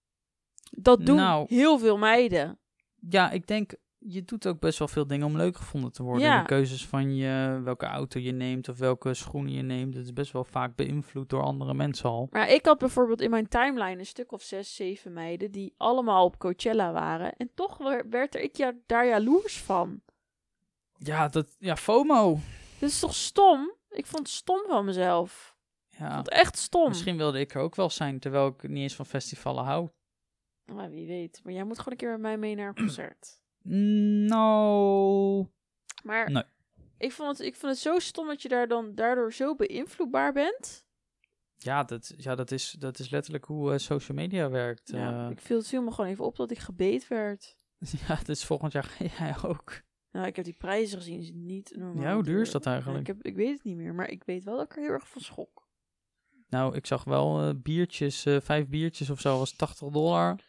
Dat 0.71 1.05
doen 1.05 1.15
Nou. 1.15 1.45
heel 1.55 1.79
veel 1.79 1.97
meiden. 1.97 2.59
Ja, 3.09 3.31
ik 3.31 3.47
denk, 3.47 3.73
je 3.99 4.23
doet 4.23 4.47
ook 4.47 4.59
best 4.59 4.79
wel 4.79 4.87
veel 4.87 5.07
dingen 5.07 5.25
om 5.27 5.37
leuk 5.37 5.55
gevonden 5.55 5.91
te 5.91 6.03
worden. 6.03 6.23
Ja. 6.27 6.39
De 6.39 6.45
keuzes 6.47 6.87
van 6.87 7.15
je, 7.15 7.61
welke 7.63 7.85
auto 7.85 8.19
je 8.19 8.31
neemt 8.31 8.69
of 8.69 8.77
welke 8.77 9.13
schoenen 9.13 9.51
je 9.53 9.61
neemt. 9.61 9.93
Dat 9.95 10.03
is 10.03 10.13
best 10.13 10.31
wel 10.31 10.43
vaak 10.43 10.75
beïnvloed 10.75 11.29
door 11.29 11.41
andere 11.43 11.73
mensen 11.73 12.09
al. 12.09 12.27
Maar 12.31 12.49
ik 12.49 12.65
had 12.65 12.77
bijvoorbeeld 12.77 13.21
in 13.21 13.29
mijn 13.29 13.47
timeline 13.47 13.99
een 13.99 14.05
stuk 14.05 14.31
of 14.31 14.41
zes, 14.41 14.75
zeven 14.75 15.13
meiden 15.13 15.51
die 15.51 15.73
allemaal 15.77 16.25
op 16.25 16.37
Coachella 16.39 16.91
waren. 16.91 17.33
En 17.35 17.51
toch 17.55 17.77
wer- 17.77 18.09
werd 18.09 18.35
er 18.35 18.41
ik 18.41 18.55
ja, 18.57 18.73
daar 18.85 19.07
jaloers 19.07 19.59
van. 19.61 20.01
Ja, 20.97 21.27
dat, 21.27 21.55
ja, 21.59 21.75
FOMO. 21.75 22.39
Dit 22.79 22.89
is 22.89 22.99
toch 22.99 23.13
stom? 23.15 23.73
Ik 23.89 24.05
vond 24.05 24.27
het 24.27 24.35
stom 24.35 24.63
van 24.67 24.85
mezelf. 24.85 25.57
Ik 25.89 25.97
Ja, 25.97 26.13
vond 26.13 26.25
het 26.25 26.35
echt 26.35 26.57
stom. 26.57 26.87
misschien 26.89 27.17
wilde 27.17 27.39
ik 27.39 27.53
er 27.53 27.61
ook 27.61 27.75
wel 27.75 27.89
zijn, 27.89 28.19
terwijl 28.19 28.47
ik 28.47 28.67
niet 28.67 28.77
eens 28.81 28.95
van 28.95 29.05
festivalen 29.05 29.63
hou. 29.63 29.89
Maar 30.73 30.89
wie 30.89 31.07
weet. 31.07 31.39
Maar 31.43 31.53
jij 31.53 31.63
moet 31.63 31.77
gewoon 31.77 31.91
een 31.91 31.97
keer 31.97 32.11
met 32.11 32.19
mij 32.21 32.37
mee 32.37 32.55
naar 32.55 32.67
een 32.67 32.75
concert. 32.75 33.37
Nou, 34.27 35.45
Maar 36.03 36.31
Nee. 36.31 36.43
ik, 36.97 37.11
vond 37.11 37.37
het, 37.37 37.47
ik 37.47 37.55
vond 37.55 37.71
het 37.71 37.81
zo 37.81 37.99
stom 37.99 38.27
dat 38.27 38.41
je 38.41 38.49
daar 38.49 38.67
dan 38.67 38.95
daardoor 38.95 39.33
zo 39.33 39.55
beïnvloedbaar 39.55 40.33
bent. 40.33 40.85
ja, 41.57 41.83
dat, 41.83 42.13
ja 42.17 42.35
dat, 42.35 42.51
is, 42.51 42.71
dat 42.79 42.99
is 42.99 43.09
letterlijk 43.09 43.45
hoe 43.45 43.71
eh, 43.73 43.77
social 43.77 44.17
media 44.17 44.49
werkt. 44.49 44.89
Ja, 44.89 45.25
Eh, 45.25 45.31
ik 45.31 45.39
viel, 45.41 45.57
het 45.57 45.71
me 45.71 45.91
gewoon 45.91 46.09
even 46.09 46.25
op 46.25 46.35
dat 46.35 46.51
ik 46.51 46.59
gebeet 46.59 47.07
werd. 47.07 47.55
ja, 48.07 48.19
dus 48.23 48.45
volgend 48.45 48.71
jaar 48.71 48.83
ga 48.83 49.05
jij 49.05 49.35
ook. 49.49 49.81
Nou, 50.11 50.27
ik 50.27 50.35
heb 50.35 50.45
die 50.45 50.53
prijzen 50.57 50.97
gezien, 50.97 51.19
is 51.19 51.31
niet 51.33 51.73
normaal. 51.75 52.03
Ja, 52.03 52.13
hoe 52.13 52.23
duur 52.23 52.41
is 52.41 52.51
dat 52.51 52.63
Ja, 52.63 52.71
eigenlijk? 52.71 52.99
ik, 52.99 53.07
heb, 53.07 53.25
ik 53.25 53.35
weet 53.35 53.53
het 53.55 53.63
niet 53.63 53.75
meer, 53.75 53.93
maar 53.95 54.09
ik 54.09 54.23
weet 54.23 54.43
wel 54.43 54.55
dat 54.57 54.65
ik 54.65 54.75
er 54.75 54.81
heel 54.83 54.91
erg 54.91 55.09
van 55.09 55.21
schrok. 55.21 55.67
Nou, 56.49 56.75
ik 56.75 56.85
zag 56.85 57.03
wel 57.03 57.41
eh, 57.41 57.49
biertjes, 57.55 58.25
eh, 58.25 58.41
vijf 58.41 58.67
biertjes 58.67 59.09
of 59.09 59.19
zo, 59.19 59.37
was 59.37 59.51
80 59.55 59.89
dollar. 59.89 60.39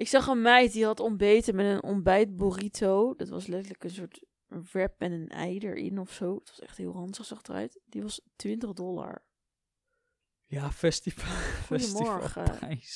Ik 0.00 0.08
zag 0.08 0.26
een 0.26 0.42
meid 0.42 0.72
die 0.72 0.84
had 0.84 1.00
ontbeten 1.00 1.54
met 1.54 1.66
een 1.66 1.82
ontbijt 1.82 2.36
burrito. 2.36 3.14
Dat 3.14 3.28
was 3.28 3.46
letterlijk 3.46 3.84
een 3.84 3.90
soort 3.90 4.24
wrap 4.48 4.94
met 4.98 5.10
een 5.10 5.28
ei 5.28 5.58
erin 5.58 5.98
of 5.98 6.12
zo. 6.12 6.34
Het 6.34 6.48
was 6.48 6.60
echt 6.60 6.76
heel 6.76 6.92
ranzig, 6.92 7.24
zag 7.26 7.42
eruit. 7.42 7.80
Die 7.86 8.02
was 8.02 8.20
20 8.36 8.72
dollar. 8.72 9.24
Ja, 10.44 10.70
festival. 10.72 11.34
Goedemorgen. 11.66 12.44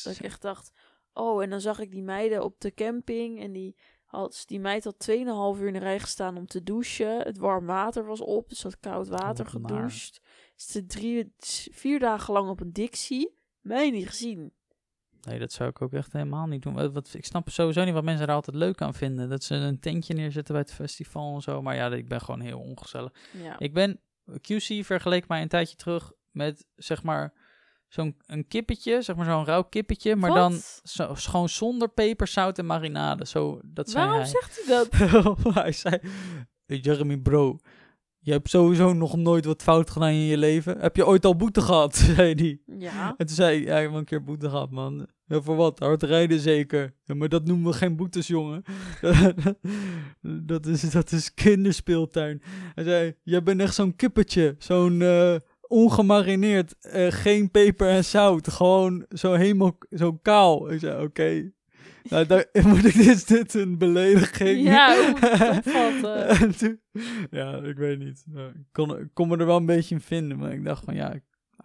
Dat 0.02 0.14
ik 0.14 0.20
echt 0.20 0.42
dacht, 0.42 0.72
oh, 1.12 1.42
en 1.42 1.50
dan 1.50 1.60
zag 1.60 1.78
ik 1.78 1.90
die 1.90 2.02
meiden 2.02 2.44
op 2.44 2.60
de 2.60 2.74
camping 2.74 3.40
en 3.40 3.52
die, 3.52 3.76
had, 4.04 4.42
die 4.46 4.60
meid 4.60 4.84
had 4.84 5.08
2,5 5.10 5.16
uur 5.60 5.66
in 5.66 5.72
de 5.72 5.78
rij 5.78 6.00
gestaan 6.00 6.36
om 6.36 6.46
te 6.46 6.62
douchen. 6.62 7.18
Het 7.18 7.38
warm 7.38 7.66
water 7.66 8.04
was 8.04 8.20
op, 8.20 8.48
dus 8.48 8.62
had 8.62 8.80
koud 8.80 9.08
water 9.08 9.44
Wat 9.44 9.62
naar. 9.62 9.70
gedoucht. 9.70 10.20
Ze 10.56 10.86
drie, 10.86 11.34
vier 11.72 11.98
dagen 11.98 12.32
lang 12.32 12.48
op 12.48 12.60
een 12.60 12.72
Dixie. 12.72 13.38
Mij 13.60 13.90
niet 13.90 14.08
gezien. 14.08 14.52
Nee, 15.24 15.38
dat 15.38 15.52
zou 15.52 15.68
ik 15.70 15.82
ook 15.82 15.92
echt 15.92 16.12
helemaal 16.12 16.46
niet 16.46 16.62
doen. 16.62 16.74
Wat, 16.74 16.92
wat, 16.92 17.14
ik 17.14 17.24
snap 17.24 17.50
sowieso 17.50 17.84
niet 17.84 17.94
wat 17.94 18.04
mensen 18.04 18.26
er 18.26 18.34
altijd 18.34 18.56
leuk 18.56 18.82
aan 18.82 18.94
vinden. 18.94 19.28
Dat 19.28 19.44
ze 19.44 19.54
een 19.54 19.80
tentje 19.80 20.14
neerzetten 20.14 20.54
bij 20.54 20.62
het 20.62 20.72
festival 20.74 21.34
en 21.34 21.40
zo. 21.40 21.62
Maar 21.62 21.74
ja, 21.74 21.90
ik 21.92 22.08
ben 22.08 22.20
gewoon 22.20 22.40
heel 22.40 22.58
ongezellig. 22.60 23.12
Ja. 23.42 23.58
Ik 23.58 23.72
ben, 23.72 24.00
QC 24.30 24.84
vergeleek 24.84 25.28
mij 25.28 25.42
een 25.42 25.48
tijdje 25.48 25.76
terug 25.76 26.12
met, 26.30 26.66
zeg 26.76 27.02
maar, 27.02 27.32
zo'n 27.88 28.16
een 28.26 28.48
kippetje. 28.48 29.02
Zeg 29.02 29.16
maar 29.16 29.24
zo'n 29.24 29.44
rauw 29.44 29.62
kippetje. 29.62 30.16
Maar 30.16 30.30
Wat? 30.30 30.38
dan 30.38 30.60
zo, 30.82 31.14
gewoon 31.14 31.48
zonder 31.48 31.88
peper, 31.88 32.26
zout 32.26 32.58
en 32.58 32.66
marinade. 32.66 33.26
Zo, 33.26 33.60
dat 33.64 33.90
zei 33.90 34.04
Waarom 34.04 34.22
hij. 34.22 34.30
zegt 34.30 34.62
hij 34.64 34.76
dat? 34.76 34.88
hij 35.62 35.72
zei, 35.72 35.98
"Hey, 36.66 36.76
Jeremy 36.76 37.16
bro, 37.18 37.58
je 38.18 38.32
hebt 38.32 38.50
sowieso 38.50 38.92
nog 38.92 39.16
nooit 39.16 39.44
wat 39.44 39.62
fout 39.62 39.90
gedaan 39.90 40.08
in 40.08 40.14
je 40.14 40.38
leven. 40.38 40.78
Heb 40.80 40.96
je 40.96 41.06
ooit 41.06 41.24
al 41.24 41.36
boete 41.36 41.60
gehad? 41.60 41.96
zei 42.16 42.34
hij. 42.34 42.78
Ja. 42.78 43.14
En 43.16 43.26
toen 43.26 43.36
zei 43.36 43.56
hij, 43.56 43.66
ja, 43.66 43.78
ik 43.78 43.88
heb 43.90 43.98
een 43.98 44.04
keer 44.04 44.24
boete 44.24 44.48
gehad, 44.48 44.70
man. 44.70 45.06
Ja, 45.26 45.40
voor 45.42 45.56
wat? 45.56 45.78
Hard 45.78 46.02
rijden 46.02 46.38
zeker. 46.40 46.94
Ja, 47.04 47.14
maar 47.14 47.28
dat 47.28 47.44
noemen 47.44 47.70
we 47.70 47.76
geen 47.76 47.96
boetes, 47.96 48.26
jongen. 48.26 48.62
dat, 50.46 50.66
is, 50.66 50.90
dat 50.90 51.12
is 51.12 51.34
kinderspeeltuin. 51.34 52.42
Hij 52.74 52.84
zei, 52.84 53.14
jij 53.22 53.42
bent 53.42 53.60
echt 53.60 53.74
zo'n 53.74 53.96
kippetje. 53.96 54.54
Zo'n 54.58 55.02
eh, 55.02 55.34
ongemarineerd, 55.68 56.74
eh, 56.80 57.06
geen 57.10 57.50
peper 57.50 57.88
en 57.88 58.04
zout. 58.04 58.48
Gewoon 58.50 59.06
zo 59.08 59.32
helemaal 59.32 59.78
zo 59.90 60.12
kaal. 60.12 60.70
Ik 60.72 60.78
zei, 60.80 61.02
oké. 61.04 61.50
Nou, 62.08 62.26
daar, 62.26 62.46
moet 62.68 62.84
ik 62.84 62.94
dit, 62.94 63.28
dit 63.28 63.54
een 63.54 63.78
belediging? 63.78 64.62
Ja, 64.62 64.96
hoe 64.96 65.06
moet 66.40 66.58
toen- 66.58 66.80
ja, 67.30 67.56
ik 67.62 67.76
weet 67.76 67.98
niet. 67.98 68.24
Ik 68.34 68.66
kon, 68.72 68.98
ik 68.98 69.08
kon 69.12 69.28
me 69.28 69.36
er 69.36 69.46
wel 69.46 69.56
een 69.56 69.66
beetje 69.66 69.94
in 69.94 70.00
vinden, 70.00 70.38
maar 70.38 70.52
ik 70.52 70.64
dacht 70.64 70.84
van 70.84 70.94
ja, 70.94 71.14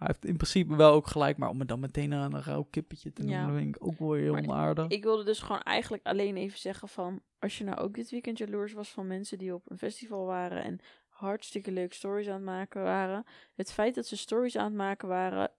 hij 0.00 0.08
heeft 0.08 0.24
in 0.24 0.36
principe 0.36 0.76
wel 0.76 0.92
ook 0.92 1.06
gelijk, 1.06 1.36
maar 1.36 1.48
om 1.48 1.56
me 1.56 1.64
dan 1.64 1.80
meteen 1.80 2.14
aan 2.14 2.34
een 2.34 2.42
rauw 2.42 2.66
kippetje 2.70 3.12
te 3.12 3.22
noemen, 3.22 3.40
Ja. 3.40 3.46
dat 3.46 3.56
vind 3.56 3.76
ik 3.76 3.86
ook 3.86 3.98
wel 3.98 4.12
heel 4.12 4.32
Maar 4.32 4.42
onaardig. 4.42 4.88
Ik 4.88 5.02
wilde 5.02 5.24
dus 5.24 5.40
gewoon 5.40 5.60
eigenlijk 5.60 6.06
alleen 6.06 6.36
even 6.36 6.58
zeggen 6.58 6.88
van... 6.88 7.22
Als 7.38 7.58
je 7.58 7.64
nou 7.64 7.78
ook 7.78 7.94
dit 7.94 8.10
weekend 8.10 8.38
jaloers 8.38 8.72
was 8.72 8.90
van 8.90 9.06
mensen 9.06 9.38
die 9.38 9.54
op 9.54 9.70
een 9.70 9.78
festival 9.78 10.24
waren... 10.24 10.62
en 10.62 10.78
hartstikke 11.08 11.72
leuke 11.72 11.94
stories 11.94 12.28
aan 12.28 12.34
het 12.34 12.44
maken 12.44 12.82
waren... 12.82 13.24
Het 13.54 13.72
feit 13.72 13.94
dat 13.94 14.06
ze 14.06 14.16
stories 14.16 14.56
aan 14.56 14.64
het 14.64 14.74
maken 14.74 15.08
waren, 15.08 15.50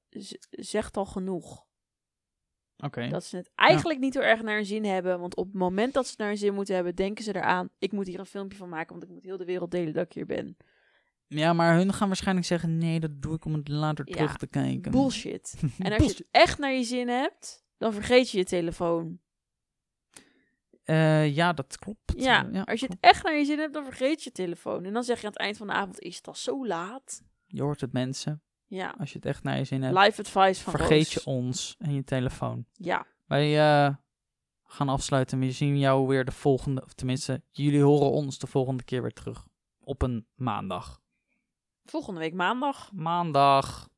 zegt 0.49 0.97
al 0.97 1.05
genoeg. 1.05 1.65
Oké. 2.77 3.07
Dat 3.07 3.23
ze 3.23 3.37
het 3.37 3.51
eigenlijk 3.55 3.99
niet 3.99 4.13
heel 4.13 4.23
erg 4.23 4.41
naar 4.41 4.55
hun 4.55 4.65
zin 4.65 4.85
hebben. 4.85 5.19
Want 5.19 5.35
op 5.35 5.45
het 5.45 5.55
moment 5.55 5.93
dat 5.93 6.03
ze 6.03 6.09
het 6.09 6.19
naar 6.19 6.27
hun 6.27 6.37
zin 6.37 6.53
moeten 6.53 6.75
hebben, 6.75 6.95
denken 6.95 7.23
ze 7.23 7.35
eraan... 7.35 7.69
Ik 7.79 7.91
moet 7.91 8.07
hier 8.07 8.19
een 8.19 8.25
filmpje 8.25 8.57
van 8.57 8.69
maken, 8.69 8.91
want 8.91 9.03
ik 9.03 9.09
moet 9.09 9.23
heel 9.23 9.37
de 9.37 9.45
wereld 9.45 9.71
delen 9.71 9.93
dat 9.93 10.05
ik 10.05 10.13
hier 10.13 10.25
ben. 10.25 10.57
Ja, 11.33 11.53
maar 11.53 11.75
hun 11.75 11.93
gaan 11.93 12.07
waarschijnlijk 12.07 12.47
zeggen, 12.47 12.77
nee, 12.77 12.99
dat 12.99 13.21
doe 13.21 13.35
ik 13.35 13.45
om 13.45 13.53
het 13.53 13.67
later 13.67 14.07
Ja, 14.09 14.13
terug 14.15 14.37
te 14.37 14.47
kijken. 14.47 14.91
Bullshit. 14.91 15.53
En 15.77 15.91
als 15.93 16.01
je 16.03 16.07
het 16.09 16.25
echt 16.31 16.57
naar 16.57 16.71
je 16.73 16.83
zin 16.83 17.07
hebt, 17.07 17.63
dan 17.77 17.93
vergeet 17.93 18.29
je 18.29 18.37
je 18.37 18.43
telefoon. 18.43 19.19
Eh, 20.83 21.35
ja, 21.35 21.53
dat 21.53 21.77
klopt. 21.79 22.13
Ja, 22.15 22.49
Eh, 22.51 22.63
als 22.63 22.79
je 22.79 22.85
het 22.85 22.97
echt 22.99 23.23
naar 23.23 23.35
je 23.37 23.45
zin 23.45 23.59
hebt, 23.59 23.73
dan 23.73 23.83
vergeet 23.83 24.23
je 24.23 24.29
je 24.33 24.35
telefoon. 24.35 24.85
En 24.85 24.93
dan 24.93 25.03
zeg 25.03 25.19
je 25.19 25.25
aan 25.25 25.31
het 25.31 25.41
eind 25.41 25.57
van 25.57 25.67
de 25.67 25.73
avond, 25.73 25.99
is 25.99 26.15
het 26.15 26.27
al 26.27 26.35
zo 26.35 26.67
laat? 26.67 27.21
Je 27.45 27.61
hoort 27.61 27.81
het 27.81 27.93
mensen. 27.93 28.41
Ja, 28.67 28.95
Als 28.97 29.09
je 29.11 29.15
het 29.15 29.25
echt 29.25 29.43
naar 29.43 29.57
je 29.57 29.63
zin 29.63 29.81
hebt, 29.83 29.97
live 29.97 30.21
advice 30.21 30.63
van 30.63 30.71
vergeet 30.73 31.13
Roos. 31.13 31.13
je 31.13 31.25
ons 31.25 31.75
en 31.79 31.93
je 31.93 32.03
telefoon. 32.03 32.65
Ja, 32.73 33.05
Wij 33.25 33.59
eh, 33.59 33.95
gaan 34.63 34.89
afsluiten. 34.89 35.39
We 35.39 35.51
zien 35.51 35.79
jou 35.79 36.07
weer 36.07 36.25
de 36.25 36.31
volgende, 36.31 36.83
of 36.83 36.93
tenminste, 36.93 37.43
jullie 37.51 37.81
horen 37.81 38.11
ons 38.11 38.37
de 38.39 38.47
volgende 38.47 38.83
keer 38.83 39.01
weer 39.01 39.13
terug. 39.13 39.47
Op 39.79 40.01
een 40.01 40.27
maandag. 40.35 41.00
Volgende 41.91 42.19
week 42.19 42.33
maandag. 42.33 42.89
Maandag. 42.91 43.90